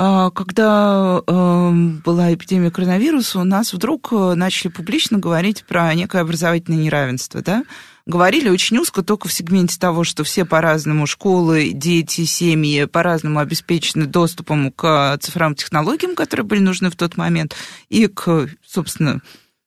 А, 0.00 0.30
когда 0.30 1.20
эм, 1.26 1.98
была 2.04 2.32
эпидемия 2.32 2.70
коронавируса, 2.70 3.40
у 3.40 3.44
нас 3.44 3.72
вдруг 3.72 4.12
э, 4.12 4.34
начали 4.34 4.68
публично 4.68 5.18
говорить 5.18 5.64
про 5.64 5.92
некое 5.92 6.22
образовательное 6.22 6.78
неравенство, 6.78 7.42
да? 7.42 7.64
Говорили 8.06 8.48
очень 8.48 8.78
узко, 8.78 9.02
только 9.02 9.26
в 9.26 9.32
сегменте 9.32 9.76
того, 9.76 10.04
что 10.04 10.22
все 10.22 10.44
по-разному, 10.44 11.08
школы, 11.08 11.72
дети, 11.72 12.26
семьи 12.26 12.84
по-разному 12.84 13.40
обеспечены 13.40 14.06
доступом 14.06 14.70
к 14.70 15.18
цифровым 15.20 15.56
технологиям, 15.56 16.14
которые 16.14 16.46
были 16.46 16.60
нужны 16.60 16.90
в 16.90 16.96
тот 16.96 17.16
момент, 17.16 17.56
и 17.88 18.06
к, 18.06 18.48
собственно, 18.64 19.20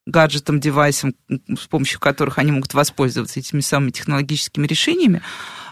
гаджетам, 0.05 0.61
девайсам, 0.61 1.13
с 1.29 1.67
помощью 1.67 1.99
которых 1.99 2.37
они 2.37 2.53
могут 2.53 2.73
воспользоваться 2.73 3.37
этими 3.37 3.59
самыми 3.59 3.91
технологическими 3.91 4.65
решениями. 4.65 5.21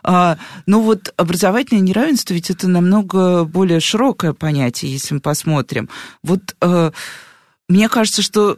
А, 0.04 0.38
но 0.66 0.82
вот 0.82 1.14
образовательное 1.18 1.82
неравенство 1.82 2.34
ведь 2.34 2.50
это 2.50 2.68
намного 2.68 3.44
более 3.46 3.80
широкое 3.80 4.34
понятие, 4.34 4.92
если 4.92 5.16
мы 5.16 5.20
посмотрим. 5.20 5.90
Вот 6.24 6.56
э, 6.62 6.92
мне 7.68 7.90
кажется, 7.90 8.22
что 8.22 8.58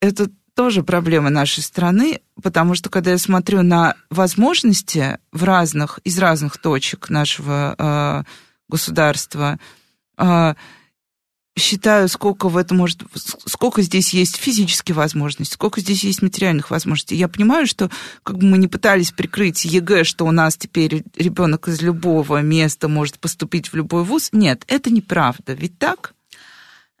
это 0.00 0.30
тоже 0.54 0.82
проблема 0.82 1.30
нашей 1.30 1.62
страны, 1.62 2.20
потому 2.42 2.74
что 2.74 2.90
когда 2.90 3.12
я 3.12 3.18
смотрю 3.18 3.62
на 3.62 3.94
возможности 4.10 5.18
в 5.32 5.44
разных, 5.44 6.00
из 6.04 6.18
разных 6.18 6.58
точек 6.58 7.08
нашего 7.08 7.74
э, 7.78 8.22
государства, 8.68 9.58
э, 10.18 10.54
считаю, 11.58 12.08
сколько 12.08 12.48
в 12.48 12.56
этом 12.56 12.78
может, 12.78 13.02
сколько 13.46 13.82
здесь 13.82 14.14
есть 14.14 14.36
физических 14.36 14.96
возможностей, 14.96 15.54
сколько 15.54 15.80
здесь 15.80 16.04
есть 16.04 16.22
материальных 16.22 16.70
возможностей. 16.70 17.16
Я 17.16 17.28
понимаю, 17.28 17.66
что 17.66 17.90
как 18.22 18.38
бы 18.38 18.46
мы 18.46 18.58
не 18.58 18.68
пытались 18.68 19.12
прикрыть 19.12 19.64
ЕГЭ, 19.64 20.04
что 20.04 20.26
у 20.26 20.30
нас 20.30 20.56
теперь 20.56 21.04
ребенок 21.16 21.68
из 21.68 21.82
любого 21.82 22.40
места 22.42 22.88
может 22.88 23.18
поступить 23.18 23.72
в 23.72 23.76
любой 23.76 24.04
вуз. 24.04 24.30
Нет, 24.32 24.64
это 24.68 24.90
неправда. 24.90 25.52
Ведь 25.52 25.78
так? 25.78 26.14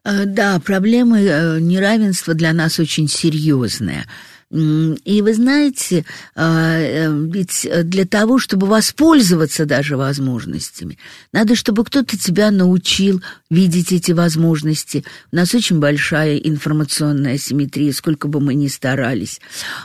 Э, 0.04 0.24
да, 0.26 0.60
проблема 0.60 1.20
э, 1.20 1.60
неравенства 1.60 2.34
для 2.34 2.52
нас 2.52 2.78
очень 2.78 3.08
серьезная. 3.08 4.06
И 4.52 5.22
вы 5.22 5.32
знаете, 5.32 6.04
а, 6.34 6.76
э, 6.76 7.08
ведь 7.08 7.68
для 7.84 8.04
того, 8.04 8.40
чтобы 8.40 8.66
воспользоваться 8.66 9.64
даже 9.64 9.96
возможностями, 9.96 10.98
надо, 11.32 11.54
чтобы 11.54 11.84
кто-то 11.84 12.18
тебя 12.18 12.50
научил 12.50 13.22
видеть 13.48 13.92
эти 13.92 14.10
возможности. 14.10 15.04
У 15.30 15.36
нас 15.36 15.54
очень 15.54 15.78
большая 15.78 16.36
информационная 16.36 17.34
асимметрия, 17.34 17.92
сколько 17.92 18.26
бы 18.26 18.40
мы 18.40 18.54
ни 18.54 18.66
старались. 18.66 19.40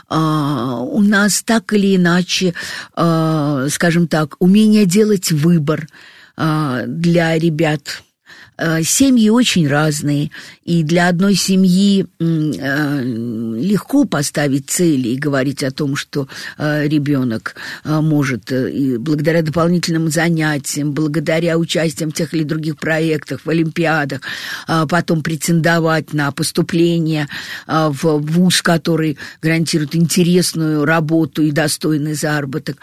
А, 0.08 0.80
у 0.80 1.00
нас 1.00 1.44
так 1.44 1.72
или 1.72 1.94
иначе, 1.94 2.52
а, 2.94 3.68
скажем 3.70 4.08
так, 4.08 4.34
умение 4.40 4.84
делать 4.84 5.30
выбор 5.30 5.86
для 6.36 7.38
ребят– 7.38 8.02
Э, 8.05 8.05
семьи 8.82 9.28
очень 9.28 9.68
разные, 9.68 10.30
и 10.64 10.82
для 10.82 11.08
одной 11.08 11.34
семьи 11.34 12.06
э, 12.18 13.02
легко 13.04 14.04
поставить 14.04 14.70
цели 14.70 15.08
и 15.08 15.16
говорить 15.16 15.62
о 15.62 15.70
том, 15.70 15.96
что 15.96 16.28
э, 16.58 16.88
ребенок 16.88 17.54
может 17.84 18.52
благодаря 18.98 19.42
дополнительным 19.42 20.08
занятиям, 20.08 20.92
благодаря 20.92 21.58
участиям 21.58 22.10
в 22.10 22.14
тех 22.14 22.32
или 22.34 22.42
других 22.44 22.76
проектах, 22.78 23.40
в 23.44 23.50
олимпиадах, 23.50 24.20
потом 24.66 25.22
претендовать 25.22 26.12
на 26.12 26.30
поступление 26.32 27.28
в 27.66 28.18
вуз, 28.18 28.62
который 28.62 29.18
гарантирует 29.42 29.94
интересную 29.94 30.84
работу 30.84 31.42
и 31.42 31.50
достойный 31.50 32.14
заработок. 32.14 32.78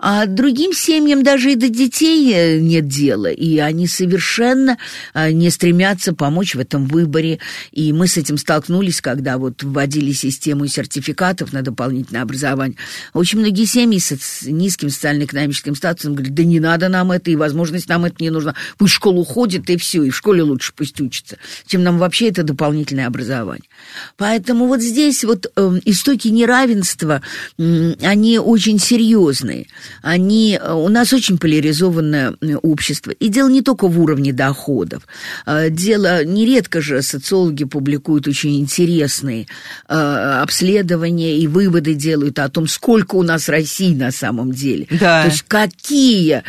А 0.00 0.26
другим 0.26 0.72
семьям 0.72 1.24
даже 1.24 1.52
и 1.52 1.56
до 1.56 1.68
детей 1.68 2.32
э, 2.32 2.60
нет 2.60 2.86
дела, 2.86 3.32
и 3.32 3.58
они 3.58 3.88
совершенно 3.88 4.78
э, 5.12 5.32
не 5.32 5.50
стремятся 5.50 6.14
помочь 6.14 6.54
в 6.54 6.60
этом 6.60 6.86
выборе. 6.86 7.40
И 7.72 7.92
мы 7.92 8.06
с 8.06 8.16
этим 8.16 8.38
столкнулись, 8.38 9.00
когда 9.00 9.38
вот 9.38 9.64
вводили 9.64 10.12
систему 10.12 10.68
сертификатов 10.68 11.52
на 11.52 11.62
дополнительное 11.62 12.22
образование. 12.22 12.76
Очень 13.12 13.40
многие 13.40 13.64
семьи 13.64 13.98
с 13.98 14.42
низким 14.46 14.90
социально-экономическим 14.90 15.74
статусом 15.74 16.14
говорят, 16.14 16.34
да 16.34 16.44
не 16.44 16.60
надо 16.60 16.88
нам 16.88 17.10
это, 17.10 17.32
и 17.32 17.36
возможность 17.36 17.88
нам 17.88 18.04
это 18.04 18.16
не 18.20 18.30
нужна. 18.30 18.54
Пусть 18.76 18.92
в 18.92 18.96
школу 18.96 19.24
ходит, 19.24 19.68
и 19.68 19.76
все, 19.76 20.04
и 20.04 20.10
в 20.10 20.16
школе 20.16 20.42
лучше 20.42 20.72
пусть 20.76 21.00
учится, 21.00 21.38
чем 21.66 21.82
нам 21.82 21.98
вообще 21.98 22.28
это 22.28 22.44
дополнительное 22.44 23.08
образование. 23.08 23.68
Поэтому 24.16 24.68
вот 24.68 24.80
здесь 24.80 25.24
вот 25.24 25.50
э, 25.56 25.80
истоки 25.84 26.28
неравенства, 26.28 27.20
они 27.58 28.38
очень 28.38 28.78
серьезные 28.78 29.66
они, 30.02 30.58
э, 30.60 30.72
у 30.72 30.88
нас 30.88 31.12
очень 31.12 31.38
поляризованное 31.38 32.34
э, 32.40 32.54
общество. 32.56 33.10
И 33.10 33.28
дело 33.28 33.48
не 33.48 33.62
только 33.62 33.88
в 33.88 34.00
уровне 34.00 34.32
доходов. 34.32 35.02
Э, 35.46 35.70
дело, 35.70 36.24
нередко 36.24 36.80
же 36.80 37.02
социологи 37.02 37.64
публикуют 37.64 38.28
очень 38.28 38.60
интересные 38.60 39.46
обследования 39.86 41.38
и 41.38 41.46
выводы 41.46 41.94
делают 41.94 42.38
о 42.38 42.48
том, 42.48 42.66
сколько 42.66 43.16
у 43.16 43.22
нас 43.22 43.48
России 43.48 43.94
на 43.94 44.10
самом 44.10 44.52
деле. 44.52 44.86
Да. 44.90 45.22
То 45.22 45.30
есть 45.30 45.44
какие 45.46 46.42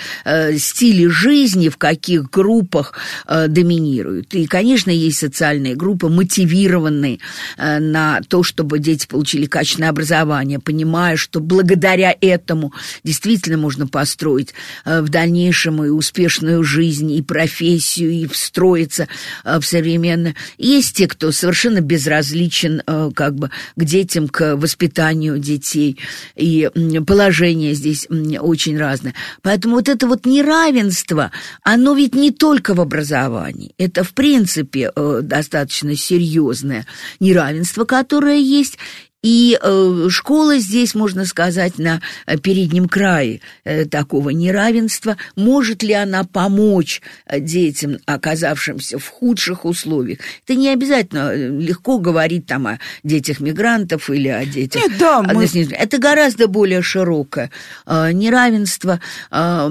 стили 0.58 1.08
жизни 1.08 1.70
в 1.70 1.78
каких 1.78 2.30
группах 2.30 2.94
доминируют. 3.28 4.34
И, 4.34 4.46
конечно, 4.46 4.90
есть 4.92 5.20
социальные 5.20 5.76
группы, 5.76 6.10
мотивированные 6.10 7.20
на 7.58 8.22
то, 8.28 8.44
чтобы 8.44 8.80
дети 8.80 9.08
получили 9.08 9.46
качественное 9.46 9.90
образование, 9.90 10.60
понимая, 10.60 11.16
что 11.18 11.40
благодаря 11.40 12.16
этому 12.20 12.74
действительно 13.04 13.29
действительно 13.30 13.62
можно 13.62 13.88
построить 13.88 14.54
э, 14.86 15.02
в 15.02 15.10
дальнейшем 15.10 15.84
и 15.84 15.90
успешную 15.90 16.64
жизнь, 16.64 17.12
и 17.12 17.22
профессию, 17.22 18.12
и 18.12 18.28
встроиться 18.28 19.08
э, 19.44 19.60
в 19.60 19.66
современное. 19.66 20.36
Есть 20.58 20.98
те, 20.98 21.08
кто 21.08 21.32
совершенно 21.32 21.82
безразличен 21.82 22.82
э, 22.86 23.12
как 23.16 23.36
бы 23.36 23.50
к 23.76 23.84
детям, 23.84 24.28
к 24.28 24.56
воспитанию 24.56 25.38
детей, 25.40 25.98
и 26.36 26.70
положение 27.06 27.74
здесь 27.74 28.08
очень 28.10 28.78
разное. 28.78 29.14
Поэтому 29.42 29.76
вот 29.76 29.90
это 29.90 30.08
вот 30.08 30.26
неравенство, 30.26 31.32
оно 31.64 31.94
ведь 31.94 32.16
не 32.16 32.32
только 32.32 32.74
в 32.74 32.82
образовании, 32.82 33.74
это 33.78 34.04
в 34.04 34.14
принципе 34.14 34.92
достаточно 35.22 35.96
серьезное 35.96 36.86
неравенство, 37.20 37.86
которое 37.86 38.40
есть, 38.40 38.78
и 39.22 39.58
э, 39.62 40.08
школа 40.10 40.60
здесь, 40.60 40.96
можно 40.96 41.26
сказать, 41.26 41.78
на 41.78 42.02
э, 42.26 42.38
переднем 42.38 42.88
крае 42.88 43.42
э, 43.66 43.86
такого 43.86 44.30
неравенства. 44.30 45.18
Может 45.36 45.84
ли 45.84 45.94
она 45.94 46.24
помочь 46.24 47.02
э, 47.26 47.42
детям, 47.42 47.98
оказавшимся 48.06 48.98
в 48.98 49.06
худших 49.08 49.66
условиях? 49.66 50.20
Это 50.46 50.58
не 50.58 50.70
обязательно 50.70 51.32
э, 51.34 51.50
легко 51.50 52.00
говорить 52.00 52.46
там 52.46 52.68
о 52.68 52.80
детях 53.04 53.42
мигрантов 53.42 54.10
или 54.10 54.30
о 54.30 54.46
детях... 54.46 54.82
Нет, 54.84 54.98
да, 54.98 55.22
мы... 55.22 55.46
Это 55.72 55.98
гораздо 55.98 56.48
более 56.48 56.82
широкое 56.82 57.52
э, 57.86 58.14
неравенство. 58.14 59.02
Э, 59.32 59.68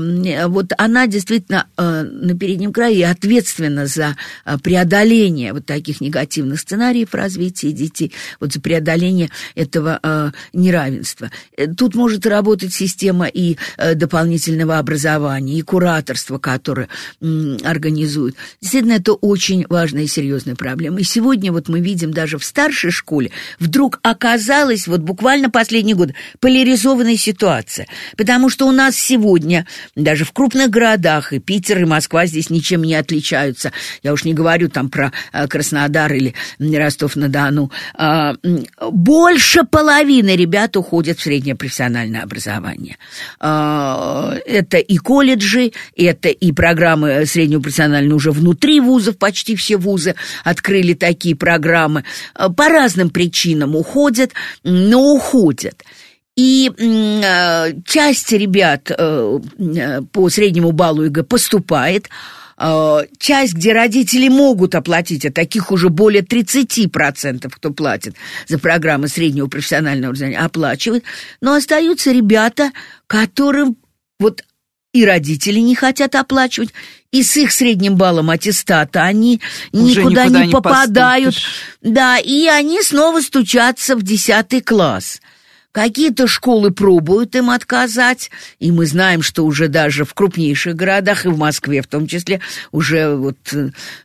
вот 0.47 0.73
она 0.77 1.07
действительно 1.07 1.69
э, 1.79 2.03
на 2.03 2.39
переднем 2.39 2.71
крае 2.71 3.09
ответственна 3.09 3.87
за 3.87 4.17
преодоление 4.63 5.55
вот 5.55 5.65
таких 5.65 6.03
негативных 6.03 6.61
сценариев 6.61 7.15
развития 7.15 7.73
детей, 7.73 8.13
вот 8.41 8.53
за 8.53 8.61
преодоление 8.61 9.31
этого 9.55 9.99
э, 10.03 10.31
неравенства. 10.53 11.31
Тут 11.77 11.95
может 11.95 12.27
работать 12.27 12.73
система 12.73 13.27
и 13.27 13.57
э, 13.77 13.95
дополнительного 13.95 14.79
образования, 14.79 15.59
и 15.59 15.63
кураторства, 15.63 16.39
которое 16.39 16.89
э, 17.21 17.57
организуют. 17.65 18.37
Действительно, 18.61 18.95
это 18.95 19.13
очень 19.13 19.67
важная 19.69 20.05
и 20.05 20.09
серьезная 20.09 20.55
проблема. 20.55 21.01
И 21.01 21.05
сегодня 21.05 21.53
вот 21.53 21.69
мы 21.69 21.81
видим 21.81 22.13
даже 22.13 22.39
в 22.39 22.45
старшей 22.45 22.91
школе 22.91 23.31
вдруг 23.59 24.01
оказалась 24.03 24.87
вот 24.87 25.01
буквально 25.01 25.51
последний 25.51 25.95
год 25.95 26.11
поляризованная 26.41 27.17
ситуация. 27.17 27.87
Потому 28.17 28.51
что 28.51 28.67
у 28.67 28.73
нас 28.73 28.97
сегодня 28.97 29.67
даже 29.95 30.25
в 30.25 30.33
крупных 30.33 30.71
городах, 30.71 31.33
и 31.33 31.39
Питер, 31.39 31.83
и 31.83 31.85
Москва 31.85 32.27
здесь 32.27 32.51
ничем 32.51 32.83
не 32.83 32.95
отличаются. 32.95 33.73
Я 34.03 34.13
уж 34.13 34.25
не 34.25 34.35
говорю 34.35 34.69
там 34.69 34.91
про 34.91 35.13
э, 35.33 35.47
Краснодар 35.49 36.13
или 36.13 36.35
Ростов-на-Дону. 36.59 37.71
Э, 37.99 38.35
больше 39.29 39.65
половины 39.65 40.37
ребят 40.37 40.77
уходят 40.77 41.19
в 41.19 41.23
среднее 41.23 41.55
профессиональное 41.55 42.23
образование. 42.23 42.97
А, 43.41 44.35
это 44.47 44.79
и 44.79 44.97
колледжи, 44.97 45.73
это 45.97 46.31
и 46.31 46.51
программы 46.53 47.27
среднего 47.27 47.61
профессионального 47.61 48.17
уже 48.17 48.31
внутри 48.31 48.81
вузов, 48.81 49.19
почти 49.19 49.55
все 49.55 49.77
вузы 49.77 50.15
открыли 50.45 50.95
такие 50.95 51.37
программы. 51.37 52.05
А, 52.35 52.49
по 52.49 52.69
разным 52.69 53.11
причинам 53.11 53.77
уходят, 53.77 54.33
но 54.65 55.13
уходят. 55.13 55.85
И 56.35 56.71
э, 56.71 57.73
часть 57.85 58.33
ребят 58.33 58.91
э, 58.97 59.39
э, 59.59 60.03
по 60.11 60.31
среднему 60.31 60.73
баллу 60.73 61.03
ЕГЭ 61.03 61.25
поступает, 61.25 62.09
часть, 63.19 63.55
где 63.55 63.73
родители 63.73 64.29
могут 64.29 64.75
оплатить, 64.75 65.25
а 65.25 65.33
таких 65.33 65.71
уже 65.71 65.91
более 65.91 66.23
30%, 66.23 67.49
кто 67.51 67.71
платит 67.71 68.17
за 68.47 68.59
программы 68.59 69.09
среднего 69.09 69.47
профессионального 69.47 70.09
образования, 70.09 70.39
оплачивают, 70.39 71.05
но 71.41 71.55
остаются 71.55 72.11
ребята, 72.11 72.73
которым 73.07 73.77
вот 74.19 74.43
и 74.93 75.05
родители 75.05 75.61
не 75.61 75.75
хотят 75.75 76.15
оплачивать, 76.15 76.71
и 77.13 77.23
с 77.23 77.37
их 77.37 77.53
средним 77.53 77.97
баллом 77.97 78.31
аттестата 78.31 79.03
они 79.03 79.41
Уже 79.73 80.01
никуда, 80.01 80.25
никуда 80.25 80.41
не, 80.41 80.47
не 80.47 80.53
попадают. 80.53 81.35
Поступишь. 81.35 81.53
Да, 81.83 82.19
и 82.19 82.47
они 82.47 82.83
снова 82.83 83.21
стучатся 83.21 83.97
в 83.97 84.03
10 84.03 84.65
класс. 84.65 85.21
Какие-то 85.79 86.27
школы 86.27 86.73
пробуют 86.73 87.37
им 87.37 87.51
отказать, 87.51 88.33
и 88.59 88.73
мы 88.73 88.85
знаем, 88.85 89.23
что 89.23 89.45
уже 89.45 89.69
даже 89.69 90.05
в 90.05 90.13
крупнейших 90.13 90.75
городах, 90.75 91.25
и 91.25 91.29
в 91.29 91.39
Москве 91.39 91.83
в 91.83 91.87
том 91.87 92.09
числе, 92.09 92.41
уже 92.73 93.15
вот 93.15 93.37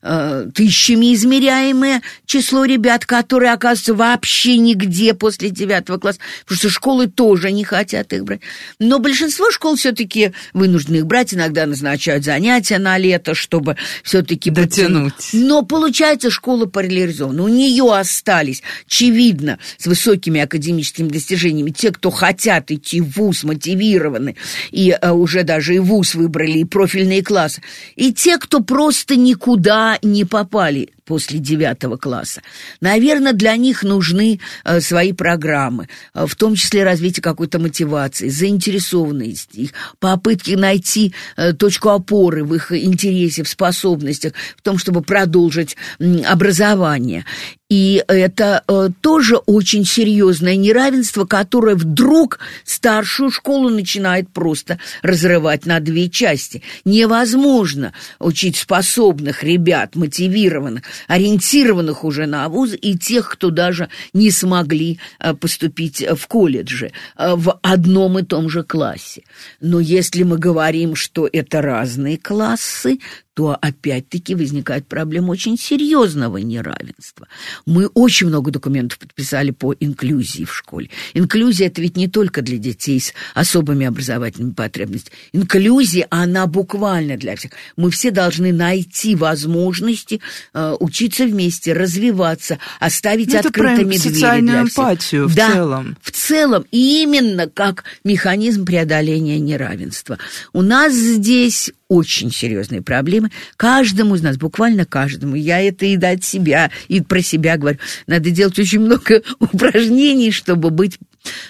э, 0.04 0.46
тысячами 0.54 1.16
измеряемое 1.16 2.04
число 2.28 2.66
ребят, 2.66 3.08
которые 3.08 3.54
оказываются 3.54 3.96
вообще 3.96 4.58
нигде 4.58 5.16
после 5.16 5.50
девятого 5.50 5.98
класса, 5.98 6.20
потому 6.42 6.60
что 6.60 6.70
школы 6.70 7.08
тоже 7.08 7.52
не 7.52 7.64
хотят 7.64 8.14
их 8.14 8.24
брать. 8.24 8.42
Но 8.78 9.00
большинство 9.00 9.50
школ 9.50 9.76
все-таки 9.76 10.34
вынуждены 10.54 10.98
их 10.98 11.08
брать, 11.08 11.34
иногда 11.34 11.66
назначают 11.66 12.24
занятия 12.24 12.78
на 12.78 13.00
лето, 13.00 13.34
чтобы 13.34 13.78
все-таки 14.04 14.52
дотянуть. 14.52 15.32
Но 15.34 15.64
получается 15.64 16.30
школа 16.30 16.68
параллелизована. 16.68 17.42
У 17.42 17.48
нее 17.48 17.92
остались, 17.92 18.62
очевидно, 18.86 19.58
с 19.80 19.88
высокими 19.88 20.40
академическими 20.40 21.08
достижениями 21.08 21.63
движениями. 21.64 21.72
Те, 21.72 21.92
кто 21.92 22.12
хотят 22.12 22.72
идти 22.72 23.02
в 23.02 23.16
ВУЗ, 23.18 23.44
мотивированы, 23.44 24.36
и 24.72 24.92
а, 24.92 25.14
уже 25.14 25.44
даже 25.44 25.76
и 25.76 25.80
ВУЗ 25.80 26.16
выбрали, 26.16 26.60
и 26.60 26.66
профильные 26.66 27.24
классы. 27.24 27.62
И 27.96 28.14
те, 28.14 28.38
кто 28.38 28.62
просто 28.62 29.16
никуда 29.16 29.98
не 30.02 30.26
попали 30.26 30.90
после 31.06 31.40
девятого 31.40 31.98
класса. 31.98 32.42
Наверное, 32.82 33.34
для 33.34 33.56
них 33.56 33.84
нужны 33.84 34.40
э, 34.64 34.82
свои 34.82 35.14
программы, 35.14 35.90
э, 36.14 36.26
в 36.26 36.36
том 36.36 36.56
числе 36.56 36.84
развитие 36.84 37.24
какой-то 37.24 37.60
мотивации, 37.60 38.30
заинтересованности 38.30 39.60
их, 39.60 39.72
попытки 40.00 40.52
найти 40.52 41.14
э, 41.38 41.54
точку 41.54 41.90
опоры 41.90 42.44
в 42.44 42.54
их 42.56 42.72
интересе, 42.72 43.44
в 43.44 43.50
способностях, 43.50 44.34
в 44.58 44.62
том, 44.62 44.78
чтобы 44.78 45.02
продолжить 45.02 45.76
э, 46.00 46.22
образование. 46.22 47.26
И 47.74 48.04
это 48.08 48.64
э, 48.68 48.90
тоже 49.02 49.38
очень 49.38 49.84
серьезное 49.84 50.56
неравенство, 50.58 51.26
которое 51.26 51.76
вдруг 51.76 52.38
старшую 52.64 53.32
школу 53.32 53.70
начинает 53.70 54.30
просто 54.30 54.78
разрывать 55.02 55.66
на 55.66 55.80
две 55.80 56.08
части. 56.08 56.62
Невозможно 56.86 57.92
учить 58.20 58.58
способных 58.58 59.44
ребят, 59.44 59.96
мотивированных, 59.96 60.84
ориентированных 61.08 62.04
уже 62.04 62.26
на 62.26 62.48
вуз, 62.50 62.74
и 62.80 62.98
тех, 62.98 63.30
кто 63.30 63.50
даже 63.50 63.90
не 64.14 64.32
смогли 64.32 65.00
э, 65.20 65.34
поступить 65.34 66.06
в 66.16 66.28
колледжи 66.28 66.92
э, 67.18 67.36
в 67.36 67.60
одном 67.62 68.20
и 68.20 68.24
том 68.24 68.50
же 68.50 68.64
классе. 68.64 69.24
Но 69.62 69.80
если 69.80 70.24
мы 70.24 70.38
говорим, 70.38 70.96
что 70.96 71.30
это 71.32 71.62
разные 71.62 72.18
классы, 72.18 73.00
то 73.34 73.58
опять-таки 73.60 74.36
возникает 74.36 74.88
проблема 74.88 75.32
очень 75.32 75.58
серьезного 75.58 76.38
неравенства. 76.38 77.28
Мы 77.66 77.88
очень 77.88 78.28
много 78.28 78.52
документов 78.52 79.00
подписали 79.00 79.52
по 79.52 79.74
инклюзии 79.80 80.46
в 80.46 80.54
школе. 80.54 80.90
Инклюзия– 81.14 81.68
это 81.68 81.82
ведь 81.82 81.98
не 81.98 82.08
только 82.08 82.42
для 82.42 82.58
детей 82.58 83.00
с 83.00 83.14
особыми 83.34 83.86
образовательными 83.86 84.54
потребностями. 84.54 85.18
Инклюзия, 85.32 86.08
она 86.12 86.46
буквально 86.46 87.18
для 87.18 87.36
всех. 87.36 87.52
Мы 87.76 87.90
все 87.90 88.12
должны 88.12 88.54
найти 88.54 89.16
возможности 89.16 90.22
э, 90.54 90.76
учиться 90.80 91.26
вместе, 91.26 91.74
развиваться, 91.74 92.60
оставить 92.80 93.34
ну, 93.34 93.40
открытыми 93.40 93.96
это 93.96 94.10
двери 94.10 94.42
для 94.42 94.62
эмпатию 94.62 95.28
всех. 95.28 95.34
в 95.34 95.36
да, 95.36 95.54
целом. 95.54 95.98
в 96.02 96.12
целом. 96.12 96.66
Именно 96.72 97.48
как 97.48 97.84
механизм 98.04 98.66
преодоления 98.66 99.40
неравенства. 99.40 100.20
У 100.54 100.62
нас 100.62 100.94
здесь 100.94 101.72
очень 101.94 102.32
серьезные 102.32 102.82
проблемы. 102.82 103.30
Каждому 103.56 104.16
из 104.16 104.24
нас, 104.24 104.38
буквально 104.38 104.86
каждому, 104.86 105.36
я 105.36 105.62
это 105.62 105.86
и 105.86 105.96
от 105.96 106.24
себя, 106.24 106.72
и 106.88 107.02
про 107.02 107.22
себя 107.22 107.56
говорю, 107.58 107.78
надо 108.08 108.32
делать 108.32 108.58
очень 108.58 108.80
много 108.80 109.22
упражнений, 109.40 110.32
чтобы 110.32 110.72
быть 110.72 110.98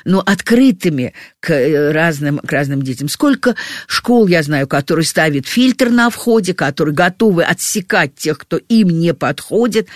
ну, 0.03 0.19
открытыми 0.19 1.13
к 1.39 1.51
э, 1.51 1.91
разным, 1.91 2.39
к 2.39 2.51
разным 2.51 2.81
детям. 2.81 3.07
Сколько 3.07 3.55
школ 3.87 4.27
я 4.27 4.43
знаю, 4.43 4.67
которые 4.67 5.05
ставят 5.05 5.47
фильтр 5.47 5.89
на 5.89 6.09
входе, 6.09 6.53
которые 6.53 6.93
готовы 6.93 7.43
отсекать 7.43 8.15
тех, 8.15 8.37
кто 8.37 8.57
им 8.57 8.89
не 8.89 9.13
подходит 9.13 9.87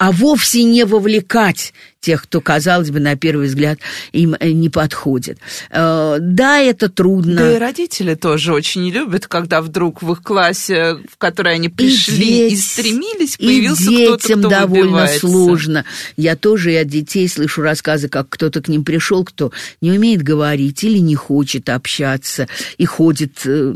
а 0.00 0.12
вовсе 0.12 0.64
не 0.64 0.86
вовлекать 0.86 1.74
тех, 2.00 2.22
кто, 2.22 2.40
казалось 2.40 2.90
бы, 2.90 3.00
на 3.00 3.16
первый 3.16 3.48
взгляд 3.48 3.80
им 4.12 4.34
э, 4.40 4.52
не 4.52 4.70
подходит. 4.70 5.38
Э, 5.70 6.16
да, 6.18 6.58
это 6.58 6.88
трудно. 6.88 7.36
Да 7.36 7.56
и 7.56 7.58
родители 7.58 8.14
тоже 8.14 8.54
очень 8.54 8.84
не 8.84 8.92
любят, 8.92 9.26
когда 9.26 9.60
вдруг 9.60 10.00
в 10.00 10.10
их 10.10 10.22
классе, 10.22 10.96
в 11.06 11.18
который 11.18 11.52
они 11.52 11.68
пришли 11.68 12.46
и, 12.46 12.48
деть, 12.48 12.52
и 12.54 12.56
стремились, 12.56 13.36
появился 13.36 13.90
кто-то, 13.90 14.38
кто 14.38 14.48
довольно 14.48 14.84
выбивается. 14.84 15.20
сложно. 15.20 15.84
Я 16.16 16.34
тоже 16.34 16.72
и 16.72 16.76
от 16.76 16.88
детей 16.88 17.28
слышу 17.28 17.60
рассказы, 17.60 18.08
как 18.08 18.30
кто-то 18.30 18.62
к 18.62 18.68
ним 18.68 18.84
пришел, 18.86 19.22
кто 19.22 19.52
не 19.82 19.92
умеет 19.92 20.22
говорить 20.22 20.82
или 20.82 20.96
не 20.96 21.14
хочет 21.14 21.68
общаться 21.68 22.48
и 22.78 22.86
ходит 22.86 23.42
э, 23.44 23.74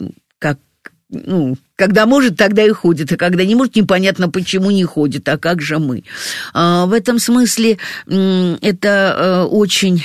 ну, 1.11 1.57
когда 1.77 2.07
может, 2.07 2.37
тогда 2.37 2.65
и 2.65 2.71
ходит, 2.71 3.13
а 3.13 3.17
когда 3.17 3.45
не 3.45 3.55
может, 3.55 3.77
непонятно, 3.77 4.29
почему 4.29 4.71
не 4.71 4.85
ходит, 4.85 5.29
а 5.29 5.39
как 5.39 5.61
же 5.61 5.79
мы. 5.79 6.05
А, 6.53 6.87
в 6.87 6.93
этом 6.93 7.19
смысле 7.19 7.79
это 8.07 9.17
э, 9.17 9.43
очень, 9.43 10.05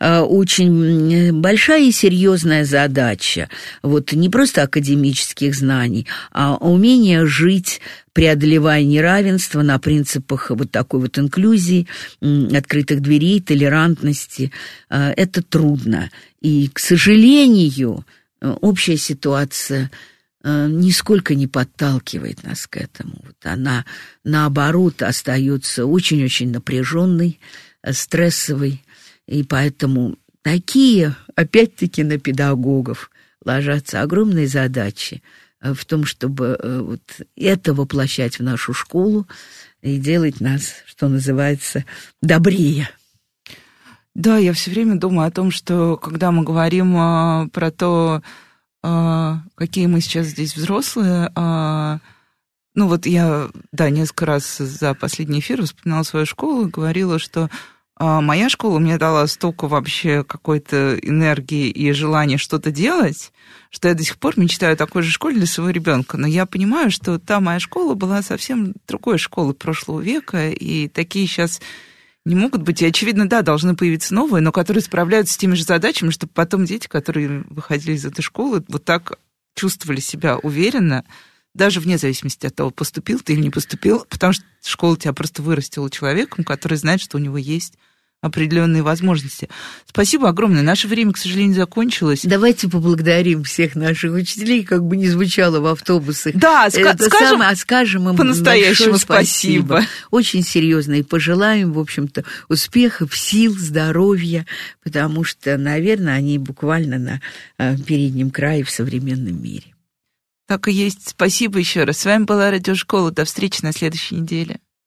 э, 0.00 0.20
очень 0.20 1.32
большая 1.32 1.82
и 1.82 1.92
серьезная 1.92 2.64
задача. 2.64 3.48
Вот 3.82 4.12
не 4.12 4.28
просто 4.28 4.62
академических 4.62 5.54
знаний, 5.54 6.06
а 6.32 6.56
умение 6.56 7.26
жить 7.26 7.80
преодолевая 8.12 8.82
неравенство 8.82 9.62
на 9.62 9.78
принципах 9.78 10.50
вот 10.50 10.70
такой 10.70 11.00
вот 11.00 11.18
инклюзии, 11.18 11.86
открытых 12.20 13.00
дверей, 13.00 13.40
толерантности. 13.40 14.50
Э, 14.88 15.12
это 15.16 15.42
трудно. 15.42 16.10
И, 16.40 16.70
к 16.72 16.78
сожалению, 16.78 18.06
общая 18.40 18.96
ситуация– 18.96 19.90
Э, 20.44 20.68
нисколько 20.68 21.34
не 21.34 21.48
подталкивает 21.48 22.44
нас 22.44 22.68
к 22.68 22.76
этому. 22.76 23.16
Вот 23.24 23.36
она, 23.42 23.84
наоборот, 24.22 25.02
остается 25.02 25.84
очень-очень 25.84 26.52
напряженной, 26.52 27.40
э, 27.82 27.92
стрессовой, 27.92 28.84
и 29.26 29.42
поэтому 29.42 30.16
такие, 30.42 31.16
опять-таки, 31.34 32.04
на 32.04 32.18
педагогов 32.18 33.10
ложатся 33.44 34.00
огромные 34.00 34.46
задачи 34.46 35.24
э, 35.60 35.74
в 35.74 35.84
том, 35.84 36.04
чтобы 36.04 36.56
вот 36.62 37.02
это 37.34 37.74
воплощать 37.74 38.38
в 38.38 38.42
нашу 38.44 38.72
школу 38.72 39.26
и 39.82 39.98
делать 39.98 40.40
нас, 40.40 40.72
что 40.86 41.08
называется, 41.08 41.84
добрее. 42.22 42.88
Да, 44.14 44.36
я 44.38 44.52
все 44.52 44.70
время 44.70 44.96
думаю 44.96 45.26
о 45.26 45.32
том, 45.32 45.50
что 45.50 45.96
когда 45.96 46.30
мы 46.30 46.44
говорим 46.44 46.96
а, 46.96 47.48
про 47.52 47.70
то, 47.70 48.22
а, 48.82 49.40
какие 49.54 49.86
мы 49.86 50.00
сейчас 50.00 50.26
здесь 50.26 50.56
взрослые. 50.56 51.30
А, 51.34 51.98
ну 52.74 52.88
вот 52.88 53.06
я, 53.06 53.48
да, 53.72 53.90
несколько 53.90 54.26
раз 54.26 54.58
за 54.58 54.94
последний 54.94 55.40
эфир 55.40 55.62
вспоминала 55.62 56.02
свою 56.04 56.26
школу 56.26 56.66
и 56.66 56.70
говорила, 56.70 57.18
что 57.18 57.50
а, 58.00 58.20
моя 58.20 58.48
школа 58.48 58.78
мне 58.78 58.96
дала 58.96 59.26
столько 59.26 59.66
вообще 59.66 60.22
какой-то 60.22 60.96
энергии 61.02 61.68
и 61.68 61.90
желания 61.92 62.38
что-то 62.38 62.70
делать, 62.70 63.32
что 63.70 63.88
я 63.88 63.94
до 63.94 64.04
сих 64.04 64.18
пор 64.18 64.38
мечтаю 64.38 64.74
о 64.74 64.76
такой 64.76 65.02
же 65.02 65.10
школе 65.10 65.36
для 65.36 65.46
своего 65.46 65.70
ребенка. 65.70 66.16
Но 66.16 66.28
я 66.28 66.46
понимаю, 66.46 66.92
что 66.92 67.18
та 67.18 67.40
моя 67.40 67.58
школа 67.58 67.94
была 67.94 68.22
совсем 68.22 68.74
другой 68.86 69.18
школой 69.18 69.54
прошлого 69.54 70.00
века, 70.00 70.48
и 70.48 70.86
такие 70.86 71.26
сейчас 71.26 71.60
не 72.24 72.34
могут 72.34 72.62
быть. 72.62 72.82
И, 72.82 72.86
очевидно, 72.86 73.28
да, 73.28 73.42
должны 73.42 73.74
появиться 73.74 74.14
новые, 74.14 74.42
но 74.42 74.52
которые 74.52 74.82
справляются 74.82 75.34
с 75.34 75.38
теми 75.38 75.54
же 75.54 75.64
задачами, 75.64 76.10
чтобы 76.10 76.32
потом 76.34 76.64
дети, 76.64 76.86
которые 76.86 77.44
выходили 77.48 77.92
из 77.92 78.04
этой 78.04 78.22
школы, 78.22 78.64
вот 78.68 78.84
так 78.84 79.18
чувствовали 79.54 80.00
себя 80.00 80.38
уверенно, 80.38 81.04
даже 81.54 81.80
вне 81.80 81.98
зависимости 81.98 82.46
от 82.46 82.54
того, 82.54 82.70
поступил 82.70 83.20
ты 83.20 83.32
или 83.32 83.40
не 83.40 83.50
поступил, 83.50 84.06
потому 84.08 84.32
что 84.32 84.44
школа 84.62 84.96
тебя 84.96 85.12
просто 85.12 85.42
вырастила 85.42 85.90
человеком, 85.90 86.44
который 86.44 86.78
знает, 86.78 87.00
что 87.00 87.16
у 87.16 87.20
него 87.20 87.36
есть 87.36 87.74
определенные 88.20 88.82
возможности. 88.82 89.48
Спасибо 89.86 90.28
огромное. 90.28 90.62
Наше 90.62 90.88
время, 90.88 91.12
к 91.12 91.18
сожалению, 91.18 91.54
закончилось. 91.54 92.22
Давайте 92.24 92.68
поблагодарим 92.68 93.44
всех 93.44 93.76
наших 93.76 94.12
учителей, 94.12 94.64
как 94.64 94.82
бы 94.84 94.96
не 94.96 95.08
звучало 95.08 95.60
в 95.60 95.66
автобусах. 95.66 96.34
Да, 96.34 96.66
ска- 96.68 96.80
Это 96.80 97.04
скажем, 97.04 97.28
самое, 97.28 97.50
а 97.50 97.56
скажем 97.56 98.08
им 98.08 98.16
по-настоящему 98.16 98.98
спасибо. 98.98 99.76
спасибо. 99.78 99.86
Очень 100.10 100.42
серьезно 100.42 100.94
и 100.94 101.02
пожелаем, 101.02 101.72
в 101.72 101.78
общем-то, 101.78 102.24
успехов, 102.48 103.16
сил, 103.16 103.56
здоровья, 103.56 104.46
потому 104.82 105.22
что, 105.22 105.56
наверное, 105.56 106.14
они 106.14 106.38
буквально 106.38 106.98
на 106.98 107.20
э, 107.58 107.76
переднем 107.78 108.30
крае 108.30 108.64
в 108.64 108.70
современном 108.70 109.40
мире. 109.40 109.66
Так 110.48 110.66
и 110.66 110.72
есть. 110.72 111.10
Спасибо 111.10 111.58
еще 111.58 111.84
раз. 111.84 111.98
С 111.98 112.04
вами 112.06 112.24
была 112.24 112.50
Радиошкола. 112.50 113.10
До 113.12 113.24
встречи 113.26 113.60
на 113.62 113.72
следующей 113.72 114.16
неделе. 114.16 114.60